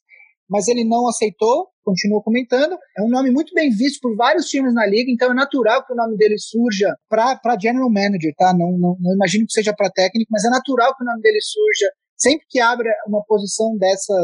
mas 0.55 0.69
ele 0.69 0.85
não 0.85 1.09
aceitou 1.09 1.67
continua 1.85 2.23
comentando. 2.23 2.79
É 2.97 3.03
um 3.03 3.11
nome 3.11 3.31
muito 3.31 3.53
bem 3.53 3.69
visto 3.71 4.01
por 4.01 4.17
vários 4.17 4.49
times 4.49 4.73
na 4.73 4.87
liga, 4.87 5.11
então 5.11 5.31
é 5.31 5.35
natural 5.35 5.85
que 5.85 5.93
o 5.93 5.97
nome 5.97 6.17
dele 6.17 6.37
surja 6.39 6.97
para 7.09 7.59
general 7.61 7.91
manager, 7.91 8.33
tá? 8.37 8.55
Não, 8.55 8.73
não, 8.73 8.97
não 8.99 9.15
imagino 9.15 9.47
que 9.47 9.53
seja 9.53 9.75
para 9.77 9.91
técnico, 9.91 10.31
mas 10.33 10.45
é 10.45 10.49
natural 10.49 10.97
que 10.97 11.05
o 11.05 11.07
nome 11.07 11.21
dele 11.21 11.39
surja 11.43 11.91
sempre 12.17 12.47
que 12.49 12.59
abra 12.59 12.89
uma 13.07 13.23
posição 13.27 13.77
dessa 13.77 14.15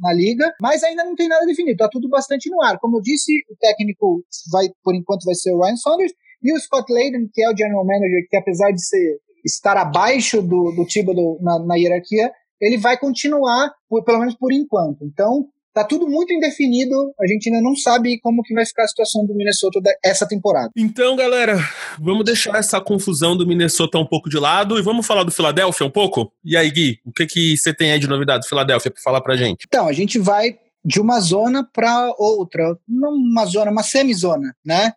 na 0.00 0.12
liga, 0.12 0.52
mas 0.60 0.82
ainda 0.82 1.04
não 1.04 1.14
tem 1.14 1.28
nada 1.28 1.46
definido, 1.46 1.76
tá 1.76 1.88
tudo 1.88 2.08
bastante 2.08 2.50
no 2.50 2.60
ar. 2.60 2.76
Como 2.80 2.98
eu 2.98 3.02
disse, 3.02 3.32
o 3.48 3.56
técnico 3.56 4.24
vai, 4.50 4.66
por 4.82 4.96
enquanto, 4.96 5.24
vai 5.24 5.34
ser 5.36 5.52
o 5.52 5.62
Ryan 5.62 5.76
Saunders 5.76 6.12
e 6.42 6.52
o 6.52 6.58
Scott 6.58 6.92
Layden, 6.92 7.28
que 7.32 7.40
é 7.40 7.48
o 7.48 7.56
general 7.56 7.86
manager, 7.86 8.26
que 8.28 8.36
apesar 8.36 8.72
de 8.72 8.84
ser 8.84 9.18
estar 9.44 9.76
abaixo 9.76 10.42
do, 10.42 10.72
do 10.74 10.84
Thibodeau 10.84 11.38
na, 11.40 11.64
na 11.64 11.76
hierarquia, 11.76 12.32
ele 12.60 12.78
vai 12.78 12.98
continuar, 12.98 13.72
por, 13.90 14.04
pelo 14.04 14.20
menos 14.20 14.36
por 14.36 14.52
enquanto. 14.52 15.04
Então, 15.04 15.48
Tá 15.72 15.84
tudo 15.84 16.08
muito 16.08 16.32
indefinido, 16.32 17.14
a 17.20 17.26
gente 17.28 17.48
ainda 17.48 17.62
não 17.62 17.76
sabe 17.76 18.18
como 18.20 18.42
que 18.42 18.52
vai 18.52 18.66
ficar 18.66 18.82
a 18.82 18.88
situação 18.88 19.24
do 19.24 19.32
Minnesota 19.36 19.78
essa 20.04 20.26
temporada. 20.26 20.68
Então, 20.76 21.14
galera, 21.14 21.56
vamos 21.96 22.24
deixar 22.24 22.58
essa 22.58 22.80
confusão 22.80 23.36
do 23.36 23.46
Minnesota 23.46 23.96
um 23.96 24.04
pouco 24.04 24.28
de 24.28 24.36
lado 24.36 24.76
e 24.80 24.82
vamos 24.82 25.06
falar 25.06 25.22
do 25.22 25.30
Philadelphia 25.30 25.86
um 25.86 25.90
pouco? 25.90 26.32
E 26.44 26.56
aí, 26.56 26.68
Gui, 26.72 26.98
o 27.06 27.12
que 27.12 27.24
que 27.24 27.56
você 27.56 27.72
tem 27.72 27.92
aí 27.92 28.00
de 28.00 28.08
novidade 28.08 28.40
do 28.40 28.48
Philadelphia 28.48 28.90
para 28.90 29.00
falar 29.00 29.20
pra 29.20 29.36
gente? 29.36 29.64
Então, 29.68 29.86
a 29.86 29.92
gente 29.92 30.18
vai 30.18 30.58
de 30.84 31.00
uma 31.00 31.20
zona 31.20 31.66
para 31.72 32.12
outra, 32.18 32.76
não 32.88 33.12
uma 33.12 33.44
zona, 33.44 33.70
uma 33.70 33.82
semizona, 33.82 34.54
né? 34.64 34.92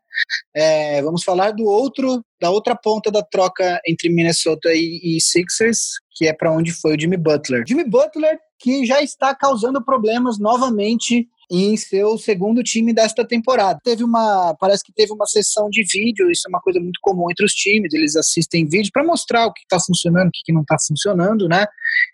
É, 0.56 1.02
vamos 1.02 1.24
falar 1.24 1.52
do 1.52 1.66
outro, 1.66 2.24
da 2.42 2.50
outra 2.50 2.76
ponta 2.76 3.12
da 3.12 3.22
troca 3.22 3.80
entre 3.86 4.10
Minnesota 4.10 4.70
e, 4.74 5.02
e 5.04 5.22
Sixers, 5.22 6.00
que 6.16 6.26
é 6.26 6.34
para 6.34 6.52
onde 6.52 6.72
foi 6.72 6.96
o 6.96 7.00
Jimmy 7.00 7.18
Butler. 7.18 7.64
Jimmy 7.68 7.84
Butler 7.84 8.40
que 8.64 8.86
já 8.86 9.02
está 9.02 9.36
causando 9.36 9.84
problemas 9.84 10.40
novamente 10.40 11.28
em 11.52 11.76
seu 11.76 12.18
segundo 12.18 12.64
time 12.64 12.94
desta 12.94 13.28
temporada. 13.28 13.78
Teve 13.84 14.06
uma, 14.06 14.56
parece 14.58 14.82
que 14.86 14.94
teve 14.94 15.12
uma 15.12 15.26
sessão 15.26 15.70
de 15.70 15.84
vídeo, 15.84 16.32
isso 16.32 16.48
é 16.48 16.50
uma 16.50 16.62
coisa 16.62 16.80
muito 16.80 16.98
comum 17.02 17.30
entre 17.30 17.46
os 17.46 17.52
times, 17.52 17.94
eles 17.94 18.16
assistem 18.16 18.66
vídeo 18.66 18.90
para 18.94 19.04
mostrar 19.04 19.46
o 19.46 19.52
que 19.52 19.64
está 19.64 19.78
funcionando, 19.86 20.30
o 20.30 20.32
que 20.32 20.54
não 20.54 20.62
está 20.62 20.78
funcionando, 20.88 21.50
né? 21.50 21.66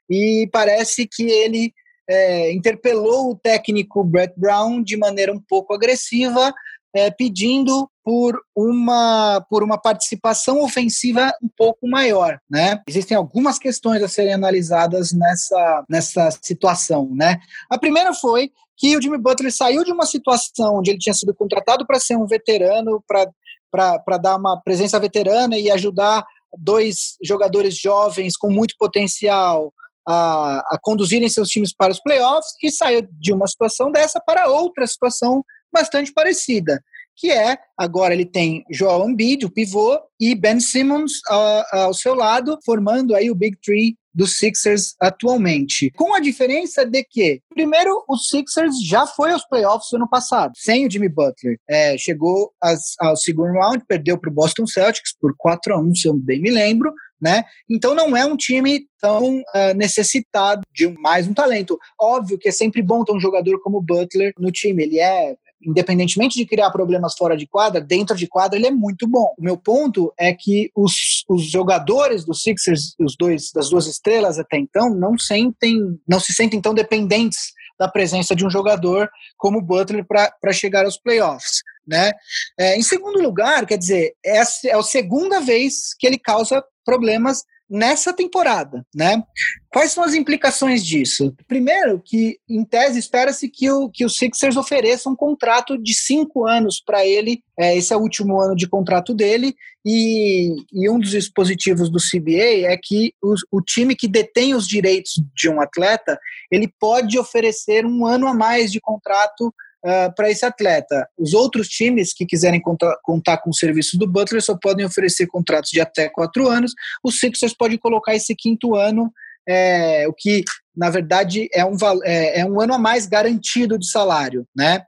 E 0.10 0.50
parece 0.52 1.08
que 1.08 1.22
ele 1.22 1.72
é, 2.10 2.52
interpelou 2.52 3.30
o 3.30 3.36
técnico 3.36 4.04
Brett 4.04 4.34
Brown 4.36 4.82
de 4.82 4.98
maneira 4.98 5.32
um 5.32 5.40
pouco 5.48 5.76
agressiva, 5.76 6.52
é, 6.96 7.12
pedindo 7.12 7.88
por 8.10 8.42
uma, 8.56 9.46
por 9.52 9.62
uma 9.62 9.78
participação 9.78 10.64
ofensiva 10.64 11.32
um 11.44 11.50
pouco 11.56 11.88
maior, 11.88 12.40
né? 12.50 12.82
Existem 12.88 13.16
algumas 13.16 13.60
questões 13.60 14.02
a 14.02 14.08
serem 14.08 14.34
analisadas 14.34 15.14
nessa, 15.14 15.86
nessa 15.88 16.32
situação, 16.42 17.08
né? 17.14 17.38
A 17.70 17.78
primeira 17.78 18.12
foi 18.12 18.50
que 18.76 18.98
o 18.98 19.02
Jimmy 19.02 19.20
Butler 19.20 19.56
saiu 19.56 19.84
de 19.84 19.92
uma 19.92 20.08
situação 20.08 20.78
onde 20.78 20.90
ele 20.90 20.98
tinha 20.98 21.14
sido 21.14 21.36
contratado 21.36 21.86
para 21.86 22.00
ser 22.00 22.18
um 22.18 22.26
veterano, 22.26 23.00
para 23.08 24.18
dar 24.18 24.38
uma 24.38 24.60
presença 24.60 25.00
veterana 25.00 25.56
e 25.56 25.70
ajudar 25.70 26.26
dois 26.58 27.16
jogadores 27.24 27.78
jovens 27.78 28.36
com 28.36 28.50
muito 28.50 28.74
potencial 28.80 29.72
a, 30.08 30.62
a 30.72 30.80
conduzirem 30.82 31.30
seus 31.30 31.48
times 31.50 31.76
para 31.76 31.92
os 31.92 32.02
playoffs, 32.02 32.54
e 32.64 32.72
saiu 32.72 33.08
de 33.20 33.32
uma 33.32 33.46
situação 33.46 33.92
dessa 33.92 34.20
para 34.20 34.48
outra 34.48 34.88
situação 34.88 35.46
bastante 35.72 36.12
parecida 36.12 36.84
que 37.20 37.30
é, 37.30 37.58
agora 37.78 38.14
ele 38.14 38.26
tem 38.26 38.64
Joel 38.72 39.10
Embiid, 39.10 39.46
o 39.46 39.52
pivô, 39.52 40.00
e 40.18 40.34
Ben 40.34 40.60
Simmons 40.62 41.12
uh, 41.30 41.78
ao 41.78 41.94
seu 41.94 42.16
lado, 42.16 42.58
formando 42.64 43.14
aí 43.14 43.30
o 43.30 43.36
Big 43.36 43.58
Three 43.62 43.98
dos 44.14 44.38
Sixers 44.38 44.96
atualmente. 45.00 45.92
Com 45.92 46.14
a 46.14 46.20
diferença 46.20 46.86
de 46.86 47.04
que, 47.04 47.42
primeiro, 47.50 48.04
o 48.08 48.18
Sixers 48.18 48.82
já 48.86 49.06
foi 49.06 49.32
aos 49.32 49.46
playoffs 49.46 49.92
ano 49.94 50.10
passado, 50.10 50.54
sem 50.56 50.88
o 50.88 50.92
Jimmy 50.92 51.10
Butler. 51.10 51.58
É, 51.70 51.98
chegou 51.98 52.54
as, 52.62 52.96
ao 53.00 53.18
segundo 53.18 53.52
round, 53.54 53.84
perdeu 53.86 54.18
para 54.18 54.30
o 54.30 54.34
Boston 54.34 54.66
Celtics 54.66 55.14
por 55.20 55.36
4 55.38 55.74
a 55.74 55.80
1 55.80 55.96
se 55.96 56.08
eu 56.08 56.14
bem 56.14 56.42
me 56.42 56.50
lembro. 56.50 56.94
Né? 57.22 57.44
Então 57.70 57.94
não 57.94 58.16
é 58.16 58.26
um 58.26 58.38
time 58.38 58.88
tão 58.98 59.40
uh, 59.40 59.74
necessitado 59.76 60.62
de 60.74 60.88
mais 60.88 61.28
um 61.28 61.34
talento. 61.34 61.78
Óbvio 62.00 62.38
que 62.40 62.48
é 62.48 62.52
sempre 62.52 62.82
bom 62.82 63.04
ter 63.04 63.12
um 63.12 63.20
jogador 63.20 63.60
como 63.62 63.80
o 63.80 63.82
Butler 63.82 64.32
no 64.40 64.50
time. 64.52 64.84
Ele 64.84 65.00
é 65.00 65.36
independentemente 65.62 66.38
de 66.38 66.46
criar 66.46 66.72
problemas 66.72 67.16
fora 67.18 67.36
de 67.36 67.48
quadra, 67.48 67.82
dentro 67.82 68.16
de 68.16 68.28
quadra 68.28 68.58
ele 68.58 68.68
é 68.68 68.72
muito 68.72 69.08
bom. 69.08 69.34
O 69.38 69.44
meu 69.44 69.58
ponto 69.58 70.14
é 70.18 70.34
que 70.34 70.72
os, 70.76 71.24
os 71.28 71.44
jogadores 71.50 72.26
dos 72.26 72.42
Sixers, 72.42 72.96
os 73.00 73.16
dois 73.18 73.52
das 73.54 73.70
duas 73.70 73.88
estrelas 73.88 74.40
até 74.40 74.58
então, 74.58 74.90
não 74.90 75.18
sentem, 75.18 76.00
não 76.08 76.20
se 76.20 76.34
sentem 76.34 76.62
tão 76.62 76.74
dependentes 76.74 77.54
da 77.80 77.88
presença 77.88 78.36
de 78.36 78.46
um 78.46 78.50
jogador 78.50 79.10
como 79.38 79.60
o 79.60 79.62
Butler 79.62 80.06
para 80.06 80.54
chegar 80.54 80.86
aos 80.86 80.98
playoffs. 80.98 81.62
Né? 81.88 82.12
É, 82.60 82.78
em 82.78 82.84
segundo 82.84 83.22
lugar, 83.22 83.66
quer 83.66 83.78
dizer, 83.78 84.14
essa 84.24 84.68
é 84.68 84.76
a 84.76 84.84
segunda 84.84 85.40
vez 85.40 85.96
que 85.98 86.06
ele 86.06 86.20
causa 86.20 86.64
problemas 86.86 87.44
nessa 87.70 88.12
temporada, 88.12 88.86
né? 88.96 89.24
Quais 89.72 89.92
são 89.92 90.04
as 90.04 90.16
implicações 90.16 90.84
disso? 90.84 91.36
Primeiro, 91.48 92.02
que 92.04 92.40
em 92.50 92.66
tese 92.66 92.98
espera-se 92.98 93.48
que 93.48 93.70
o, 93.70 93.90
que 93.90 94.04
o 94.04 94.10
Sixers 94.10 94.58
ofereça 94.58 95.10
um 95.10 95.16
contrato 95.16 95.78
de 95.78 95.94
cinco 95.94 96.48
anos 96.48 96.82
para 96.84 97.06
ele. 97.06 97.44
É, 97.58 97.78
esse 97.78 97.94
é 97.94 97.98
o 97.98 98.02
último 98.02 98.42
ano 98.42 98.56
de 98.56 98.68
contrato 98.68 99.14
dele. 99.14 99.56
E, 99.86 100.56
e 100.74 100.90
um 100.90 101.00
dos 101.00 101.12
dispositivos 101.12 101.90
do 101.90 102.00
CBA 102.00 102.68
é 102.68 102.78
que 102.82 103.14
o 103.52 103.62
time 103.62 103.96
que 103.96 104.08
detém 104.08 104.56
os 104.56 104.68
direitos 104.68 105.14
de 105.36 105.48
um 105.50 105.62
atleta 105.62 106.20
ele 106.52 106.68
pode 106.80 107.18
oferecer 107.18 107.86
um 107.86 108.06
ano 108.06 108.28
a 108.28 108.34
mais 108.34 108.72
de 108.72 108.82
contrato 108.82 109.54
uh, 109.86 109.90
ah, 109.90 110.14
para 110.16 110.30
esse 110.30 110.46
atleta. 110.46 111.08
Os 111.18 111.34
outros 111.34 111.68
times 111.68 112.14
que 112.14 112.26
quiserem 112.26 112.62
contar, 112.62 112.96
contar 113.04 113.38
com 113.38 113.50
o 113.50 113.56
serviço 113.56 113.98
do 113.98 114.08
Butler 114.08 114.42
só 114.42 114.58
podem 114.58 114.86
oferecer 114.86 115.28
contratos 115.28 115.72
de 115.72 115.82
até 115.82 116.10
quatro 116.10 116.48
anos. 116.48 116.74
O 117.04 117.12
Sixers 117.12 117.54
pode 117.54 117.78
colocar 117.78 118.16
esse 118.16 118.36
quinto 118.36 118.76
ano, 118.76 119.12
é, 119.48 120.08
o 120.08 120.14
que 120.14 120.44
na 120.76 120.90
verdade 120.90 121.50
é 121.54 121.66
um, 121.66 121.76
é, 122.04 122.40
é, 122.40 122.46
um 122.46 122.62
ano 122.62 122.74
a 122.74 122.80
mais 122.80 123.06
garantido 123.06 123.78
de 123.78 123.90
salário, 123.90 124.46
né? 124.56 124.82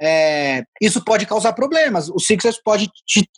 É, 0.00 0.62
isso 0.80 1.04
pode 1.04 1.26
causar 1.26 1.52
problemas. 1.52 2.08
O 2.08 2.18
Sixers 2.18 2.60
pode, 2.62 2.88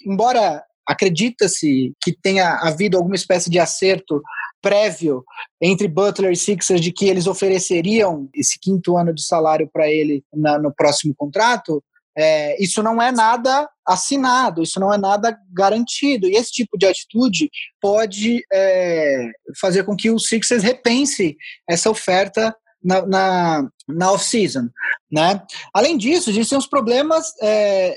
embora 0.07 0.62
acredita-se 0.87 1.92
que 2.01 2.16
tenha 2.23 2.61
havido 2.62 2.97
alguma 2.97 3.16
espécie 3.16 3.51
de 3.51 3.59
acerto 3.59 4.23
prévio 4.62 5.25
entre 5.61 5.88
Butler 5.88 6.33
e 6.33 6.37
Sixers 6.37 6.81
de 6.81 6.92
que 6.92 7.09
eles 7.09 7.27
ofereceriam 7.27 8.29
esse 8.35 8.59
quinto 8.59 8.97
ano 8.97 9.14
de 9.14 9.25
salário 9.25 9.69
para 9.73 9.88
ele 9.88 10.25
na, 10.35 10.59
no 10.59 10.75
próximo 10.75 11.14
contrato, 11.16 11.83
é, 12.19 12.62
isso 12.62 12.83
não 12.83 13.01
é 13.01 13.12
nada 13.12 13.69
assinado, 13.87 14.62
isso 14.62 14.81
não 14.81 14.92
é 14.92 14.97
nada 14.97 15.38
garantido. 15.53 16.27
E 16.27 16.35
esse 16.35 16.51
tipo 16.51 16.79
de 16.79 16.87
atitude 16.87 17.51
pode 17.81 18.42
é, 18.51 19.31
fazer 19.61 19.85
com 19.85 19.95
que 19.95 20.11
o 20.11 20.19
Sixers 20.19 20.62
repense 20.62 21.37
essa 21.69 21.90
oferta 21.90 22.57
na, 22.83 23.07
na, 23.07 23.69
na 23.88 24.12
off-season. 24.12 24.68
Né? 25.11 25.40
Além 25.72 25.96
disso, 25.96 26.31
existem 26.31 26.59
os 26.59 26.66
problemas 26.66 27.33
é, 27.40 27.96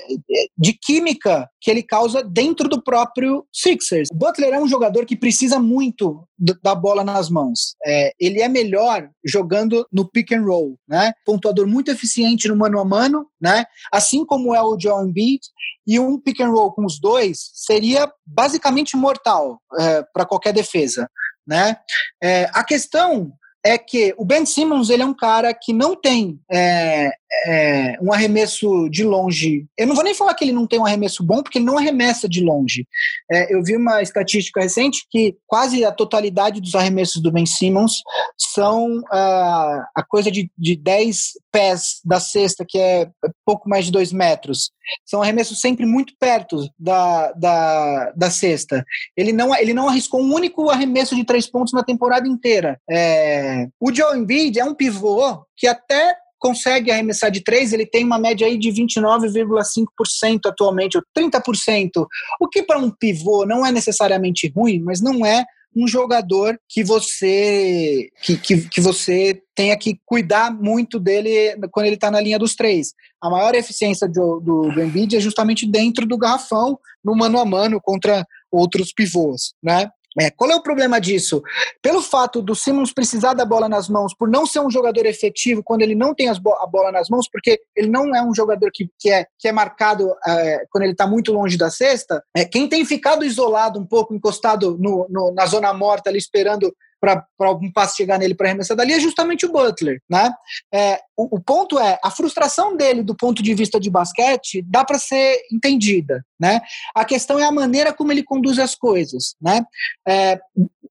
de 0.56 0.72
química 0.72 1.48
que 1.60 1.70
ele 1.70 1.82
causa 1.82 2.22
dentro 2.22 2.68
do 2.68 2.82
próprio 2.82 3.44
Sixers. 3.52 4.08
O 4.12 4.16
Butler 4.16 4.54
é 4.54 4.60
um 4.60 4.68
jogador 4.68 5.04
que 5.04 5.16
precisa 5.16 5.58
muito 5.58 6.24
da 6.62 6.74
bola 6.74 7.02
nas 7.02 7.28
mãos. 7.28 7.74
É, 7.84 8.12
ele 8.18 8.40
é 8.40 8.48
melhor 8.48 9.10
jogando 9.24 9.86
no 9.92 10.08
pick 10.08 10.32
and 10.32 10.42
roll, 10.42 10.78
né? 10.88 11.12
Pontuador 11.26 11.66
muito 11.66 11.90
eficiente 11.90 12.48
no 12.48 12.56
mano 12.56 12.78
a 12.78 12.84
mano, 12.84 13.26
né? 13.40 13.64
Assim 13.92 14.24
como 14.24 14.54
é 14.54 14.62
o 14.62 14.76
John 14.76 15.06
Embiid. 15.06 15.40
E 15.86 15.98
um 15.98 16.18
pick 16.20 16.40
and 16.40 16.50
roll 16.50 16.72
com 16.72 16.84
os 16.84 17.00
dois 17.00 17.50
seria 17.54 18.10
basicamente 18.24 18.96
mortal 18.96 19.60
é, 19.78 20.04
para 20.12 20.24
qualquer 20.24 20.52
defesa. 20.52 21.10
Né? 21.46 21.76
É, 22.22 22.48
a 22.54 22.62
questão 22.62 23.32
é 23.64 23.76
que 23.76 24.14
o 24.16 24.24
Ben 24.24 24.46
Simmons 24.46 24.90
ele 24.90 25.02
é 25.02 25.06
um 25.06 25.14
cara 25.14 25.52
que 25.52 25.72
não 25.72 25.94
tem 25.94 26.40
é, 26.50 27.12
é, 27.46 27.96
um 28.00 28.12
arremesso 28.12 28.88
de 28.88 29.04
longe. 29.04 29.66
Eu 29.76 29.86
não 29.86 29.94
vou 29.94 30.04
nem 30.04 30.14
falar 30.14 30.34
que 30.34 30.44
ele 30.44 30.52
não 30.52 30.66
tem 30.66 30.78
um 30.78 30.86
arremesso 30.86 31.24
bom, 31.24 31.42
porque 31.42 31.58
ele 31.58 31.64
não 31.64 31.78
arremessa 31.78 32.28
de 32.28 32.42
longe. 32.42 32.86
É, 33.30 33.54
eu 33.54 33.62
vi 33.62 33.76
uma 33.76 34.02
estatística 34.02 34.60
recente 34.60 35.06
que 35.10 35.36
quase 35.46 35.84
a 35.84 35.92
totalidade 35.92 36.60
dos 36.60 36.74
arremessos 36.74 37.22
do 37.22 37.30
Ben 37.30 37.46
Simmons 37.46 38.02
são 38.36 38.98
uh, 38.98 39.84
a 39.94 40.02
coisa 40.08 40.30
de, 40.30 40.50
de 40.58 40.76
10 40.76 41.32
pés 41.52 42.00
da 42.04 42.20
cesta, 42.20 42.64
que 42.68 42.78
é 42.78 43.08
pouco 43.44 43.68
mais 43.68 43.86
de 43.86 43.92
2 43.92 44.12
metros. 44.12 44.70
São 45.06 45.22
arremessos 45.22 45.60
sempre 45.60 45.86
muito 45.86 46.14
perto 46.18 46.68
da, 46.78 47.32
da, 47.32 48.12
da 48.16 48.30
cesta. 48.30 48.84
Ele 49.16 49.32
não, 49.32 49.54
ele 49.54 49.72
não 49.72 49.88
arriscou 49.88 50.20
um 50.20 50.34
único 50.34 50.68
arremesso 50.68 51.14
de 51.14 51.24
três 51.24 51.46
pontos 51.46 51.72
na 51.72 51.84
temporada 51.84 52.26
inteira. 52.26 52.80
É, 52.90 53.68
o 53.78 53.94
Joe 53.94 54.18
Embiid 54.18 54.58
é 54.58 54.64
um 54.64 54.74
pivô 54.74 55.44
que 55.56 55.66
até 55.66 56.16
consegue 56.40 56.90
arremessar 56.90 57.30
de 57.30 57.44
três, 57.44 57.72
ele 57.72 57.86
tem 57.86 58.04
uma 58.04 58.18
média 58.18 58.46
aí 58.46 58.58
de 58.58 58.70
29,5% 58.70 60.40
atualmente, 60.46 60.96
ou 60.96 61.04
30%, 61.16 62.06
o 62.40 62.48
que 62.48 62.62
para 62.62 62.78
um 62.78 62.90
pivô 62.90 63.44
não 63.46 63.64
é 63.64 63.70
necessariamente 63.70 64.50
ruim, 64.56 64.80
mas 64.80 65.00
não 65.00 65.24
é 65.24 65.44
um 65.76 65.86
jogador 65.86 66.58
que 66.68 66.82
você 66.82 68.08
que, 68.22 68.36
que, 68.36 68.68
que 68.68 68.80
você 68.80 69.40
tenha 69.54 69.76
que 69.76 70.00
cuidar 70.04 70.52
muito 70.52 70.98
dele 70.98 71.54
quando 71.70 71.86
ele 71.86 71.94
está 71.94 72.10
na 72.10 72.20
linha 72.20 72.38
dos 72.38 72.56
três. 72.56 72.92
A 73.22 73.30
maior 73.30 73.54
eficiência 73.54 74.08
do, 74.08 74.40
do, 74.40 74.72
do 74.72 74.82
Embiid 74.82 75.16
é 75.16 75.20
justamente 75.20 75.70
dentro 75.70 76.06
do 76.06 76.18
garrafão, 76.18 76.78
no 77.04 77.14
mano 77.14 77.38
a 77.38 77.44
mano 77.44 77.80
contra 77.80 78.26
outros 78.50 78.92
pivôs, 78.92 79.52
né? 79.62 79.88
É, 80.18 80.30
qual 80.30 80.50
é 80.50 80.56
o 80.56 80.62
problema 80.62 81.00
disso? 81.00 81.42
Pelo 81.80 82.02
fato 82.02 82.42
do 82.42 82.54
Simmons 82.54 82.92
precisar 82.92 83.34
da 83.34 83.44
bola 83.44 83.68
nas 83.68 83.88
mãos, 83.88 84.12
por 84.14 84.28
não 84.28 84.44
ser 84.44 84.60
um 84.60 84.70
jogador 84.70 85.06
efetivo 85.06 85.62
quando 85.62 85.82
ele 85.82 85.94
não 85.94 86.14
tem 86.14 86.30
bo 86.40 86.52
a 86.54 86.66
bola 86.66 86.90
nas 86.90 87.08
mãos, 87.08 87.28
porque 87.30 87.60
ele 87.76 87.88
não 87.88 88.14
é 88.14 88.22
um 88.22 88.34
jogador 88.34 88.70
que, 88.72 88.88
que, 88.98 89.10
é, 89.10 89.26
que 89.38 89.46
é 89.46 89.52
marcado 89.52 90.12
é, 90.26 90.64
quando 90.70 90.82
ele 90.82 90.92
está 90.92 91.06
muito 91.06 91.32
longe 91.32 91.56
da 91.56 91.70
cesta, 91.70 92.22
é, 92.36 92.44
quem 92.44 92.68
tem 92.68 92.84
ficado 92.84 93.24
isolado 93.24 93.78
um 93.78 93.86
pouco, 93.86 94.14
encostado 94.14 94.76
no, 94.78 95.06
no, 95.08 95.32
na 95.32 95.46
zona 95.46 95.72
morta, 95.72 96.10
ali 96.10 96.18
esperando 96.18 96.74
para 97.00 97.24
algum 97.40 97.72
passe 97.72 97.96
chegar 97.96 98.18
nele 98.18 98.34
para 98.34 98.48
arremessar 98.48 98.76
dali 98.76 98.92
é 98.92 99.00
justamente 99.00 99.46
o 99.46 99.52
Butler, 99.52 100.00
né? 100.08 100.30
É, 100.72 101.00
o, 101.16 101.36
o, 101.36 101.40
ponto 101.40 101.78
é 101.78 101.98
a 102.04 102.10
frustração 102.10 102.76
dele 102.76 103.02
do 103.02 103.16
ponto 103.16 103.42
de 103.42 103.54
vista 103.54 103.80
de 103.80 103.90
basquete 103.90 104.62
dá 104.66 104.84
para 104.84 104.98
ser 104.98 105.40
entendida, 105.50 106.24
né? 106.38 106.60
A 106.94 107.04
questão 107.04 107.38
é 107.38 107.44
a 107.44 107.52
maneira 107.52 107.92
como 107.92 108.12
ele 108.12 108.22
conduz 108.22 108.58
as 108.58 108.74
coisas, 108.74 109.34
né? 109.40 109.62
É, 110.06 110.38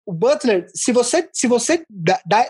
o 0.06 0.12
Butler, 0.12 0.66
se 0.74 0.92
você 0.92 1.30
se 1.32 1.48
você 1.48 1.84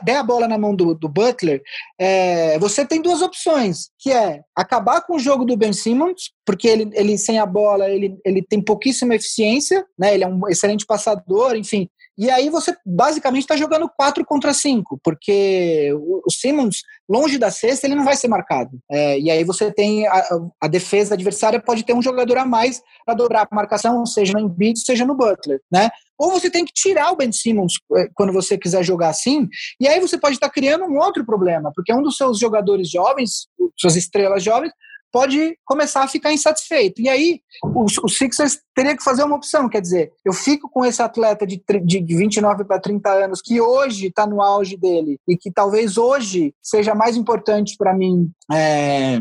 der 0.02 0.15
a 0.15 0.24
bola 0.24 0.48
na 0.48 0.58
mão 0.58 0.74
do, 0.74 0.95
do 0.95 1.10
Butler, 1.10 1.62
é, 2.00 2.58
você 2.58 2.86
tem 2.86 3.02
duas 3.02 3.22
opções, 3.22 3.89
que 4.00 4.12
é 4.12 4.41
acabar 4.56 5.02
com 5.02 5.17
o 5.17 5.19
jogo 5.19 5.43
do 5.43 5.58
Ben 5.58 5.74
Simmons, 5.74 6.32
porque 6.45 6.69
ele, 6.69 6.89
ele 6.93 7.17
sem 7.17 7.38
a 7.38 7.45
bola 7.45 7.89
ele, 7.89 8.17
ele 8.26 8.41
tem 8.41 8.62
pouquíssima 8.62 9.15
eficiência, 9.15 9.86
né? 9.98 10.13
Ele 10.13 10.24
é 10.24 10.28
um 10.28 10.48
excelente 10.48 10.86
passador, 10.86 11.57
enfim, 11.57 11.89
E 12.20 12.30
aí 12.30 12.49
você 12.49 12.76
basicamente 12.86 13.43
está 13.43 13.55
jogando 13.55 13.89
4 13.97 14.26
contra 14.26 14.53
5, 14.53 14.99
porque 15.01 15.89
o, 15.93 16.30
Simmons, 16.30 16.82
longe 17.07 17.38
da 17.38 17.49
cesta, 17.49 17.88
ele 17.88 17.95
não 17.95 18.03
vai 18.03 18.17
ser 18.17 18.28
marcado. 18.28 18.78
É, 18.91 19.17
e 19.17 19.32
aí 19.32 19.45
você 19.45 19.72
tem 19.72 20.05
a, 20.05 20.28
a, 20.59 20.67
defesa 20.67 21.13
adversária 21.13 21.61
pode 21.61 21.86
ter 21.86 21.93
um 21.93 22.01
jogador 22.01 22.38
a 22.38 22.45
mais 22.45 22.82
para 23.05 23.13
dobrar 23.13 23.47
a 23.49 23.55
marcação, 23.55 24.05
seja 24.05 24.34
no 24.34 24.41
Embiid, 24.41 24.78
seja 24.82 25.05
no 25.05 25.15
Butler, 25.15 25.61
né? 25.72 25.89
Ou 26.17 26.30
você 26.30 26.49
tem 26.49 26.65
que 26.65 26.74
tirar 26.74 27.13
o 27.13 27.15
Ben 27.15 27.32
Simmons 27.32 27.76
é, 27.95 28.09
quando 28.13 28.34
você 28.34 28.57
quiser 28.57 28.84
jogar 28.84 29.07
assim, 29.07 29.47
e 29.80 29.88
aí 29.88 30.01
você 30.01 30.17
pode 30.17 30.36
estar 30.36 30.49
tá 30.49 30.53
criando 30.53 30.84
um 30.84 30.97
outro 30.97 31.26
problema, 31.26 31.72
porque 31.74 31.93
um 31.93 32.03
dos 32.03 32.17
seus 32.17 32.38
jogadores 32.38 32.91
jovens, 32.91 33.47
suas 33.78 33.95
estrelas 33.95 34.43
jovens, 34.43 34.74
pode 35.12 35.57
começar 35.66 36.03
a 36.03 36.07
ficar 36.07 36.32
insatisfeito. 36.32 37.01
E 37.01 37.10
aí, 37.10 37.41
os, 37.64 37.95
Sixers 38.18 38.60
teria 38.76 38.95
que 38.95 39.03
fazer 39.03 39.24
uma 39.24 39.36
opção, 39.36 39.70
quer 39.70 39.82
dizer, 39.82 40.12
eu 40.24 40.34
fico 40.34 40.70
com 40.70 40.86
esse 40.86 41.01
atleta 41.01 41.45
de, 41.45 41.62
de 41.84 42.16
29 42.16 42.64
para 42.64 42.80
30 42.80 43.10
anos 43.26 43.41
que 43.41 43.60
hoje 43.60 44.07
está 44.07 44.26
no 44.26 44.41
auge 44.41 44.78
dele 44.78 45.20
e 45.28 45.36
que 45.36 45.51
talvez 45.51 45.97
hoje 45.97 46.53
seja 46.62 46.95
mais 46.95 47.18
importante 47.18 47.76
para 47.78 47.93
mim 47.93 48.32
é, 48.51 49.20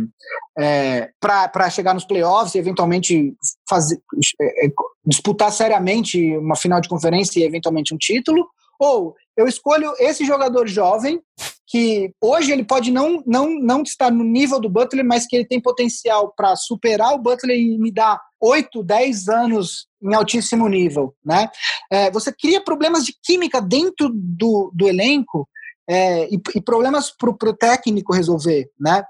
é, 0.59 1.11
para 1.21 1.71
chegar 1.71 1.95
nos 1.95 2.05
playoffs 2.05 2.55
e 2.55 2.59
eventualmente 2.59 3.35
fazer, 3.69 4.01
é, 4.41 4.67
é, 4.67 4.73
disputar 5.05 5.53
seriamente 5.53 6.37
uma 6.37 6.57
final 6.57 6.81
de 6.81 6.89
conferência 6.89 7.41
e 7.41 7.45
eventualmente 7.45 7.95
um 7.95 7.99
título, 7.99 8.47
ou 8.79 9.15
eu 9.37 9.47
escolho 9.47 9.93
esse 9.99 10.25
jogador 10.25 10.67
jovem 10.67 11.21
que 11.69 12.13
hoje 12.21 12.51
ele 12.51 12.65
pode 12.65 12.91
não, 12.91 13.23
não, 13.27 13.61
não 13.61 13.83
estar 13.83 14.11
no 14.11 14.25
nível 14.25 14.59
do 14.59 14.71
Butler, 14.71 15.05
mas 15.05 15.27
que 15.27 15.37
ele 15.37 15.47
tem 15.47 15.61
potencial 15.61 16.33
para 16.35 16.57
superar 16.57 17.13
o 17.13 17.19
Butler 17.19 17.59
e 17.59 17.79
me 17.79 17.93
dar 17.93 18.19
8, 18.41 18.83
10 18.83 19.29
anos 19.29 19.87
em 20.03 20.15
altíssimo 20.15 20.67
nível. 20.67 21.15
Né? 21.23 21.47
É, 21.93 22.11
você 22.11 22.33
cria 22.33 22.65
problemas 22.65 23.05
de 23.05 23.15
química 23.23 23.61
dentro 23.61 24.11
do, 24.13 24.73
do 24.75 24.89
elenco 24.89 25.47
é, 25.87 26.27
e, 26.33 26.41
e, 26.55 26.61
problemas 26.61 27.11
para 27.11 27.31
o 27.31 27.57
técnico 27.57 28.15
resolver. 28.15 28.71
Né? 28.81 29.03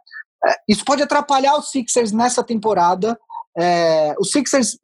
É, 0.45 0.55
isso 0.69 0.85
pode 0.85 1.03
atrapalhar 1.03 1.57
os 1.57 1.71
Sixers 1.71 2.11
nessa 2.11 2.43
temporada. 2.43 3.17
É, 3.57 4.17
o 4.19 4.25
Sixers, 4.25 4.79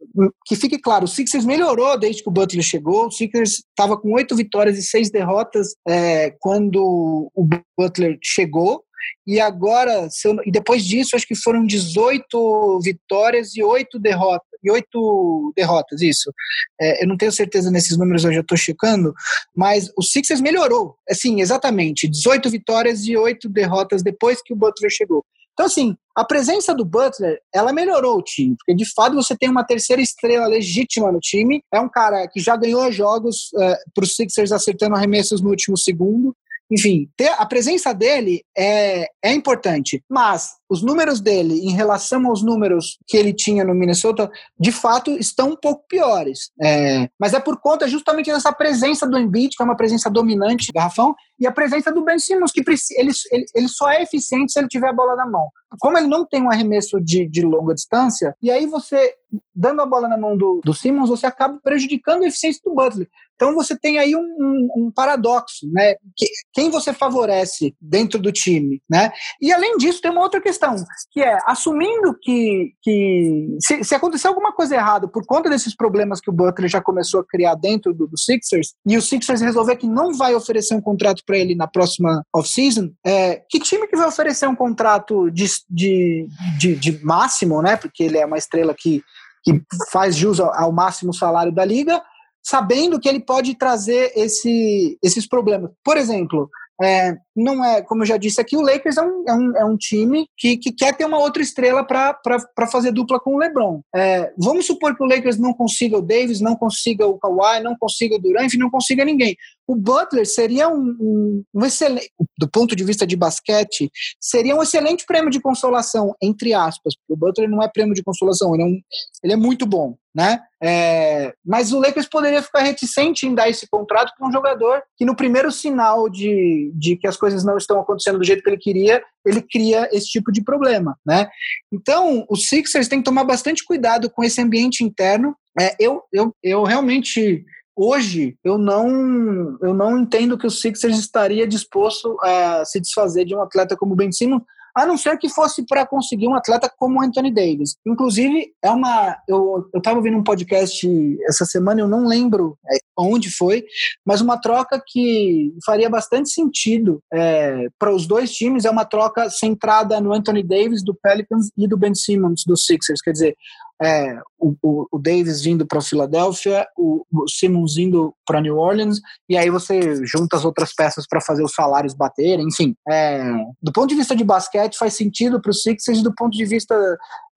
que 0.44 0.56
fique 0.56 0.78
claro, 0.78 1.04
o 1.04 1.08
Sixers 1.08 1.44
melhorou 1.44 1.98
desde 1.98 2.22
que 2.22 2.28
o 2.28 2.32
Butler 2.32 2.62
chegou. 2.62 3.06
O 3.06 3.10
Sixers 3.10 3.64
estava 3.68 3.96
com 3.96 4.12
oito 4.12 4.36
vitórias 4.36 4.78
e 4.78 4.82
seis 4.82 5.10
derrotas 5.10 5.74
é, 5.86 6.34
quando 6.40 7.30
o 7.34 7.48
Butler 7.76 8.18
chegou. 8.22 8.84
E 9.26 9.40
agora, 9.40 10.08
eu, 10.24 10.36
e 10.46 10.50
depois 10.50 10.84
disso, 10.84 11.16
acho 11.16 11.26
que 11.26 11.34
foram 11.34 11.66
18 11.66 12.80
vitórias 12.82 13.56
e 13.56 13.62
oito 13.62 13.98
derrotas. 13.98 14.48
E 14.62 14.70
oito 14.70 15.52
derrotas, 15.54 16.00
isso. 16.00 16.32
É, 16.80 17.04
eu 17.04 17.08
não 17.08 17.16
tenho 17.16 17.32
certeza 17.32 17.70
nesses 17.70 17.98
números, 17.98 18.24
eu 18.24 18.32
já 18.32 18.40
estou 18.40 18.56
checando, 18.56 19.12
mas 19.54 19.90
o 19.96 20.02
Sixers 20.02 20.40
melhorou. 20.40 20.96
Assim, 21.08 21.40
exatamente. 21.40 22.08
18 22.08 22.48
vitórias 22.48 23.04
e 23.04 23.16
oito 23.16 23.48
derrotas 23.48 24.02
depois 24.02 24.40
que 24.42 24.54
o 24.54 24.56
Butler 24.56 24.90
chegou. 24.90 25.24
Então, 25.54 25.66
assim, 25.66 25.96
a 26.16 26.24
presença 26.24 26.74
do 26.74 26.84
Butler, 26.84 27.40
ela 27.52 27.72
melhorou 27.72 28.18
o 28.18 28.22
time, 28.22 28.56
porque 28.56 28.74
de 28.74 28.84
fato 28.92 29.14
você 29.14 29.36
tem 29.36 29.48
uma 29.48 29.64
terceira 29.64 30.02
estrela 30.02 30.46
legítima 30.46 31.10
no 31.10 31.20
time. 31.20 31.62
É 31.72 31.80
um 31.80 31.88
cara 31.88 32.28
que 32.28 32.40
já 32.40 32.56
ganhou 32.56 32.90
jogos 32.92 33.50
uh, 33.54 33.62
eh, 33.62 33.78
para 33.94 34.04
os 34.04 34.14
Sixers 34.14 34.52
acertando 34.52 34.96
arremessos 34.96 35.40
no 35.40 35.50
último 35.50 35.76
segundo. 35.76 36.34
Enfim, 36.70 37.08
ter, 37.16 37.28
a 37.36 37.46
presença 37.46 37.92
dele 37.92 38.42
é, 38.56 39.06
é 39.22 39.32
importante, 39.32 40.02
mas 40.08 40.52
os 40.74 40.82
números 40.82 41.20
dele 41.20 41.60
em 41.60 41.72
relação 41.72 42.26
aos 42.26 42.42
números 42.42 42.98
que 43.06 43.16
ele 43.16 43.32
tinha 43.32 43.64
no 43.64 43.74
Minnesota, 43.74 44.30
de 44.58 44.72
fato, 44.72 45.12
estão 45.12 45.50
um 45.50 45.56
pouco 45.56 45.84
piores. 45.88 46.50
É, 46.60 47.08
mas 47.18 47.32
é 47.32 47.40
por 47.40 47.60
conta 47.60 47.88
justamente 47.88 48.30
dessa 48.30 48.52
presença 48.52 49.06
do 49.06 49.18
Embiid, 49.18 49.56
que 49.56 49.62
é 49.62 49.64
uma 49.64 49.76
presença 49.76 50.10
dominante 50.10 50.66
do 50.66 50.72
garrafão, 50.74 51.14
e 51.38 51.46
a 51.46 51.52
presença 51.52 51.92
do 51.92 52.04
Ben 52.04 52.18
Simmons, 52.18 52.52
que 52.52 52.62
ele, 52.96 53.12
ele, 53.32 53.44
ele 53.54 53.68
só 53.68 53.90
é 53.90 54.02
eficiente 54.02 54.52
se 54.52 54.58
ele 54.58 54.68
tiver 54.68 54.88
a 54.88 54.92
bola 54.92 55.16
na 55.16 55.26
mão. 55.26 55.48
Como 55.80 55.98
ele 55.98 56.06
não 56.06 56.24
tem 56.24 56.42
um 56.42 56.50
arremesso 56.50 57.00
de, 57.00 57.26
de 57.28 57.42
longa 57.42 57.74
distância, 57.74 58.36
e 58.42 58.50
aí 58.50 58.66
você, 58.66 59.14
dando 59.54 59.82
a 59.82 59.86
bola 59.86 60.08
na 60.08 60.16
mão 60.16 60.36
do, 60.36 60.60
do 60.64 60.74
Simmons, 60.74 61.08
você 61.08 61.26
acaba 61.26 61.58
prejudicando 61.62 62.22
a 62.22 62.28
eficiência 62.28 62.60
do 62.64 62.74
Butler. 62.74 63.08
Então 63.34 63.54
você 63.54 63.76
tem 63.76 63.98
aí 63.98 64.14
um, 64.14 64.20
um, 64.20 64.68
um 64.76 64.92
paradoxo, 64.92 65.68
né? 65.72 65.96
Que, 66.16 66.26
quem 66.52 66.70
você 66.70 66.92
favorece 66.92 67.74
dentro 67.80 68.18
do 68.18 68.30
time, 68.30 68.80
né? 68.88 69.10
E 69.40 69.52
além 69.52 69.76
disso, 69.76 70.00
tem 70.00 70.10
uma 70.10 70.22
outra 70.22 70.40
questão, 70.40 70.63
que 71.10 71.20
é 71.20 71.38
assumindo 71.46 72.16
que, 72.20 72.72
que 72.82 73.56
se, 73.60 73.84
se 73.84 73.94
acontecer 73.94 74.28
alguma 74.28 74.52
coisa 74.52 74.74
errada 74.74 75.08
por 75.08 75.24
conta 75.26 75.50
desses 75.50 75.74
problemas 75.74 76.20
que 76.20 76.30
o 76.30 76.32
Butler 76.32 76.68
já 76.68 76.80
começou 76.80 77.20
a 77.20 77.24
criar 77.24 77.54
dentro 77.54 77.92
do, 77.92 78.06
do 78.06 78.18
Sixers, 78.18 78.74
e 78.86 78.96
o 78.96 79.02
Sixers 79.02 79.40
resolver 79.40 79.76
que 79.76 79.86
não 79.86 80.14
vai 80.14 80.34
oferecer 80.34 80.74
um 80.74 80.80
contrato 80.80 81.22
para 81.26 81.38
ele 81.38 81.54
na 81.54 81.66
próxima 81.66 82.24
off-season, 82.34 82.90
é, 83.04 83.42
que 83.48 83.58
time 83.58 83.86
que 83.86 83.96
vai 83.96 84.06
oferecer 84.06 84.48
um 84.48 84.56
contrato 84.56 85.30
de, 85.30 85.46
de, 85.68 86.28
de, 86.58 86.76
de 86.76 87.04
máximo, 87.04 87.60
né? 87.62 87.76
Porque 87.76 88.02
ele 88.02 88.18
é 88.18 88.26
uma 88.26 88.38
estrela 88.38 88.74
que, 88.76 89.02
que 89.42 89.60
faz 89.90 90.16
jus 90.16 90.40
ao, 90.40 90.52
ao 90.54 90.72
máximo 90.72 91.12
salário 91.12 91.52
da 91.52 91.64
liga, 91.64 92.02
sabendo 92.42 93.00
que 93.00 93.08
ele 93.08 93.20
pode 93.20 93.54
trazer 93.54 94.12
esse, 94.14 94.98
esses 95.02 95.26
problemas. 95.26 95.70
Por 95.82 95.96
exemplo, 95.96 96.50
é, 96.82 97.16
não 97.36 97.64
é, 97.64 97.82
como 97.82 98.02
eu 98.02 98.06
já 98.06 98.16
disse 98.16 98.40
aqui, 98.40 98.56
o 98.56 98.60
Lakers 98.60 98.96
é 98.96 99.02
um, 99.02 99.24
é 99.26 99.34
um, 99.34 99.56
é 99.58 99.64
um 99.64 99.76
time 99.76 100.26
que, 100.36 100.56
que 100.56 100.72
quer 100.72 100.96
ter 100.96 101.04
uma 101.04 101.18
outra 101.18 101.42
estrela 101.42 101.84
para 101.84 102.66
fazer 102.70 102.90
dupla 102.90 103.20
com 103.20 103.34
o 103.34 103.38
LeBron. 103.38 103.80
É, 103.94 104.32
vamos 104.36 104.66
supor 104.66 104.96
que 104.96 105.02
o 105.02 105.06
Lakers 105.06 105.38
não 105.38 105.52
consiga 105.52 105.98
o 105.98 106.02
Davis, 106.02 106.40
não 106.40 106.56
consiga 106.56 107.06
o 107.06 107.18
Kawhi, 107.18 107.62
não 107.62 107.76
consiga 107.78 108.16
o 108.16 108.18
Durant, 108.18 108.52
não 108.54 108.70
consiga 108.70 109.04
ninguém. 109.04 109.36
O 109.66 109.74
Butler 109.74 110.26
seria 110.26 110.68
um, 110.68 110.96
um, 111.00 111.44
um, 111.54 111.64
excelente, 111.64 112.10
do 112.38 112.48
ponto 112.48 112.76
de 112.76 112.84
vista 112.84 113.06
de 113.06 113.16
basquete, 113.16 113.90
seria 114.20 114.54
um 114.54 114.62
excelente 114.62 115.06
prêmio 115.06 115.30
de 115.30 115.40
consolação, 115.40 116.14
entre 116.22 116.52
aspas, 116.52 116.94
porque 116.94 117.12
o 117.12 117.16
Butler 117.16 117.48
não 117.48 117.62
é 117.62 117.68
prêmio 117.68 117.94
de 117.94 118.02
consolação, 118.02 118.54
ele 118.54 118.62
é, 118.62 118.66
um, 118.66 118.80
ele 119.22 119.32
é 119.32 119.36
muito 119.36 119.64
bom, 119.64 119.96
né? 120.14 120.40
É, 120.62 121.34
mas 121.44 121.72
o 121.72 121.80
Lakers 121.80 122.08
poderia 122.08 122.42
ficar 122.42 122.60
reticente 122.60 123.26
em 123.26 123.34
dar 123.34 123.48
esse 123.48 123.66
contrato 123.66 124.12
para 124.16 124.28
um 124.28 124.32
jogador 124.32 124.82
que 124.96 125.04
no 125.04 125.16
primeiro 125.16 125.50
sinal 125.50 126.08
de, 126.08 126.70
de 126.74 126.96
que 126.96 127.06
as 127.06 127.16
coisas 127.16 127.42
não 127.42 127.56
estão 127.56 127.80
acontecendo 127.80 128.18
do 128.18 128.24
jeito 128.24 128.42
que 128.42 128.50
ele 128.50 128.58
queria, 128.58 129.02
ele 129.26 129.42
cria 129.42 129.88
esse 129.92 130.06
tipo 130.06 130.30
de 130.30 130.42
problema, 130.42 130.96
né? 131.06 131.28
Então, 131.72 132.26
os 132.28 132.48
Sixers 132.48 132.88
têm 132.88 132.98
que 132.98 133.04
tomar 133.04 133.24
bastante 133.24 133.64
cuidado 133.64 134.10
com 134.10 134.22
esse 134.22 134.40
ambiente 134.40 134.84
interno. 134.84 135.34
É, 135.58 135.74
eu, 135.78 136.02
eu, 136.12 136.34
eu 136.42 136.64
realmente 136.64 137.44
hoje 137.76 138.36
eu 138.44 138.56
não 138.58 139.58
eu 139.60 139.74
não 139.74 139.98
entendo 139.98 140.38
que 140.38 140.46
o 140.46 140.50
Sixers 140.50 140.98
estaria 140.98 141.46
disposto 141.46 142.16
a 142.22 142.64
se 142.64 142.80
desfazer 142.80 143.24
de 143.24 143.34
um 143.34 143.42
atleta 143.42 143.76
como 143.76 143.92
o 143.92 143.96
Ben 143.96 144.12
Simmons, 144.12 144.42
a 144.74 144.84
não 144.84 144.96
ser 144.96 145.16
que 145.18 145.28
fosse 145.28 145.64
para 145.64 145.86
conseguir 145.86 146.26
um 146.26 146.34
atleta 146.34 146.70
como 146.76 146.98
o 146.98 147.02
Anthony 147.02 147.32
Davis. 147.32 147.76
Inclusive, 147.86 148.52
é 148.62 148.70
uma. 148.70 149.16
Eu 149.28 149.70
estava 149.74 149.98
ouvindo 149.98 150.16
um 150.16 150.24
podcast 150.24 150.86
essa 151.28 151.44
semana, 151.44 151.80
eu 151.80 151.86
não 151.86 152.06
lembro 152.08 152.58
é, 152.68 152.76
onde 152.98 153.30
foi, 153.30 153.64
mas 154.04 154.20
uma 154.20 154.36
troca 154.36 154.82
que 154.84 155.52
faria 155.64 155.88
bastante 155.88 156.30
sentido 156.30 157.00
é, 157.12 157.68
para 157.78 157.94
os 157.94 158.06
dois 158.06 158.32
times 158.32 158.64
é 158.64 158.70
uma 158.70 158.84
troca 158.84 159.30
centrada 159.30 160.00
no 160.00 160.12
Anthony 160.12 160.42
Davis 160.42 160.82
do 160.84 160.94
Pelicans 160.94 161.50
e 161.56 161.68
do 161.68 161.78
Ben 161.78 161.94
Simmons 161.94 162.42
do 162.44 162.56
Sixers. 162.56 163.00
Quer 163.00 163.12
dizer, 163.12 163.36
é, 163.82 164.18
o, 164.38 164.54
o, 164.92 164.98
Davis 164.98 165.42
vindo 165.42 165.66
para 165.66 165.80
Filadélfia, 165.80 166.66
o, 166.76 167.04
o 167.12 167.28
Simmons 167.28 167.76
indo 167.76 168.14
para 168.24 168.40
New 168.40 168.56
Orleans, 168.56 169.00
e 169.28 169.36
aí 169.36 169.50
você 169.50 170.04
junta 170.06 170.36
as 170.36 170.44
outras 170.44 170.72
peças 170.74 171.06
para 171.06 171.20
fazer 171.20 171.42
os 171.42 171.52
salários 171.52 171.94
baterem, 171.94 172.46
enfim. 172.46 172.74
É, 172.88 173.22
do 173.62 173.72
ponto 173.72 173.88
de 173.88 173.96
vista 173.96 174.14
de 174.14 174.24
basquete, 174.24 174.78
faz 174.78 174.94
sentido 174.94 175.40
para 175.40 175.50
o 175.50 175.54
Sixers, 175.54 176.02
do 176.02 176.14
ponto 176.14 176.36
de 176.36 176.44
vista 176.44 176.74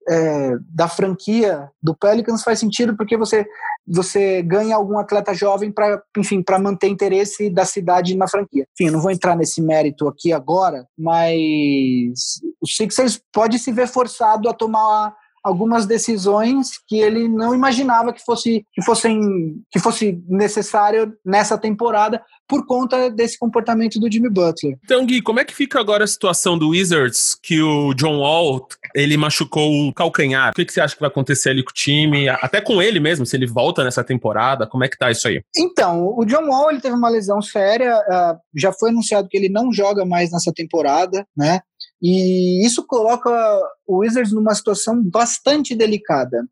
é, 0.10 0.52
da 0.70 0.88
franquia 0.88 1.70
do 1.82 1.96
Pelicans, 1.96 2.44
faz 2.44 2.60
sentido 2.60 2.96
porque 2.96 3.18
você, 3.18 3.46
você 3.86 4.42
ganha 4.42 4.76
algum 4.76 4.98
atleta 4.98 5.34
jovem 5.34 5.72
para, 5.72 6.02
enfim, 6.18 6.42
para 6.42 6.60
manter 6.60 6.88
interesse 6.88 7.50
da 7.50 7.66
cidade 7.66 8.16
na 8.16 8.28
franquia. 8.28 8.66
Enfim, 8.74 8.88
eu 8.88 8.94
não 8.94 9.02
vou 9.02 9.12
entrar 9.12 9.36
nesse 9.36 9.62
mérito 9.62 10.08
aqui 10.08 10.32
agora, 10.32 10.86
mas 10.98 12.40
o 12.62 12.68
Sixers 12.68 13.20
pode 13.34 13.60
se 13.60 13.72
ver 13.72 13.88
forçado 13.88 14.48
a 14.48 14.54
tomar 14.54 15.14
algumas 15.44 15.86
decisões 15.86 16.72
que 16.88 16.98
ele 16.98 17.28
não 17.28 17.54
imaginava 17.54 18.14
que 18.14 18.24
fosse 18.24 18.66
que 18.74 18.84
fossem 18.84 19.56
que 19.72 19.80
fosse 19.80 20.22
necessário 20.28 21.14
nessa 21.26 21.58
temporada 21.58 22.22
por 22.48 22.66
conta 22.66 23.10
desse 23.10 23.38
comportamento 23.38 24.00
do 24.00 24.10
Jimmy 24.10 24.30
Butler. 24.30 24.78
Então, 24.84 25.06
Gui, 25.06 25.22
como 25.22 25.40
é 25.40 25.46
que 25.46 25.54
fica 25.54 25.80
agora 25.80 26.06
a 26.06 26.08
situação 26.08 26.58
do 26.58 26.70
Wizards 26.70 27.36
que 27.42 27.62
o 27.62 27.94
John 27.94 28.20
Wall 28.20 28.66
ele 28.96 29.18
machucou 29.18 29.70
o 29.88 29.94
calcanhar? 29.94 30.52
O 30.52 30.56
que, 30.56 30.64
que 30.64 30.72
você 30.72 30.80
acha 30.80 30.96
que 30.96 31.02
vai 31.02 31.10
acontecer 31.10 31.50
ali 31.50 31.64
com 31.64 31.72
o 31.72 31.74
time? 31.74 32.30
Até 32.30 32.62
com 32.62 32.82
ele 32.82 33.00
mesmo, 33.00 33.26
se 33.26 33.36
ele 33.36 33.46
volta 33.46 33.84
nessa 33.84 34.04
temporada, 34.04 34.66
como 34.66 34.84
é 34.84 34.88
que 34.88 34.98
tá 34.98 35.12
isso 35.12 35.28
aí? 35.28 35.42
Então, 35.58 36.14
o 36.18 36.24
John 36.26 36.48
Wall 36.48 36.72
ele 36.72 36.82
teve 36.82 36.96
uma 36.96 37.10
lesão 37.10 37.42
séria, 37.42 37.98
uh, 37.98 38.38
já 38.56 38.72
foi 38.72 38.92
anunciado 38.92 39.28
que 39.28 39.38
ele 39.38 39.50
não 39.50 39.72
joga 39.74 40.06
mais 40.06 40.32
nessa 40.32 40.54
temporada, 40.54 41.28
né? 41.36 41.60
E 42.02 42.66
isso 42.66 42.86
coloca 42.86 43.30
o 43.88 44.00
Wizards 44.00 44.32
numa 44.32 44.54
situação 44.54 45.02
bastante 45.04 45.76
delicada. 45.76 46.46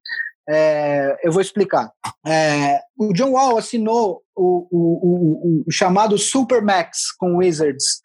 É, 0.47 1.17
eu 1.23 1.31
vou 1.31 1.41
explicar. 1.41 1.91
É, 2.25 2.79
o 2.97 3.13
John 3.13 3.31
Wall 3.31 3.57
assinou 3.57 4.21
o, 4.35 4.67
o, 4.71 5.61
o, 5.61 5.63
o 5.67 5.71
chamado 5.71 6.17
Supermax 6.17 7.11
com 7.17 7.37
Wizards, 7.37 8.01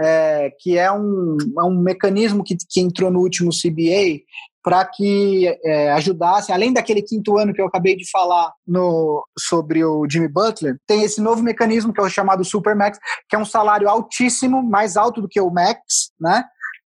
é, 0.00 0.50
que 0.58 0.76
é 0.76 0.90
um, 0.90 1.36
é 1.58 1.62
um 1.62 1.80
mecanismo 1.80 2.42
que, 2.42 2.56
que 2.68 2.80
entrou 2.80 3.10
no 3.10 3.20
último 3.20 3.50
CBA 3.50 4.22
para 4.64 4.82
que 4.86 5.46
é, 5.62 5.92
ajudasse, 5.92 6.50
além 6.50 6.72
daquele 6.72 7.02
quinto 7.02 7.36
ano 7.36 7.52
que 7.52 7.60
eu 7.60 7.66
acabei 7.66 7.94
de 7.94 8.10
falar 8.10 8.50
no, 8.66 9.22
sobre 9.38 9.84
o 9.84 10.08
Jimmy 10.10 10.26
Butler, 10.26 10.78
tem 10.86 11.02
esse 11.02 11.20
novo 11.20 11.42
mecanismo 11.42 11.92
que 11.92 12.00
é 12.00 12.04
o 12.04 12.08
chamado 12.08 12.42
Supermax, 12.42 12.98
que 13.28 13.36
é 13.36 13.38
um 13.38 13.44
salário 13.44 13.86
altíssimo, 13.86 14.62
mais 14.62 14.96
alto 14.96 15.20
do 15.20 15.28
que 15.28 15.38
o 15.38 15.50
Max, 15.50 16.10
né? 16.18 16.42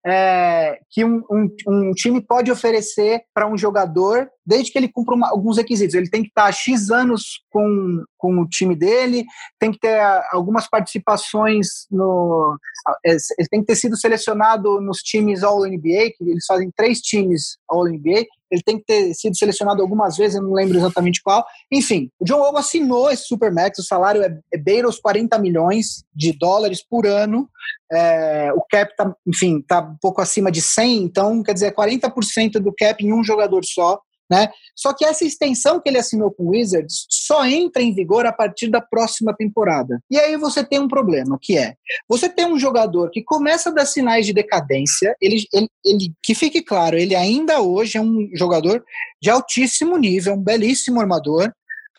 É, 0.10 0.80
que 0.89 1.03
um, 1.03 1.22
um, 1.30 1.55
um, 1.68 1.91
time 1.91 2.22
pode 2.22 2.49
oferecer 2.49 3.24
para 3.34 3.45
um 3.45 3.58
jogador, 3.58 4.30
desde 4.45 4.72
que 4.72 4.78
ele 4.78 4.88
cumpra 4.88 5.14
uma, 5.14 5.30
alguns 5.30 5.58
requisitos. 5.58 5.93
Ele 5.93 6.10
tem 6.10 6.24
que 6.24 6.30
estar 6.30 6.49
X 6.49 6.89
anos 6.89 7.41
com, 7.49 8.05
com 8.18 8.39
o 8.39 8.47
time 8.47 8.74
dele, 8.74 9.26
tem 9.60 9.70
que 9.70 9.80
ter 9.80 9.99
algumas 10.32 10.70
participações 10.70 11.68
no. 11.91 12.58
É, 13.05 13.12
ele 13.38 13.47
tem 13.49 13.60
que 13.60 13.66
ter 13.66 13.76
sido 13.76 13.97
selecionado 13.97 14.80
nos 14.80 14.99
times 14.99 15.43
All-NBA, 15.43 16.12
que 16.18 16.24
eles 16.24 16.45
fazem 16.45 16.72
três 16.74 17.01
times 17.01 17.58
All-NBA, 17.70 18.26
ele 18.51 18.61
tem 18.63 18.77
que 18.77 18.85
ter 18.85 19.13
sido 19.13 19.37
selecionado 19.37 19.81
algumas 19.81 20.17
vezes, 20.17 20.35
eu 20.35 20.43
não 20.43 20.53
lembro 20.53 20.77
exatamente 20.77 21.21
qual. 21.21 21.45
Enfim, 21.71 22.09
o 22.19 22.25
John 22.25 22.39
Wall 22.39 22.57
assinou 22.57 23.09
esse 23.09 23.25
Supermax, 23.25 23.79
o 23.79 23.83
salário 23.83 24.23
é, 24.23 24.37
é 24.53 24.57
beira 24.57 24.87
os 24.87 24.99
40 24.99 25.37
milhões 25.39 26.03
de 26.15 26.31
dólares 26.31 26.83
por 26.83 27.05
ano, 27.05 27.49
é, 27.91 28.51
o 28.53 28.61
cap 28.69 28.95
tá, 28.95 29.15
enfim, 29.25 29.61
tá 29.61 29.81
um 29.81 29.97
pouco 30.01 30.21
acima 30.21 30.51
de 30.51 30.61
100, 30.61 31.03
então 31.03 31.43
quer 31.43 31.53
dizer, 31.53 31.73
40% 31.73 32.53
do 32.59 32.73
cap 32.73 33.03
em 33.03 33.13
um 33.13 33.23
jogador 33.23 33.63
só. 33.65 33.99
Né? 34.30 34.49
Só 34.75 34.93
que 34.93 35.05
essa 35.05 35.23
extensão 35.23 35.80
que 35.80 35.88
ele 35.88 35.97
assinou 35.97 36.32
com 36.32 36.43
o 36.43 36.49
Wizards 36.49 37.05
só 37.09 37.45
entra 37.45 37.82
em 37.82 37.93
vigor 37.93 38.25
a 38.25 38.34
partir 38.34 38.67
da 38.67 38.82
próxima 38.82 39.34
temporada. 39.34 40.01
E 40.11 40.19
aí 40.19 40.36
você 40.36 40.63
tem 40.63 40.80
um 40.80 40.88
problema, 40.88 41.38
que 41.41 41.57
é, 41.57 41.75
você 42.09 42.28
tem 42.28 42.45
um 42.45 42.59
jogador 42.59 43.09
que 43.09 43.23
começa 43.23 43.69
a 43.69 43.73
dar 43.73 43.86
sinais 43.86 44.25
de 44.25 44.34
decadência, 44.34 45.15
ele, 45.21 45.45
ele, 45.53 45.69
ele 45.86 46.13
que 46.21 46.36
fique 46.36 46.61
claro, 46.61 46.97
ele 46.97 47.15
ainda 47.15 47.61
hoje 47.61 47.97
é 47.97 48.01
um 48.01 48.30
jogador 48.34 48.84
de 49.21 49.30
altíssimo 49.30 49.97
nível, 49.97 50.34
um 50.34 50.43
belíssimo 50.43 50.99
armador, 50.99 51.51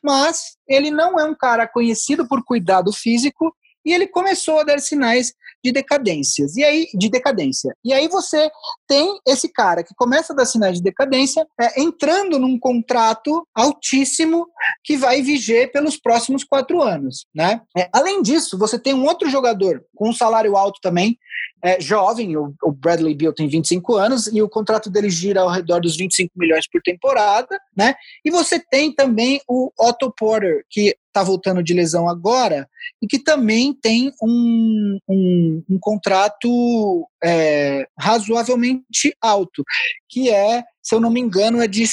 mas 0.02 0.56
ele 0.68 0.90
não 0.90 1.18
é 1.18 1.24
um 1.24 1.34
cara 1.34 1.66
conhecido 1.66 2.28
por 2.28 2.44
cuidado 2.44 2.92
físico 2.92 3.54
e 3.84 3.92
ele 3.92 4.06
começou 4.06 4.60
a 4.60 4.64
dar 4.64 4.78
sinais 4.80 5.32
de 5.64 5.72
decadências. 5.72 6.56
E 6.56 6.64
aí, 6.64 6.86
de 6.94 7.08
decadência. 7.08 7.74
E 7.84 7.92
aí 7.92 8.08
você 8.08 8.50
tem 8.86 9.18
esse 9.26 9.48
cara 9.48 9.82
que 9.82 9.94
começa 9.94 10.32
a 10.32 10.36
dar 10.36 10.46
sinais 10.46 10.76
de 10.76 10.82
decadência, 10.82 11.46
é, 11.60 11.80
entrando 11.80 12.38
num 12.38 12.58
contrato 12.58 13.46
altíssimo 13.54 14.46
que 14.84 14.96
vai 14.96 15.20
viger 15.22 15.72
pelos 15.72 15.96
próximos 15.96 16.44
quatro 16.44 16.82
anos, 16.82 17.26
né? 17.34 17.60
É, 17.76 17.88
além 17.92 18.22
disso, 18.22 18.58
você 18.58 18.78
tem 18.78 18.94
um 18.94 19.04
outro 19.04 19.28
jogador 19.28 19.84
com 19.94 20.10
um 20.10 20.12
salário 20.12 20.56
alto 20.56 20.78
também, 20.80 21.18
é, 21.62 21.80
jovem, 21.80 22.36
o, 22.36 22.54
o, 22.62 22.72
Bradley 22.72 23.14
Beal 23.14 23.32
tem 23.32 23.48
25 23.48 23.96
anos 23.96 24.26
e 24.28 24.40
o 24.40 24.48
contrato 24.48 24.88
dele 24.88 25.10
gira 25.10 25.40
ao 25.40 25.50
redor 25.50 25.80
dos 25.80 25.96
25 25.96 26.32
milhões 26.36 26.68
por 26.70 26.80
temporada, 26.80 27.58
né? 27.76 27.94
E 28.24 28.30
você 28.30 28.60
tem 28.60 28.92
também 28.92 29.40
o 29.48 29.70
Otto 29.78 30.12
Porter, 30.16 30.64
que 30.70 30.96
está 31.06 31.22
voltando 31.22 31.62
de 31.62 31.74
lesão 31.74 32.08
agora 32.08 32.68
e 33.02 33.06
que 33.06 33.18
também 33.18 33.74
tem 33.74 34.12
um, 34.22 34.98
um, 35.08 35.64
um 35.68 35.78
contrato 35.80 37.08
é, 37.22 37.88
razoavelmente 37.98 39.16
alto, 39.20 39.64
que 40.08 40.30
é, 40.30 40.62
se 40.88 40.94
eu 40.94 41.00
não 41.00 41.10
me 41.10 41.20
engano, 41.20 41.60
é 41.60 41.68
de, 41.68 41.84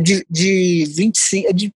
de, 0.00 0.26
de 0.30 0.84
25, 0.96 1.48
é 1.50 1.52
de 1.52 1.70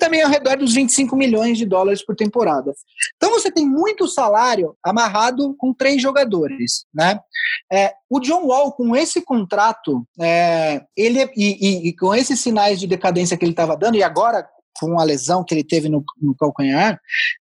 também 0.00 0.20
ao 0.20 0.28
redor 0.28 0.56
dos 0.56 0.74
25 0.74 1.14
milhões 1.14 1.56
de 1.56 1.64
dólares 1.64 2.04
por 2.04 2.16
temporada. 2.16 2.72
Então 3.16 3.30
você 3.30 3.52
tem 3.52 3.64
muito 3.64 4.08
salário 4.08 4.76
amarrado 4.82 5.54
com 5.56 5.72
três 5.72 6.02
jogadores, 6.02 6.86
né? 6.92 7.20
É, 7.72 7.92
o 8.10 8.18
John 8.18 8.46
Wall, 8.46 8.72
com 8.72 8.96
esse 8.96 9.22
contrato, 9.22 10.04
é, 10.20 10.82
ele 10.96 11.22
e, 11.36 11.56
e, 11.60 11.88
e, 11.88 11.96
com 11.96 12.12
esses 12.12 12.40
sinais 12.40 12.80
de 12.80 12.88
decadência 12.88 13.36
que 13.36 13.44
ele 13.44 13.52
estava 13.52 13.76
dando, 13.76 13.96
e 13.96 14.02
agora 14.02 14.44
com 14.78 15.00
a 15.00 15.04
lesão 15.04 15.44
que 15.44 15.54
ele 15.54 15.64
teve 15.64 15.88
no, 15.88 16.04
no 16.20 16.34
calcanhar, 16.34 17.00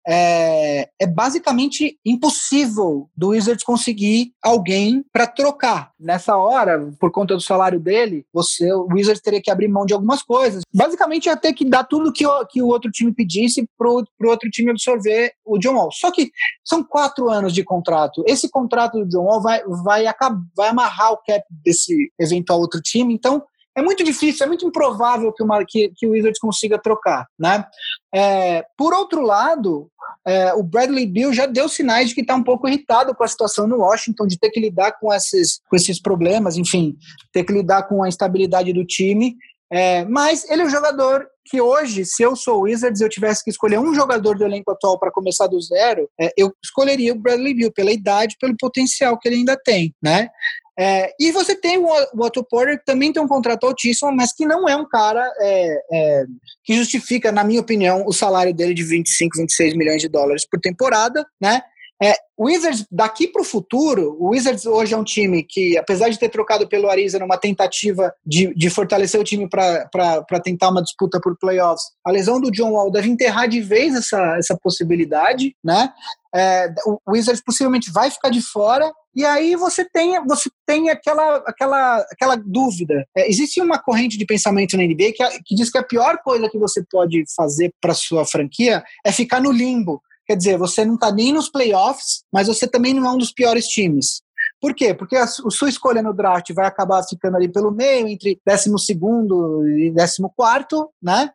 é, 0.06 0.88
é, 1.00 1.06
basicamente 1.06 1.98
impossível 2.04 3.08
do 3.16 3.28
Wizards 3.28 3.64
conseguir 3.64 4.32
alguém 4.42 5.04
para 5.12 5.26
trocar. 5.26 5.92
Nessa 5.98 6.36
hora, 6.36 6.92
por 6.98 7.10
conta 7.10 7.34
do 7.34 7.40
salário 7.40 7.78
dele, 7.78 8.24
você, 8.32 8.72
o 8.72 8.88
Wizards 8.92 9.22
teria 9.22 9.40
que 9.40 9.50
abrir 9.50 9.68
mão 9.68 9.86
de 9.86 9.94
algumas 9.94 10.22
coisas. 10.22 10.62
Basicamente, 10.74 11.26
ia 11.26 11.36
ter 11.36 11.52
que 11.52 11.64
dar 11.64 11.84
tudo 11.84 12.12
que 12.12 12.26
o, 12.26 12.46
que 12.46 12.60
o 12.60 12.66
outro 12.66 12.90
time 12.90 13.12
pedisse 13.12 13.64
para 13.78 13.88
o 13.88 14.04
outro 14.24 14.50
time 14.50 14.70
absorver 14.70 15.32
o 15.44 15.58
John 15.58 15.74
Wall. 15.74 15.92
Só 15.92 16.10
que 16.10 16.30
são 16.64 16.82
quatro 16.82 17.30
anos 17.30 17.52
de 17.52 17.62
contrato. 17.62 18.24
Esse 18.26 18.50
contrato 18.50 18.98
do 18.98 19.08
John 19.08 19.24
Wall 19.24 19.42
vai, 19.42 19.62
vai, 19.84 20.06
acabar, 20.06 20.40
vai 20.56 20.68
amarrar 20.68 21.12
o 21.12 21.18
cap 21.18 21.44
desse 21.64 22.12
eventual 22.18 22.60
outro 22.60 22.80
time. 22.80 23.14
Então, 23.14 23.42
é 23.76 23.82
muito 23.82 24.04
difícil, 24.04 24.44
é 24.44 24.48
muito 24.48 24.66
improvável 24.66 25.32
que, 25.32 25.42
uma, 25.42 25.64
que, 25.66 25.90
que 25.96 26.06
o 26.06 26.10
Wizards 26.10 26.38
consiga 26.38 26.78
trocar, 26.78 27.26
né? 27.38 27.64
É, 28.14 28.64
por 28.76 28.92
outro 28.92 29.22
lado, 29.22 29.90
é, 30.26 30.52
o 30.54 30.62
Bradley 30.62 31.06
Bill 31.06 31.32
já 31.32 31.46
deu 31.46 31.68
sinais 31.68 32.10
de 32.10 32.14
que 32.14 32.20
está 32.20 32.34
um 32.34 32.42
pouco 32.42 32.68
irritado 32.68 33.14
com 33.14 33.24
a 33.24 33.28
situação 33.28 33.66
no 33.66 33.78
Washington, 33.78 34.26
de 34.26 34.38
ter 34.38 34.50
que 34.50 34.60
lidar 34.60 34.92
com 35.00 35.12
esses, 35.12 35.60
com 35.68 35.76
esses 35.76 36.00
problemas, 36.00 36.56
enfim, 36.56 36.96
ter 37.32 37.44
que 37.44 37.52
lidar 37.52 37.84
com 37.84 38.02
a 38.02 38.08
instabilidade 38.08 38.72
do 38.72 38.84
time. 38.84 39.36
É, 39.72 40.04
mas 40.04 40.48
ele 40.50 40.62
é 40.62 40.64
um 40.66 40.70
jogador 40.70 41.26
que 41.46 41.58
hoje, 41.58 42.04
se 42.04 42.22
eu 42.22 42.36
sou 42.36 42.58
o 42.58 42.62
Wizards, 42.62 43.00
eu 43.00 43.08
tivesse 43.08 43.42
que 43.42 43.50
escolher 43.50 43.78
um 43.78 43.94
jogador 43.94 44.36
do 44.36 44.44
elenco 44.44 44.70
atual 44.70 44.98
para 44.98 45.10
começar 45.10 45.46
do 45.46 45.60
zero, 45.60 46.08
é, 46.20 46.30
eu 46.36 46.52
escolheria 46.62 47.12
o 47.12 47.18
Bradley 47.18 47.54
Bill 47.54 47.72
pela 47.72 47.90
idade, 47.90 48.36
pelo 48.38 48.54
potencial 48.58 49.18
que 49.18 49.28
ele 49.28 49.36
ainda 49.36 49.56
tem, 49.56 49.94
né? 50.00 50.28
É, 50.78 51.12
e 51.20 51.30
você 51.32 51.54
tem 51.54 51.78
o, 51.78 51.86
o 51.86 52.24
Otto 52.24 52.42
Porter, 52.42 52.78
que 52.78 52.84
também 52.84 53.12
tem 53.12 53.22
um 53.22 53.28
contrato 53.28 53.66
altíssimo, 53.66 54.10
mas 54.10 54.32
que 54.32 54.46
não 54.46 54.68
é 54.68 54.76
um 54.76 54.88
cara 54.88 55.30
é, 55.38 55.82
é, 55.92 56.24
que 56.64 56.74
justifica, 56.74 57.30
na 57.30 57.44
minha 57.44 57.60
opinião, 57.60 58.04
o 58.06 58.12
salário 58.12 58.54
dele 58.54 58.72
de 58.72 58.82
25, 58.82 59.38
26 59.38 59.76
milhões 59.76 60.00
de 60.00 60.08
dólares 60.08 60.46
por 60.48 60.58
temporada, 60.58 61.26
né? 61.40 61.62
É, 62.02 62.14
o 62.36 62.46
Wizards, 62.46 62.84
daqui 62.90 63.28
para 63.28 63.42
o 63.42 63.44
futuro, 63.44 64.16
o 64.18 64.30
Wizards 64.30 64.66
hoje 64.66 64.92
é 64.92 64.96
um 64.96 65.04
time 65.04 65.44
que, 65.44 65.78
apesar 65.78 66.08
de 66.08 66.18
ter 66.18 66.28
trocado 66.28 66.68
pelo 66.68 66.90
Ariza 66.90 67.18
numa 67.18 67.38
tentativa 67.38 68.12
de, 68.26 68.52
de 68.54 68.68
fortalecer 68.68 69.20
o 69.20 69.24
time 69.24 69.48
para 69.48 70.40
tentar 70.42 70.70
uma 70.70 70.82
disputa 70.82 71.20
por 71.22 71.38
playoffs, 71.38 71.84
a 72.04 72.10
lesão 72.10 72.40
do 72.40 72.50
John 72.50 72.72
Wall 72.72 72.90
deve 72.90 73.08
enterrar 73.08 73.48
de 73.48 73.60
vez 73.60 73.94
essa, 73.94 74.36
essa 74.36 74.58
possibilidade, 74.60 75.54
né? 75.62 75.92
É, 76.34 76.74
o 76.86 76.98
Wizards 77.12 77.42
possivelmente 77.44 77.92
vai 77.92 78.10
ficar 78.10 78.30
de 78.30 78.40
fora 78.40 78.90
e 79.14 79.24
aí 79.24 79.54
você 79.54 79.84
tem, 79.84 80.18
você 80.26 80.50
tem 80.66 80.88
aquela, 80.88 81.36
aquela, 81.46 81.98
aquela 82.10 82.36
dúvida. 82.36 83.06
É, 83.16 83.28
existe 83.28 83.60
uma 83.60 83.78
corrente 83.78 84.16
de 84.16 84.24
pensamento 84.24 84.76
na 84.76 84.82
NBA 84.82 85.12
que, 85.14 85.42
que 85.44 85.54
diz 85.54 85.70
que 85.70 85.78
a 85.78 85.84
pior 85.84 86.18
coisa 86.24 86.48
que 86.48 86.58
você 86.58 86.82
pode 86.90 87.22
fazer 87.36 87.72
para 87.80 87.94
sua 87.94 88.24
franquia 88.24 88.82
é 89.04 89.12
ficar 89.12 89.40
no 89.40 89.52
limbo. 89.52 90.02
Quer 90.26 90.36
dizer, 90.36 90.58
você 90.58 90.84
não 90.84 90.94
está 90.94 91.10
nem 91.10 91.32
nos 91.32 91.48
playoffs, 91.48 92.24
mas 92.32 92.46
você 92.46 92.66
também 92.66 92.94
não 92.94 93.06
é 93.06 93.12
um 93.12 93.18
dos 93.18 93.32
piores 93.32 93.66
times. 93.66 94.22
Por 94.60 94.74
quê? 94.74 94.94
Porque 94.94 95.16
a, 95.16 95.26
sua 95.26 95.68
escolha 95.68 96.02
no 96.02 96.14
draft 96.14 96.52
vai 96.52 96.66
acabar 96.66 97.02
ficando 97.02 97.36
ali 97.36 97.48
pelo 97.48 97.70
meio, 97.70 98.06
entre 98.08 98.40
12 98.46 98.70
e 98.92 99.92
14, 99.92 100.90
né? 101.02 101.30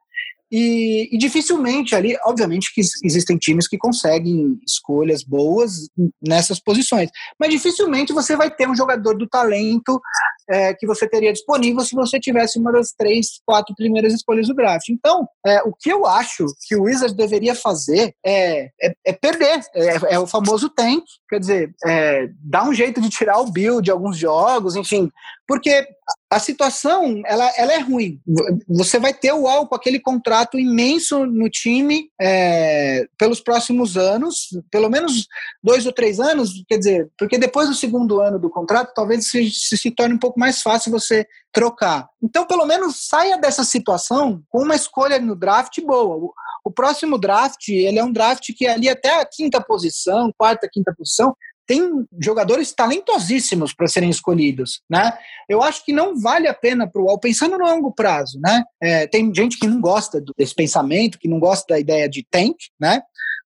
E, 0.51 1.09
e, 1.13 1.17
dificilmente 1.17 1.93
ali, 1.93 2.17
obviamente 2.25 2.73
que 2.73 2.81
existem 3.03 3.37
times 3.37 3.67
que 3.67 3.77
conseguem 3.77 4.57
escolhas 4.65 5.23
boas 5.23 5.89
nessas 6.21 6.59
posições, 6.59 7.09
mas 7.37 7.49
dificilmente 7.49 8.13
você 8.13 8.35
vai 8.35 8.49
ter 8.49 8.67
um 8.67 8.75
jogador 8.75 9.17
do 9.17 9.27
talento 9.27 10.01
é, 10.49 10.73
que 10.73 10.87
você 10.87 11.07
teria 11.07 11.33
disponível 11.33 11.81
se 11.81 11.93
você 11.93 12.19
tivesse 12.19 12.57
uma 12.57 12.71
das 12.71 12.91
três, 12.91 13.41
quatro 13.45 13.75
primeiras 13.75 14.13
escolhas 14.13 14.47
do 14.47 14.53
draft. 14.53 14.87
Então, 14.89 15.27
é, 15.45 15.61
o 15.63 15.73
que 15.73 15.91
eu 15.91 16.05
acho 16.05 16.45
que 16.65 16.75
o 16.75 16.83
Wizards 16.83 17.15
deveria 17.15 17.53
fazer 17.53 18.15
é, 18.25 18.69
é, 18.81 18.93
é 19.05 19.13
perder, 19.13 19.59
é, 19.75 20.13
é, 20.13 20.19
o 20.19 20.27
famoso 20.27 20.69
tank, 20.69 21.03
quer 21.29 21.39
dizer, 21.39 21.75
é, 21.85 22.29
dar 22.41 22.63
um 22.63 22.73
jeito 22.73 23.01
de 23.01 23.09
tirar 23.09 23.39
o 23.39 23.51
build 23.51 23.83
de 23.83 23.91
alguns 23.91 24.17
jogos, 24.17 24.75
enfim, 24.75 25.11
porque 25.47 25.87
a 26.29 26.39
situação 26.39 27.21
ela, 27.25 27.49
ela 27.57 27.73
é 27.73 27.79
ruim. 27.79 28.19
Você 28.67 28.99
vai 28.99 29.13
ter 29.13 29.31
o 29.31 29.47
Al 29.47 29.67
com 29.67 29.75
aquele 29.75 29.99
contrato 29.99 30.59
imenso 30.59 31.25
no 31.25 31.49
time 31.49 32.09
é, 32.19 33.07
pelos 33.17 33.39
próximos 33.39 33.95
anos, 33.95 34.49
pelo 34.69 34.89
menos 34.89 35.25
dois 35.63 35.85
ou 35.85 35.93
três 35.93 36.19
anos, 36.19 36.51
quer 36.67 36.77
dizer, 36.77 37.09
porque 37.17 37.37
depois 37.37 37.69
do 37.69 37.75
segundo 37.75 38.19
ano 38.19 38.37
do 38.37 38.49
contrato, 38.49 38.93
talvez 38.93 39.29
se, 39.29 39.49
se, 39.49 39.77
se 39.77 39.91
torne 39.91 40.15
um 40.15 40.19
pouco 40.19 40.39
mais 40.39 40.61
fácil 40.61 40.91
você 40.91 41.25
trocar. 41.53 42.07
Então, 42.21 42.45
pelo 42.45 42.65
menos 42.65 43.07
saia 43.07 43.37
dessa 43.37 43.63
situação 43.63 44.43
com 44.49 44.63
uma 44.63 44.75
escolha 44.75 45.19
no 45.19 45.35
draft 45.35 45.81
boa. 45.81 46.31
O, 46.63 46.71
próximo 46.71 47.17
draft, 47.17 47.69
ele 47.69 47.97
é 47.97 48.03
um 48.03 48.11
draft 48.11 48.51
que 48.55 48.67
é 48.67 48.73
ali 48.73 48.89
até 48.89 49.21
a 49.21 49.25
quinta 49.25 49.61
posição, 49.61 50.31
quarta, 50.37 50.67
quinta 50.71 50.93
posição, 50.95 51.33
tem 51.67 52.07
jogadores 52.19 52.71
talentosíssimos 52.73 53.73
para 53.73 53.87
serem 53.87 54.09
escolhidos, 54.09 54.81
né? 54.89 55.11
Eu 55.49 55.61
acho 55.61 55.83
que 55.83 55.91
não 55.91 56.17
vale 56.19 56.47
a 56.47 56.53
pena 56.53 56.89
para 56.89 57.01
o 57.01 57.05
UOL, 57.05 57.19
pensando 57.19 57.57
no 57.57 57.65
longo 57.65 57.91
prazo, 57.91 58.39
né? 58.41 58.63
É, 58.81 59.05
tem 59.05 59.31
gente 59.35 59.59
que 59.59 59.67
não 59.67 59.81
gosta 59.81 60.23
desse 60.37 60.55
pensamento, 60.55 61.19
que 61.19 61.27
não 61.27 61.39
gosta 61.39 61.73
da 61.73 61.79
ideia 61.79 62.07
de 62.07 62.25
tank, 62.31 62.55
né? 62.79 63.01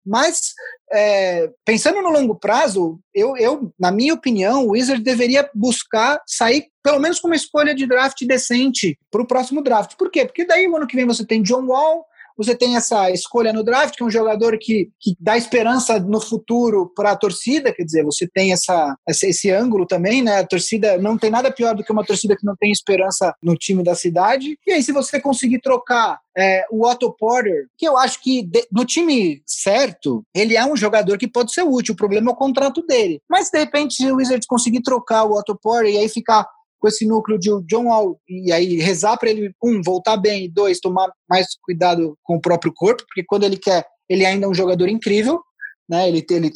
Mas 0.06 0.54
é, 0.92 1.50
pensando 1.64 2.02
no 2.02 2.10
longo 2.10 2.36
prazo, 2.36 3.00
eu, 3.14 3.38
eu, 3.38 3.72
na 3.80 3.92
minha 3.92 4.14
opinião, 4.14 4.66
o 4.66 4.72
Wizard 4.72 5.04
deveria 5.04 5.50
buscar 5.54 6.22
sair 6.26 6.68
pelo 6.84 7.00
menos 7.00 7.20
com 7.20 7.28
uma 7.28 7.36
escolha 7.36 7.76
de 7.76 7.86
draft 7.86 8.26
decente 8.26 8.98
para 9.12 9.22
o 9.22 9.28
próximo 9.28 9.62
draft. 9.62 9.96
Por 9.98 10.10
quê? 10.10 10.26
Porque 10.26 10.46
daí 10.46 10.68
o 10.68 10.76
ano 10.76 10.88
que 10.88 10.96
vem 10.96 11.06
você 11.06 11.26
tem 11.26 11.44
John 11.44 11.68
Wall, 11.68 12.06
você 12.40 12.56
tem 12.56 12.78
essa 12.78 13.12
escolha 13.12 13.52
no 13.52 13.66
draft, 13.66 13.98
que 13.98 14.02
é 14.02 14.06
um 14.06 14.10
jogador 14.10 14.58
que, 14.58 14.90
que 14.98 15.14
dá 15.20 15.38
esperança 15.38 16.00
no 16.00 16.22
futuro 16.22 16.90
para 16.96 17.12
a 17.12 17.18
torcida, 17.18 17.74
quer 17.74 17.84
dizer, 17.84 18.02
você 18.02 18.26
tem 18.34 18.54
essa, 18.54 18.96
essa, 19.06 19.28
esse 19.28 19.52
ângulo 19.52 19.86
também, 19.86 20.22
né? 20.22 20.40
A 20.40 20.48
torcida 20.48 20.98
não 20.98 21.18
tem 21.18 21.30
nada 21.30 21.52
pior 21.52 21.76
do 21.76 21.84
que 21.84 21.92
uma 21.92 22.06
torcida 22.06 22.38
que 22.38 22.46
não 22.46 22.56
tem 22.56 22.72
esperança 22.72 23.36
no 23.44 23.58
time 23.58 23.84
da 23.84 23.94
cidade. 23.94 24.58
E 24.66 24.72
aí, 24.72 24.82
se 24.82 24.94
você 24.94 25.20
conseguir 25.20 25.60
trocar 25.60 26.18
é, 26.38 26.64
o 26.72 26.88
Otto 26.88 27.14
Porter, 27.20 27.68
que 27.78 27.86
eu 27.86 27.98
acho 27.98 28.24
que 28.24 28.42
de, 28.44 28.66
no 28.72 28.86
time 28.86 29.42
certo, 29.46 30.24
ele 30.34 30.56
é 30.56 30.66
um 30.66 30.78
jogador 30.78 31.18
que 31.18 31.28
pode 31.28 31.54
ser 31.54 31.64
útil, 31.64 31.94
o 31.94 31.98
problema 31.98 32.32
é 32.32 32.34
o 32.34 32.38
contrato 32.38 32.82
dele. 32.86 33.22
Mas 33.30 33.50
de 33.50 33.60
repente, 33.60 33.96
se 33.96 34.10
o 34.10 34.16
Wizards 34.16 34.48
conseguir 34.48 34.82
trocar 34.82 35.26
o 35.26 35.38
Otto 35.38 35.60
Porter 35.62 35.94
e 35.94 35.98
aí 35.98 36.08
ficar 36.08 36.48
com 36.80 36.88
esse 36.88 37.06
núcleo 37.06 37.38
de 37.38 37.50
John 37.68 37.86
Wall 37.86 38.20
e 38.28 38.52
aí 38.52 38.78
rezar 38.78 39.18
para 39.18 39.30
ele, 39.30 39.54
um, 39.64 39.82
voltar 39.84 40.18
bem, 40.18 40.52
dois, 40.52 40.80
tomar 40.80 41.12
mais 41.30 41.48
cuidado 41.62 42.18
com 42.24 42.38
o 42.38 42.42
próprio 42.42 42.74
corpo, 42.74 43.04
porque 43.06 43.24
quando 43.26 43.44
ele 43.44 43.58
quer, 43.58 43.86
ele 44.10 44.26
ainda 44.26 44.46
é 44.46 44.50
um 44.50 44.54
jogador 44.54 44.88
incrível, 44.88 45.42
né? 45.88 46.08
Ele, 46.08 46.26
ele, 46.30 46.52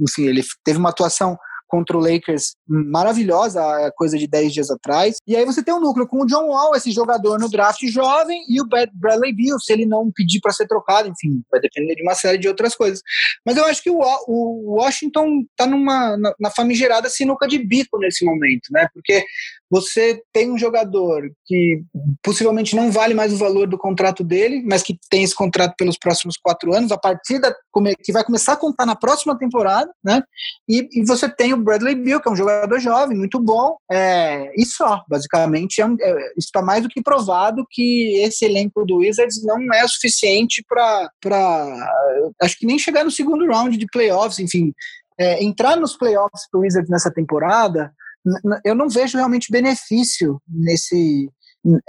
enfim, 0.00 0.26
ele 0.26 0.42
teve 0.64 0.78
uma 0.78 0.90
atuação 0.90 1.36
contra 1.68 1.96
o 1.96 2.00
Lakers 2.00 2.54
maravilhosa, 2.66 3.62
coisa 3.94 4.18
de 4.18 4.26
10 4.26 4.52
dias 4.52 4.70
atrás. 4.70 5.16
E 5.26 5.36
aí 5.36 5.44
você 5.44 5.62
tem 5.62 5.74
um 5.74 5.80
núcleo 5.80 6.08
com 6.08 6.22
o 6.22 6.26
John 6.26 6.48
Wall, 6.48 6.74
esse 6.74 6.90
jogador 6.90 7.38
no 7.38 7.48
draft 7.48 7.80
jovem, 7.88 8.42
e 8.48 8.60
o 8.60 8.66
Bradley 8.66 9.34
Beal, 9.34 9.60
se 9.60 9.72
ele 9.72 9.84
não 9.84 10.10
pedir 10.10 10.40
para 10.40 10.50
ser 10.50 10.66
trocado, 10.66 11.08
enfim, 11.08 11.42
vai 11.50 11.60
depender 11.60 11.94
de 11.94 12.02
uma 12.02 12.14
série 12.14 12.38
de 12.38 12.48
outras 12.48 12.74
coisas. 12.74 13.02
Mas 13.44 13.56
eu 13.56 13.66
acho 13.66 13.82
que 13.82 13.90
o 13.90 14.76
Washington 14.76 15.44
está 15.50 15.66
numa 15.66 16.16
na, 16.16 16.34
na 16.40 16.50
famigerada 16.50 17.10
sinuca 17.10 17.46
de 17.46 17.58
bico 17.58 17.98
nesse 17.98 18.24
momento, 18.24 18.68
né? 18.70 18.88
Porque 18.94 19.22
você 19.70 20.22
tem 20.32 20.50
um 20.50 20.58
jogador 20.58 21.30
que 21.44 21.82
possivelmente 22.22 22.74
não 22.74 22.90
vale 22.90 23.14
mais 23.14 23.32
o 23.32 23.36
valor 23.36 23.68
do 23.68 23.76
contrato 23.76 24.24
dele, 24.24 24.62
mas 24.64 24.82
que 24.82 24.98
tem 25.10 25.22
esse 25.22 25.34
contrato 25.34 25.74
pelos 25.76 25.98
próximos 25.98 26.36
quatro 26.36 26.74
anos, 26.74 26.90
a 26.90 26.98
partida 26.98 27.54
que 28.02 28.12
vai 28.12 28.24
começar 28.24 28.54
a 28.54 28.56
contar 28.56 28.86
na 28.86 28.96
próxima 28.96 29.38
temporada, 29.38 29.90
né? 30.02 30.22
E, 30.68 30.88
e 30.92 31.04
você 31.04 31.28
tem 31.28 31.52
o 31.52 31.62
Bradley 31.62 31.94
Beal, 31.94 32.20
que 32.20 32.28
é 32.28 32.32
um 32.32 32.36
jogador 32.36 32.78
jovem, 32.80 33.16
muito 33.16 33.38
bom, 33.40 33.76
é, 33.90 34.50
e 34.56 34.64
só, 34.64 35.02
basicamente, 35.08 35.80
é, 35.80 35.84
é, 35.84 36.32
está 36.36 36.62
mais 36.62 36.82
do 36.82 36.88
que 36.88 37.02
provado 37.02 37.66
que 37.70 38.16
esse 38.22 38.44
elenco 38.44 38.84
do 38.84 38.96
Wizards 38.98 39.44
não 39.44 39.72
é 39.72 39.86
suficiente 39.86 40.64
para, 40.68 41.10
acho 42.42 42.58
que 42.58 42.66
nem 42.66 42.78
chegar 42.78 43.04
no 43.04 43.10
segundo 43.10 43.46
round 43.46 43.76
de 43.76 43.86
playoffs, 43.86 44.38
enfim, 44.38 44.72
é, 45.18 45.42
entrar 45.42 45.76
nos 45.76 45.96
playoffs 45.96 46.48
do 46.52 46.60
Wizards 46.60 46.90
nessa 46.90 47.12
temporada 47.12 47.92
eu 48.64 48.74
não 48.74 48.88
vejo 48.88 49.16
realmente 49.16 49.50
benefício 49.50 50.40
nesse, 50.48 51.30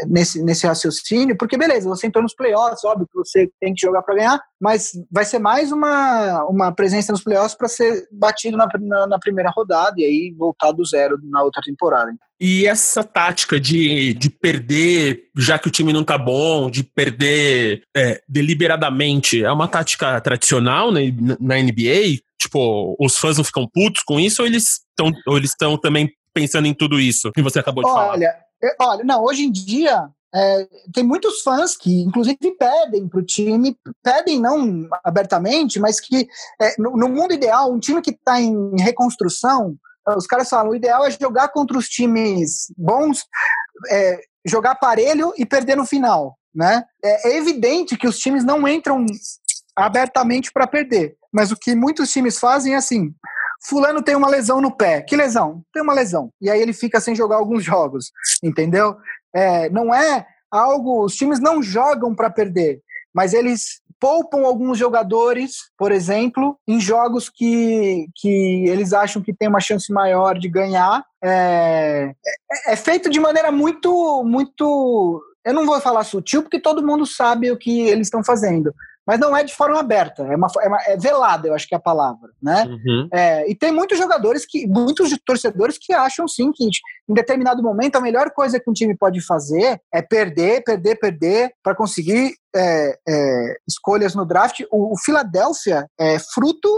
nesse, 0.07 0.43
nesse 0.43 0.67
raciocínio, 0.67 1.37
porque 1.37 1.57
beleza, 1.57 1.87
você 1.87 2.07
entrou 2.07 2.23
nos 2.23 2.33
playoffs, 2.33 2.83
óbvio 2.83 3.07
que 3.07 3.17
você 3.17 3.49
tem 3.59 3.73
que 3.73 3.81
jogar 3.81 4.01
para 4.01 4.15
ganhar, 4.15 4.41
mas 4.59 4.91
vai 5.11 5.25
ser 5.25 5.39
mais 5.39 5.71
uma, 5.71 6.43
uma 6.45 6.71
presença 6.71 7.11
nos 7.11 7.23
playoffs 7.23 7.55
para 7.55 7.67
ser 7.67 8.07
batido 8.11 8.57
na, 8.57 8.67
na, 8.79 9.07
na, 9.07 9.19
primeira 9.19 9.51
rodada 9.51 9.95
e 9.97 10.05
aí 10.05 10.35
voltar 10.37 10.71
do 10.71 10.85
zero 10.85 11.17
na 11.23 11.43
outra 11.43 11.61
temporada. 11.63 12.11
E 12.39 12.65
essa 12.65 13.03
tática 13.03 13.59
de, 13.59 14.13
de 14.13 14.29
perder, 14.29 15.23
já 15.37 15.59
que 15.59 15.67
o 15.67 15.71
time 15.71 15.91
não 15.91 16.03
tá 16.03 16.17
bom, 16.17 16.69
de 16.69 16.83
perder 16.83 17.83
é, 17.95 18.21
deliberadamente, 18.27 19.43
é 19.43 19.51
uma 19.51 19.67
tática 19.67 20.19
tradicional 20.21 20.91
na, 20.91 20.99
na 21.39 21.61
NBA? 21.61 22.19
Tipo, 22.39 22.95
os 22.97 23.17
fãs 23.17 23.37
não 23.37 23.43
ficam 23.43 23.67
putos 23.67 24.01
com 24.03 24.17
isso 24.17 24.41
ou 24.41 24.47
eles 24.47 24.79
estão 24.89 25.11
eles 25.35 25.53
também 25.81 26.09
pensando 26.33 26.67
em 26.67 26.73
tudo 26.73 26.99
isso 26.99 27.31
que 27.31 27.41
você 27.41 27.59
acabou 27.59 27.83
de 27.83 27.89
olha, 27.89 28.35
falar? 28.77 28.93
Olha, 28.93 29.03
não, 29.03 29.23
hoje 29.23 29.43
em 29.43 29.51
dia 29.51 30.09
é, 30.33 30.67
tem 30.93 31.03
muitos 31.03 31.41
fãs 31.41 31.75
que, 31.75 32.01
inclusive, 32.01 32.37
pedem 32.57 33.07
para 33.07 33.19
o 33.19 33.25
time, 33.25 33.75
pedem 34.03 34.39
não 34.39 34.87
abertamente, 35.03 35.79
mas 35.79 35.99
que 35.99 36.27
é, 36.61 36.75
no, 36.77 36.95
no, 36.95 37.09
mundo 37.09 37.33
ideal, 37.33 37.71
um 37.71 37.79
time 37.79 38.01
que 38.01 38.11
está 38.11 38.39
em 38.39 38.79
reconstrução, 38.79 39.75
os 40.15 40.27
caras 40.27 40.49
falam, 40.49 40.71
o 40.71 40.75
ideal 40.75 41.05
é 41.05 41.11
jogar 41.11 41.49
contra 41.49 41.77
os 41.77 41.87
times 41.87 42.71
bons, 42.77 43.25
é, 43.89 44.19
jogar 44.45 44.75
parelho 44.75 45.33
e 45.37 45.45
perder 45.45 45.75
no 45.75 45.85
final. 45.85 46.37
Né? 46.53 46.83
É, 47.03 47.29
é 47.29 47.37
evidente 47.37 47.97
que 47.97 48.07
os 48.07 48.17
times 48.17 48.43
não 48.43 48.67
entram 48.67 49.05
abertamente 49.75 50.51
para 50.51 50.67
perder, 50.67 51.15
mas 51.31 51.51
o 51.51 51.55
que 51.55 51.75
muitos 51.75 52.11
times 52.11 52.39
fazem 52.39 52.73
é 52.73 52.77
assim: 52.77 53.13
Fulano 53.67 54.01
tem 54.01 54.15
uma 54.15 54.29
lesão 54.29 54.61
no 54.61 54.75
pé. 54.75 55.01
Que 55.01 55.15
lesão? 55.15 55.61
Tem 55.73 55.83
uma 55.83 55.93
lesão. 55.93 56.31
E 56.41 56.49
aí 56.49 56.61
ele 56.61 56.73
fica 56.73 56.99
sem 57.01 57.15
jogar 57.15 57.37
alguns 57.37 57.63
jogos, 57.63 58.11
entendeu? 58.43 58.95
É, 59.35 59.69
não 59.69 59.93
é 59.93 60.25
algo. 60.49 61.03
Os 61.03 61.15
times 61.15 61.39
não 61.39 61.61
jogam 61.61 62.15
para 62.15 62.29
perder, 62.29 62.81
mas 63.13 63.33
eles 63.33 63.81
poupam 63.99 64.45
alguns 64.45 64.77
jogadores, 64.77 65.69
por 65.77 65.91
exemplo, 65.91 66.57
em 66.65 66.79
jogos 66.79 67.29
que, 67.29 68.07
que 68.15 68.65
eles 68.69 68.93
acham 68.93 69.21
que 69.21 69.33
tem 69.33 69.49
uma 69.49 69.59
chance 69.59 69.91
maior 69.91 70.39
de 70.39 70.47
ganhar. 70.47 71.03
É, 71.21 72.13
é, 72.67 72.73
é 72.73 72.75
feito 72.77 73.09
de 73.09 73.19
maneira 73.19 73.51
muito, 73.51 74.23
muito. 74.23 75.21
Eu 75.43 75.53
não 75.53 75.65
vou 75.65 75.81
falar 75.81 76.05
sutil, 76.05 76.43
porque 76.43 76.61
todo 76.61 76.85
mundo 76.85 77.05
sabe 77.05 77.51
o 77.51 77.57
que 77.57 77.81
eles 77.81 78.07
estão 78.07 78.23
fazendo 78.23 78.73
mas 79.09 79.19
não 79.19 79.35
é 79.35 79.43
de 79.43 79.55
forma 79.55 79.79
aberta, 79.79 80.21
é, 80.21 80.35
uma, 80.35 80.47
é, 80.61 80.67
uma, 80.67 80.77
é 80.85 80.95
velada, 80.95 81.47
eu 81.47 81.55
acho 81.55 81.67
que 81.67 81.73
é 81.73 81.77
a 81.77 81.81
palavra, 81.81 82.29
né? 82.39 82.63
Uhum. 82.67 83.09
É, 83.11 83.49
e 83.49 83.55
tem 83.55 83.71
muitos 83.71 83.97
jogadores 83.97 84.45
que, 84.47 84.67
muitos 84.67 85.09
torcedores 85.25 85.79
que 85.79 85.91
acham 85.91 86.27
sim 86.27 86.51
que 86.51 86.63
em 86.63 87.13
determinado 87.15 87.63
momento 87.63 87.95
a 87.95 88.01
melhor 88.01 88.29
coisa 88.29 88.59
que 88.59 88.69
um 88.69 88.73
time 88.73 88.95
pode 88.95 89.19
fazer 89.19 89.81
é 89.91 89.99
perder, 89.99 90.63
perder, 90.63 90.95
perder 90.99 91.51
para 91.63 91.73
conseguir 91.73 92.35
é, 92.55 92.99
é, 93.09 93.57
escolhas 93.67 94.13
no 94.13 94.27
draft. 94.27 94.59
O, 94.71 94.93
o 94.93 94.97
Philadelphia 95.03 95.87
é 95.99 96.19
fruto 96.19 96.69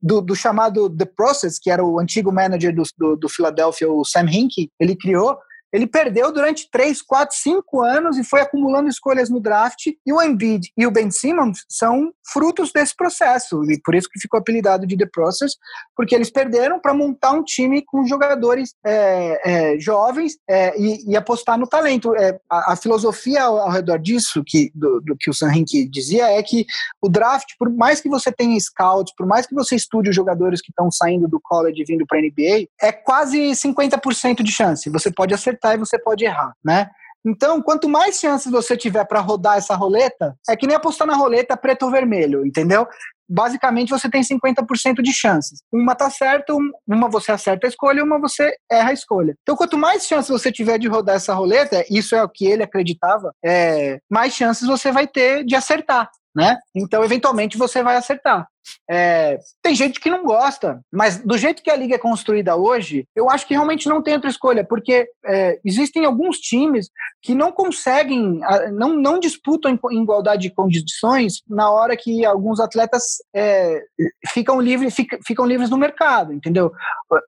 do, 0.00 0.22
do, 0.22 0.34
chamado 0.34 0.88
The 0.88 1.04
Process, 1.04 1.58
que 1.60 1.70
era 1.70 1.84
o 1.84 2.00
antigo 2.00 2.32
manager 2.32 2.74
do, 2.74 2.84
do, 2.96 3.16
do 3.16 3.28
Philadelphia, 3.28 3.86
o 3.86 4.02
Sam 4.02 4.30
Hinkie, 4.30 4.70
ele 4.80 4.96
criou 4.96 5.36
ele 5.72 5.86
perdeu 5.86 6.32
durante 6.32 6.68
3, 6.70 7.02
4, 7.02 7.36
5 7.36 7.82
anos 7.82 8.16
e 8.16 8.24
foi 8.24 8.40
acumulando 8.40 8.88
escolhas 8.88 9.28
no 9.28 9.40
draft. 9.40 9.86
E 10.06 10.12
o 10.12 10.22
Embiid 10.22 10.72
e 10.76 10.86
o 10.86 10.90
Ben 10.90 11.10
Simmons 11.10 11.64
são 11.68 12.12
frutos 12.32 12.72
desse 12.72 12.94
processo. 12.94 13.62
E 13.70 13.80
por 13.82 13.94
isso 13.94 14.08
que 14.10 14.20
ficou 14.20 14.38
apelidado 14.38 14.86
de 14.86 14.96
The 14.96 15.06
Process, 15.12 15.52
porque 15.94 16.14
eles 16.14 16.30
perderam 16.30 16.80
para 16.80 16.94
montar 16.94 17.32
um 17.32 17.42
time 17.42 17.82
com 17.84 18.06
jogadores 18.06 18.74
é, 18.84 19.74
é, 19.74 19.78
jovens 19.78 20.38
é, 20.48 20.78
e, 20.80 21.10
e, 21.10 21.16
apostar 21.16 21.58
no 21.58 21.66
talento. 21.66 22.14
É, 22.14 22.38
a, 22.50 22.72
a, 22.72 22.76
filosofia 22.76 23.42
ao, 23.42 23.58
ao, 23.58 23.70
redor 23.70 23.98
disso, 23.98 24.42
que, 24.46 24.70
do, 24.74 25.00
do 25.00 25.16
que 25.18 25.28
o 25.28 25.34
Sam 25.34 25.52
Hinkie 25.54 25.88
dizia, 25.88 26.30
é 26.30 26.42
que 26.42 26.64
o 27.02 27.08
draft, 27.08 27.48
por 27.58 27.70
mais 27.70 28.00
que 28.00 28.08
você 28.08 28.32
tenha 28.32 28.58
scouts, 28.58 29.14
por 29.16 29.26
mais 29.26 29.46
que 29.46 29.54
você 29.54 29.76
estude 29.76 30.10
os 30.10 30.16
jogadores 30.16 30.60
que 30.60 30.70
estão 30.70 30.90
saindo 30.90 31.28
do 31.28 31.40
college 31.40 31.80
e 31.80 31.84
vindo 31.84 32.06
para 32.06 32.18
a 32.18 32.22
NBA, 32.22 32.68
é 32.80 32.92
quase 32.92 33.38
50% 33.50 34.42
de 34.42 34.52
chance. 34.52 34.88
Você 34.90 35.10
pode 35.10 35.34
acertar 35.34 35.55
acertar 35.56 35.74
e 35.74 35.78
você 35.78 35.98
pode 35.98 36.24
errar, 36.24 36.52
né? 36.64 36.88
Então, 37.24 37.60
quanto 37.60 37.88
mais 37.88 38.20
chances 38.20 38.52
você 38.52 38.76
tiver 38.76 39.04
para 39.04 39.18
rodar 39.18 39.56
essa 39.56 39.74
roleta, 39.74 40.36
é 40.48 40.56
que 40.56 40.66
nem 40.66 40.76
apostar 40.76 41.08
na 41.08 41.16
roleta 41.16 41.56
preto 41.56 41.86
ou 41.86 41.90
vermelho, 41.90 42.46
entendeu? 42.46 42.86
Basicamente, 43.28 43.90
você 43.90 44.08
tem 44.08 44.22
50% 44.22 45.02
de 45.02 45.12
chances. 45.12 45.58
Uma 45.72 45.96
tá 45.96 46.08
certa, 46.08 46.54
uma 46.86 47.08
você 47.08 47.32
acerta 47.32 47.66
a 47.66 47.68
escolha, 47.68 48.04
uma 48.04 48.20
você 48.20 48.54
erra 48.70 48.90
a 48.90 48.92
escolha. 48.92 49.34
Então, 49.42 49.56
quanto 49.56 49.76
mais 49.76 50.06
chances 50.06 50.30
você 50.30 50.52
tiver 50.52 50.78
de 50.78 50.86
rodar 50.86 51.16
essa 51.16 51.34
roleta, 51.34 51.84
isso 51.90 52.14
é 52.14 52.22
o 52.22 52.28
que 52.28 52.46
ele 52.46 52.62
acreditava, 52.62 53.32
é, 53.44 53.98
mais 54.08 54.32
chances 54.32 54.68
você 54.68 54.92
vai 54.92 55.08
ter 55.08 55.44
de 55.44 55.56
acertar 55.56 56.08
né? 56.36 56.58
Então, 56.74 57.02
eventualmente, 57.02 57.56
você 57.56 57.82
vai 57.82 57.96
acertar. 57.96 58.46
É, 58.90 59.38
tem 59.62 59.74
gente 59.74 59.98
que 59.98 60.10
não 60.10 60.22
gosta, 60.22 60.80
mas 60.92 61.18
do 61.22 61.38
jeito 61.38 61.62
que 61.62 61.70
a 61.70 61.76
liga 61.76 61.94
é 61.94 61.98
construída 61.98 62.56
hoje, 62.56 63.06
eu 63.16 63.30
acho 63.30 63.46
que 63.46 63.54
realmente 63.54 63.88
não 63.88 64.02
tem 64.02 64.14
outra 64.14 64.28
escolha, 64.28 64.62
porque 64.62 65.08
é, 65.24 65.58
existem 65.64 66.04
alguns 66.04 66.38
times 66.38 66.90
que 67.22 67.34
não 67.34 67.50
conseguem, 67.52 68.40
não, 68.72 68.94
não 68.96 69.18
disputam 69.18 69.78
em 69.90 70.02
igualdade 70.02 70.42
de 70.42 70.54
condições 70.54 71.40
na 71.48 71.70
hora 71.70 71.96
que 71.96 72.24
alguns 72.26 72.60
atletas 72.60 73.16
é, 73.34 73.80
ficam, 74.28 74.60
livre, 74.60 74.90
fica, 74.90 75.18
ficam 75.24 75.46
livres 75.46 75.70
no 75.70 75.78
mercado, 75.78 76.32
entendeu? 76.32 76.70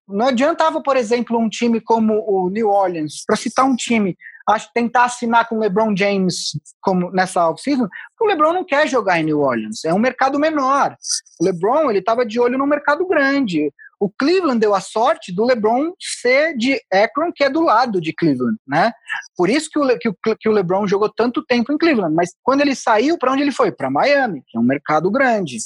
Não 0.06 0.26
adiantava, 0.26 0.82
por 0.82 0.96
exemplo, 0.96 1.38
um 1.38 1.48
time 1.48 1.80
como 1.80 2.24
o 2.28 2.50
New 2.50 2.68
Orleans, 2.68 3.22
para 3.26 3.36
citar 3.36 3.64
um 3.64 3.76
time, 3.76 4.16
acho 4.48 4.70
tentar 4.72 5.04
assinar 5.04 5.46
com 5.48 5.56
o 5.56 5.60
LeBron 5.60 5.94
James 5.96 6.58
como 6.80 7.10
nessa 7.10 7.48
off-season, 7.48 7.88
o 8.20 8.26
LeBron 8.26 8.52
não 8.52 8.64
quer 8.64 8.88
jogar 8.88 9.20
em 9.20 9.24
New 9.24 9.40
Orleans, 9.40 9.84
é 9.84 9.92
um 9.92 9.98
mercado 9.98 10.38
menor. 10.38 10.96
O 11.40 11.44
LeBron 11.44 11.90
ele 11.90 11.98
estava 11.98 12.24
de 12.24 12.40
olho 12.40 12.58
no 12.58 12.66
mercado 12.66 13.06
grande. 13.06 13.72
O 14.00 14.10
Cleveland 14.10 14.60
deu 14.60 14.74
a 14.74 14.80
sorte 14.80 15.32
do 15.32 15.44
LeBron 15.44 15.92
ser 15.98 16.56
de 16.56 16.80
Akron, 16.92 17.32
que 17.34 17.44
é 17.44 17.50
do 17.50 17.60
lado 17.60 18.00
de 18.00 18.12
Cleveland, 18.12 18.56
né? 18.66 18.92
Por 19.36 19.50
isso 19.50 19.68
que 19.70 19.78
o, 19.78 19.98
que 19.98 20.08
o, 20.08 20.16
que 20.38 20.48
o 20.48 20.52
LeBron 20.52 20.86
jogou 20.86 21.12
tanto 21.12 21.44
tempo 21.44 21.72
em 21.72 21.78
Cleveland. 21.78 22.14
Mas 22.14 22.30
quando 22.42 22.60
ele 22.60 22.74
saiu, 22.74 23.18
para 23.18 23.32
onde 23.32 23.42
ele 23.42 23.52
foi? 23.52 23.72
Para 23.72 23.90
Miami, 23.90 24.42
que 24.46 24.56
é 24.56 24.60
um 24.60 24.64
mercado 24.64 25.10
grande. 25.10 25.56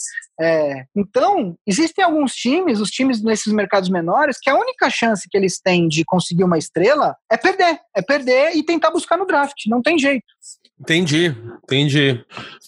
É, 0.41 0.85
então, 0.97 1.57
existem 1.66 2.05
alguns 2.05 2.35
times, 2.35 2.80
os 2.80 2.91
times 2.91 3.22
nesses 3.22 3.53
mercados 3.53 3.91
menores, 3.91 4.39
que 4.41 4.51
a 4.51 4.59
única 4.59 4.89
chance 4.91 5.28
que 5.30 5.37
eles 5.37 5.61
têm 5.61 5.87
de 5.87 6.05
conseguir 6.05 6.45
uma 6.45 6.59
estrela 6.59 7.16
é 7.30 7.37
perder. 7.37 7.78
É 7.95 8.03
perder 8.03 8.57
e 8.57 8.64
tentar 8.64 8.91
buscar 8.91 9.16
no 9.16 9.26
draft. 9.26 9.66
Não 9.66 9.83
tem 9.83 9.99
jeito. 9.99 10.24
Entendi, 10.80 11.37
entendi. 11.62 12.24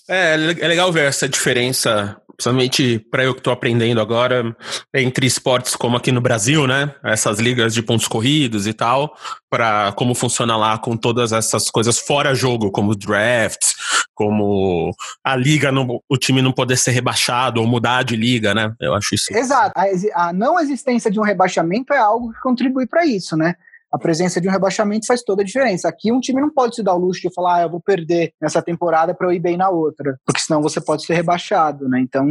É, 0.09 0.35
é 0.35 0.69
legal 0.69 0.93
ver 0.93 1.07
essa 1.07 1.29
diferença 1.29 2.21
principalmente 2.37 2.99
para 3.11 3.25
eu 3.25 3.35
que 3.35 3.41
estou 3.41 3.53
aprendendo 3.53 4.01
agora, 4.01 4.57
entre 4.95 5.27
esportes 5.27 5.77
como 5.77 5.97
aqui 5.97 6.13
no 6.13 6.21
Brasil, 6.21 6.67
né? 6.67 6.95
Essas 7.03 7.39
ligas 7.39 7.75
de 7.75 7.83
pontos 7.83 8.09
corridos 8.09 8.67
e 8.67 8.73
tal, 8.73 9.17
para 9.51 9.93
como 9.93 10.15
funciona 10.15 10.57
lá 10.57 10.79
com 10.79 10.97
todas 10.97 11.33
essas 11.33 11.71
coisas 11.71 11.99
fora 11.99 12.35
jogo, 12.35 12.71
como 12.71 12.95
drafts, 12.95 13.75
como 14.15 14.91
a 15.25 15.37
liga, 15.37 15.73
não, 15.73 16.01
o 16.09 16.17
time 16.17 16.43
não 16.43 16.53
poder 16.53 16.77
ser 16.77 16.93
rebaixado 16.93 17.61
ou 17.61 17.67
mudar 17.67 18.03
de 18.03 18.17
liga, 18.17 18.55
né? 18.55 18.73
Eu 18.81 18.95
acho 18.95 19.15
isso. 19.15 19.35
Exato. 19.37 19.73
A, 19.77 20.29
a 20.29 20.33
não 20.33 20.59
existência 20.59 21.11
de 21.11 21.19
um 21.19 21.25
rebaixamento 21.25 21.93
é 21.93 21.99
algo 21.99 22.33
que 22.33 22.41
contribui 22.41 22.87
para 22.87 23.05
isso, 23.05 23.37
né? 23.37 23.55
A 23.95 23.99
presença 23.99 24.41
de 24.41 24.49
um 24.49 24.51
rebaixamento 24.51 25.07
faz 25.07 25.23
toda 25.23 25.43
a 25.43 25.45
diferença. 25.45 25.89
Aqui 25.89 26.11
um 26.11 26.19
time 26.19 26.41
não 26.41 26.51
pode 26.51 26.75
se 26.75 26.83
dar 26.83 26.95
o 26.95 26.99
luxo 26.99 27.21
de 27.23 27.33
falar, 27.33 27.59
ah, 27.59 27.63
eu 27.63 27.71
vou 27.71 27.81
perder 27.81 28.33
nessa 28.43 28.61
temporada 28.61 29.15
para 29.15 29.29
eu 29.29 29.33
ir 29.33 29.39
bem 29.39 29.57
na 29.57 29.71
outra, 29.71 30.19
porque 30.27 30.41
senão 30.41 30.61
você 30.61 30.81
pode 30.81 31.07
ser 31.07 31.15
rebaixado, 31.15 31.89
né? 31.89 32.01
Então 32.01 32.27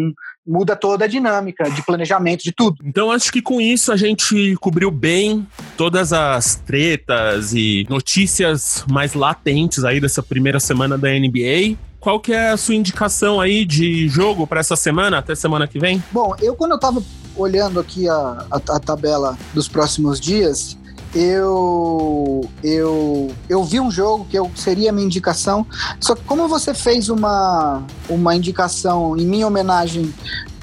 muda 0.45 0.76
toda 0.76 1.05
a 1.05 1.07
dinâmica 1.07 1.72
de 1.72 1.82
planejamento, 1.82 2.43
de 2.43 2.51
tudo. 2.51 2.76
Então 2.84 3.09
acho 3.09 3.32
que 3.32 3.41
com 3.41 3.61
isso 3.61 3.93
a 3.93 3.95
gente 3.95 4.57
cobriu 4.57 4.91
bem 4.91 5.47
todas 5.78 6.11
as 6.11 6.57
tretas 6.57 7.53
e 7.53 7.88
notícias 7.89 8.84
mais 8.91 9.14
latentes 9.14 9.86
aí 9.86 10.01
dessa 10.01 10.22
primeira 10.22 10.59
semana 10.59 10.97
da 10.97 11.07
NBA 11.11 11.78
qual 11.97 12.20
que 12.20 12.34
é 12.34 12.49
a 12.49 12.57
sua 12.57 12.76
indicação 12.76 13.39
aí 13.39 13.64
de 13.64 14.09
jogo 14.09 14.45
para 14.45 14.59
essa 14.59 14.76
semana, 14.76 15.20
até 15.20 15.34
semana 15.36 15.66
que 15.66 15.80
vem? 15.80 16.03
Bom, 16.11 16.36
eu 16.41 16.53
quando 16.53 16.72
eu 16.72 16.78
tava 16.78 17.01
olhando 17.34 17.80
aqui 17.80 18.09
a, 18.09 18.45
a, 18.51 18.57
a 18.57 18.80
tabela 18.82 19.38
dos 19.53 19.70
próximos 19.70 20.20
dias, 20.20 20.78
eu 21.16 22.41
eu 22.64 23.32
eu 23.47 23.64
vi 23.64 23.80
um 23.80 23.91
jogo 23.91 24.26
que 24.26 24.38
eu 24.38 24.49
seria 24.55 24.91
minha 24.91 25.05
indicação. 25.05 25.66
Só 25.99 26.16
que 26.16 26.24
como 26.24 26.47
você 26.47 26.74
fez 26.74 27.09
uma 27.09 27.84
uma 28.09 28.36
indicação 28.36 29.16
em 29.18 29.26
minha 29.26 29.47
homenagem 29.47 30.14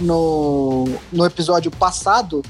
no, 0.00 0.88
no 1.12 1.24
episódio 1.24 1.70
passado, 1.70 2.42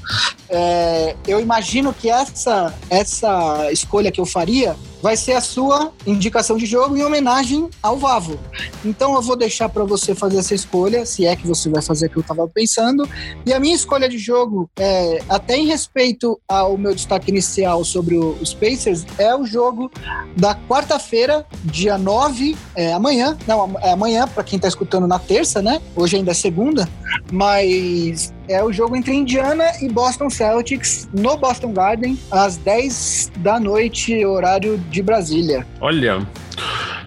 é, 0.49 1.15
eu 1.27 1.39
imagino 1.39 1.93
que 1.93 2.09
essa 2.09 2.73
essa 2.89 3.71
escolha 3.71 4.11
que 4.11 4.19
eu 4.19 4.25
faria 4.25 4.75
vai 5.01 5.17
ser 5.17 5.33
a 5.33 5.41
sua 5.41 5.91
indicação 6.05 6.57
de 6.57 6.65
jogo 6.65 6.95
em 6.95 7.03
homenagem 7.03 7.69
ao 7.81 7.97
Vavo. 7.97 8.39
Então 8.85 9.15
eu 9.15 9.21
vou 9.21 9.35
deixar 9.35 9.69
para 9.69 9.83
você 9.83 10.13
fazer 10.13 10.37
essa 10.37 10.53
escolha, 10.53 11.05
se 11.05 11.25
é 11.25 11.35
que 11.35 11.47
você 11.47 11.69
vai 11.69 11.81
fazer 11.81 12.07
o 12.07 12.09
que 12.09 12.17
eu 12.17 12.21
estava 12.21 12.47
pensando. 12.47 13.07
E 13.45 13.53
a 13.53 13.59
minha 13.59 13.75
escolha 13.75 14.07
de 14.07 14.17
jogo, 14.17 14.69
é, 14.77 15.19
até 15.27 15.57
em 15.57 15.65
respeito 15.65 16.39
ao 16.47 16.77
meu 16.77 16.93
destaque 16.93 17.31
inicial 17.31 17.83
sobre 17.83 18.17
os 18.17 18.53
Pacers, 18.53 19.05
é 19.17 19.35
o 19.35 19.45
jogo 19.45 19.91
da 20.37 20.55
quarta-feira, 20.55 21.45
dia 21.65 21.97
9, 21.97 22.55
é, 22.75 22.93
amanhã, 22.93 23.37
não, 23.47 23.77
é 23.81 23.91
amanhã 23.91 24.27
para 24.27 24.43
quem 24.43 24.57
está 24.57 24.67
escutando 24.67 25.07
na 25.07 25.19
terça, 25.19 25.61
né? 25.61 25.81
Hoje 25.95 26.17
ainda 26.17 26.31
é 26.31 26.33
segunda, 26.33 26.87
mas 27.31 28.33
é 28.51 28.63
o 28.63 28.71
jogo 28.71 28.95
entre 28.95 29.13
Indiana 29.13 29.65
e 29.81 29.87
Boston 29.87 30.29
Celtics 30.29 31.07
no 31.13 31.37
Boston 31.37 31.71
Garden 31.73 32.19
às 32.29 32.57
10 32.57 33.31
da 33.37 33.59
noite, 33.59 34.25
horário 34.25 34.77
de 34.89 35.01
Brasília. 35.01 35.65
Olha. 35.79 36.27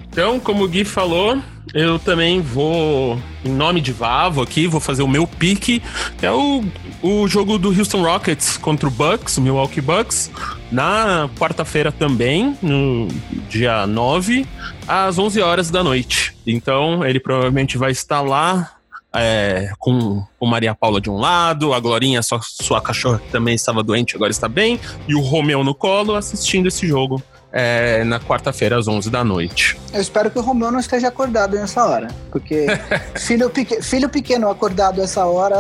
Então, 0.09 0.39
como 0.39 0.65
o 0.65 0.69
Gui 0.69 0.85
falou, 0.85 1.43
eu 1.75 1.99
também 1.99 2.41
vou, 2.41 3.19
em 3.45 3.51
nome 3.51 3.81
de 3.81 3.93
Vavo 3.93 4.41
aqui, 4.41 4.67
vou 4.67 4.81
fazer 4.81 5.03
o 5.03 5.09
meu 5.09 5.27
pique, 5.27 5.83
que 6.17 6.25
é 6.25 6.31
o, 6.31 6.65
o 7.03 7.27
jogo 7.27 7.59
do 7.59 7.69
Houston 7.69 8.03
Rockets 8.03 8.57
contra 8.57 8.87
o 8.87 8.91
Bucks, 8.91 9.37
o 9.39 9.43
Milwaukee 9.43 9.81
Bucks, 9.81 10.31
na 10.71 11.29
quarta-feira 11.37 11.91
também, 11.91 12.57
no 12.63 13.09
dia 13.49 13.87
9, 13.87 14.47
às 14.87 15.19
11 15.19 15.43
horas 15.43 15.71
da 15.71 15.83
noite. 15.83 16.37
Então, 16.47 17.05
ele 17.05 17.19
provavelmente 17.19 17.77
vai 17.77 17.91
estar 17.91 18.21
lá 18.21 18.74
é, 19.15 19.73
com 19.79 20.25
o 20.41 20.47
Maria 20.47 20.75
Paula 20.75 21.01
de 21.01 21.09
um 21.09 21.17
lado, 21.17 21.73
a 21.73 21.81
Glorinha, 21.81 22.23
sua, 22.23 22.41
sua 22.43 22.81
cachorra 22.81 23.19
que 23.19 23.31
também 23.31 23.55
estava 23.55 23.83
doente, 23.83 24.17
agora 24.17 24.31
está 24.31 24.49
bem, 24.49 24.81
e 25.07 25.15
o 25.15 25.21
Romeu 25.21 25.62
no 25.62 25.75
colo 25.75 26.15
assistindo 26.15 26.67
esse 26.67 26.87
jogo. 26.87 27.23
É, 27.57 28.03
na 28.03 28.19
quarta-feira, 28.19 28.77
às 28.77 28.89
11 28.89 29.09
da 29.11 29.23
noite. 29.23 29.79
Eu 29.93 30.01
espero 30.01 30.29
que 30.29 30.37
o 30.37 30.43
Romeu 30.43 30.73
não 30.73 30.81
esteja 30.81 31.07
acordado 31.07 31.55
nessa 31.55 31.87
hora, 31.87 32.09
porque 32.33 32.67
filho, 33.15 33.49
pequ 33.49 33.81
filho 33.81 34.09
pequeno 34.09 34.51
acordado 34.51 35.01
essa 35.01 35.25
hora, 35.25 35.55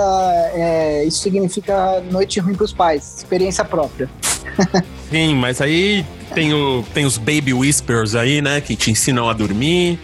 é, 0.54 1.04
isso 1.04 1.22
significa 1.22 2.00
noite 2.10 2.40
ruim 2.40 2.56
para 2.56 2.64
os 2.64 2.72
pais, 2.72 3.18
experiência 3.18 3.64
própria. 3.64 4.10
Sim, 5.08 5.36
mas 5.36 5.60
aí 5.60 6.04
tem, 6.34 6.52
o, 6.52 6.84
tem 6.92 7.06
os 7.06 7.16
baby 7.16 7.54
whispers 7.54 8.14
aí, 8.14 8.42
né, 8.42 8.60
que 8.60 8.74
te 8.74 8.90
ensinam 8.90 9.28
a 9.28 9.32
dormir. 9.32 9.98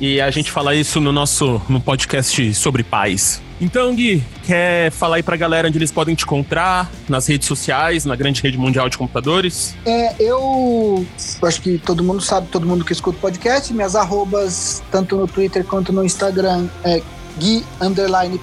E 0.00 0.20
a 0.20 0.30
gente 0.30 0.50
fala 0.50 0.74
isso 0.74 1.00
no 1.00 1.12
nosso 1.12 1.62
no 1.68 1.80
podcast 1.80 2.54
sobre 2.54 2.82
pais. 2.82 3.40
Então, 3.60 3.94
Gui, 3.94 4.22
quer 4.44 4.90
falar 4.92 5.16
aí 5.16 5.22
pra 5.22 5.36
galera 5.36 5.66
onde 5.66 5.78
eles 5.78 5.90
podem 5.90 6.14
te 6.14 6.22
encontrar 6.22 6.90
nas 7.08 7.26
redes 7.26 7.48
sociais, 7.48 8.04
na 8.04 8.14
grande 8.14 8.40
rede 8.40 8.56
mundial 8.56 8.88
de 8.88 8.96
computadores? 8.96 9.74
É, 9.84 10.14
eu 10.20 11.04
acho 11.42 11.60
que 11.60 11.76
todo 11.78 12.04
mundo 12.04 12.20
sabe, 12.20 12.46
todo 12.48 12.66
mundo 12.66 12.84
que 12.84 12.92
escuta 12.92 13.18
o 13.18 13.20
podcast, 13.20 13.72
minhas 13.72 13.96
arrobas, 13.96 14.82
tanto 14.92 15.16
no 15.16 15.26
Twitter 15.26 15.64
quanto 15.64 15.92
no 15.92 16.04
Instagram, 16.04 16.68
é 16.84 17.02
Gui 17.38 17.64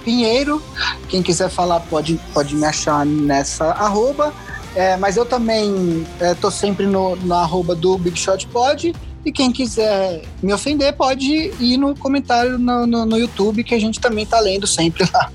Pinheiro. 0.04 0.62
Quem 1.08 1.22
quiser 1.22 1.50
falar 1.50 1.80
pode, 1.82 2.20
pode 2.34 2.56
me 2.56 2.66
achar 2.66 3.06
nessa 3.06 3.66
arroba. 3.72 4.34
É, 4.76 4.98
mas 4.98 5.16
eu 5.16 5.26
também 5.26 6.06
estou 6.22 6.50
é, 6.50 6.54
sempre 6.54 6.86
no, 6.86 7.16
na 7.26 7.38
arroba 7.42 7.74
do 7.74 7.98
Big 7.98 8.20
Shot 8.20 8.46
Pod. 8.48 8.94
E 9.26 9.32
quem 9.32 9.52
quiser 9.52 10.22
me 10.44 10.54
ofender 10.54 10.94
pode 10.94 11.52
ir 11.60 11.78
no 11.78 11.96
comentário 11.96 12.60
no, 12.60 12.86
no, 12.86 13.08
no 13.08 13.18
YouTube, 13.18 13.64
que 13.64 13.74
a 13.74 13.80
gente 13.80 14.00
também 14.00 14.24
tá 14.24 14.40
lendo 14.40 14.68
sempre 14.68 15.04
lá. 15.12 15.32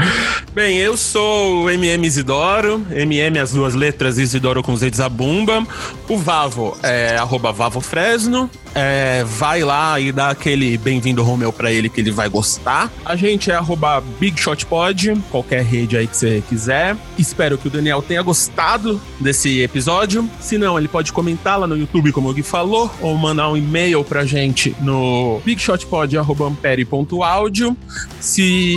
Bem, 0.54 0.78
eu 0.78 0.96
sou 0.96 1.64
o 1.64 1.70
MM 1.70 2.06
Isidoro, 2.06 2.86
MM 2.90 3.38
as 3.38 3.52
duas 3.52 3.74
letras 3.74 4.16
Isidoro 4.16 4.62
com 4.62 4.74
Z 4.74 4.90
de 4.90 4.96
Zabumba. 4.96 5.66
O 6.08 6.16
Vavo 6.16 6.74
é 6.82 7.16
arroba 7.18 7.52
Vavo 7.52 7.82
Fresno. 7.82 8.48
É, 8.74 9.22
vai 9.24 9.62
lá 9.62 10.00
e 10.00 10.10
dá 10.10 10.30
aquele 10.30 10.76
bem-vindo 10.76 11.22
Romeu 11.22 11.52
pra 11.52 11.72
ele 11.72 11.88
que 11.88 12.00
ele 12.00 12.10
vai 12.10 12.28
gostar. 12.28 12.90
A 13.04 13.14
gente 13.14 13.48
é 13.50 13.54
arroba 13.54 14.02
BigShotPod, 14.18 15.22
qualquer 15.30 15.62
rede 15.62 15.96
aí 15.96 16.08
que 16.08 16.16
você 16.16 16.42
quiser. 16.48 16.96
Espero 17.16 17.56
que 17.56 17.68
o 17.68 17.70
Daniel 17.70 18.02
tenha 18.02 18.20
gostado 18.22 19.00
desse 19.20 19.60
episódio. 19.60 20.28
Se 20.40 20.58
não, 20.58 20.76
ele 20.76 20.88
pode 20.88 21.12
comentar 21.12 21.56
lá 21.58 21.68
no 21.68 21.76
YouTube, 21.76 22.10
como 22.10 22.30
o 22.30 22.34
Gui 22.34 22.42
falou, 22.42 22.90
ou 23.00 23.16
mandar 23.16 23.48
um 23.50 23.56
e-mail 23.56 24.02
pra 24.02 24.24
gente 24.24 24.74
no 24.80 25.40
bigshotpod.ampere.audio. 25.44 27.76
Se, 28.20 28.74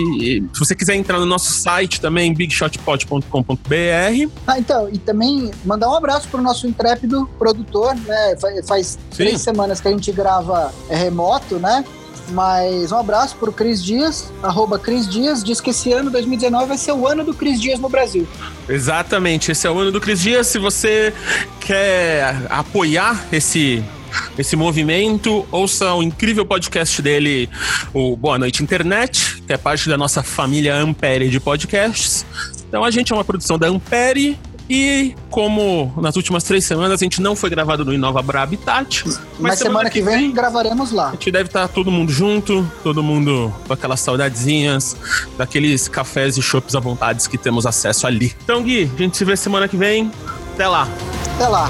se 0.53 0.59
você 0.59 0.75
quiser 0.75 0.93
entrar 0.95 1.19
no 1.19 1.25
nosso 1.25 1.51
site 1.53 1.99
também, 1.99 2.31
bigshotpod.com.br. 2.33 4.29
Ah, 4.45 4.59
então, 4.59 4.87
e 4.91 4.99
também 4.99 5.49
mandar 5.65 5.89
um 5.89 5.95
abraço 5.95 6.27
pro 6.27 6.39
nosso 6.41 6.67
intrépido 6.67 7.27
produtor, 7.39 7.95
né? 7.95 8.35
Faz, 8.39 8.67
faz 8.67 8.99
três 9.09 9.41
semanas 9.41 9.81
que 9.81 9.86
que 9.87 9.89
a 9.89 9.91
gente 9.91 10.11
grava 10.11 10.73
é 10.89 10.95
remoto, 10.95 11.57
né? 11.57 11.83
Mas 12.31 12.91
um 12.91 12.97
abraço 12.97 13.37
pro 13.37 13.53
Cris 13.53 13.81
Dias, 13.81 14.33
arroba 14.43 14.77
Cris 14.77 15.07
Dias, 15.07 15.41
diz 15.41 15.61
que 15.61 15.69
esse 15.69 15.93
ano, 15.93 16.11
2019, 16.11 16.65
vai 16.65 16.77
ser 16.77 16.91
o 16.91 17.07
ano 17.07 17.23
do 17.23 17.33
Cris 17.33 17.59
Dias 17.61 17.79
no 17.79 17.87
Brasil. 17.87 18.27
Exatamente, 18.67 19.51
esse 19.51 19.65
é 19.65 19.71
o 19.71 19.79
ano 19.79 19.93
do 19.93 20.01
Cris 20.01 20.19
Dias. 20.19 20.47
Se 20.47 20.59
você 20.59 21.13
quer 21.61 22.35
apoiar 22.49 23.25
esse 23.31 23.83
esse 24.37 24.55
movimento, 24.55 25.45
ouça 25.51 25.93
o 25.93 26.01
incrível 26.01 26.45
podcast 26.45 27.01
dele, 27.01 27.49
o 27.93 28.15
Boa 28.15 28.39
Noite 28.39 28.63
Internet, 28.63 29.43
que 29.45 29.53
é 29.53 29.57
parte 29.57 29.87
da 29.87 29.97
nossa 29.97 30.23
família 30.23 30.75
Ampere 30.75 31.29
de 31.29 31.39
podcasts. 31.39 32.25
Então 32.67 32.83
a 32.83 32.91
gente 32.91 33.11
é 33.11 33.15
uma 33.15 33.23
produção 33.23 33.57
da 33.57 33.67
Ampere 33.67 34.37
e 34.69 35.15
como 35.29 35.93
nas 35.97 36.15
últimas 36.15 36.43
três 36.43 36.65
semanas 36.65 37.01
a 37.01 37.03
gente 37.03 37.21
não 37.21 37.35
foi 37.35 37.49
gravado 37.49 37.85
no 37.85 37.93
Inova 37.93 38.21
Bra 38.21 38.43
Habitat, 38.43 39.03
mas, 39.05 39.19
mas 39.39 39.57
semana, 39.57 39.57
semana, 39.57 39.89
que 39.89 40.01
vem, 40.01 40.17
vem 40.17 40.31
gravaremos 40.31 40.91
lá. 40.91 41.09
A 41.09 41.11
gente 41.11 41.31
deve 41.31 41.47
estar 41.47 41.67
todo 41.67 41.91
mundo 41.91 42.11
junto, 42.11 42.69
todo 42.83 43.01
mundo 43.01 43.53
com 43.67 43.73
aquelas 43.73 43.99
saudadezinhas, 43.99 44.95
daqueles 45.37 45.87
cafés 45.87 46.37
e 46.37 46.41
chopps 46.41 46.75
à 46.75 46.79
vontade 46.79 47.27
que 47.29 47.37
temos 47.37 47.65
acesso 47.65 48.07
ali. 48.07 48.35
Então, 48.43 48.61
Gui, 48.63 48.91
a 48.93 48.97
gente 48.97 49.17
se 49.17 49.25
vê 49.25 49.35
semana 49.35 49.67
que 49.67 49.77
vem. 49.77 50.11
Até 50.53 50.67
lá. 50.67 50.87
Até 51.35 51.47
lá. 51.47 51.69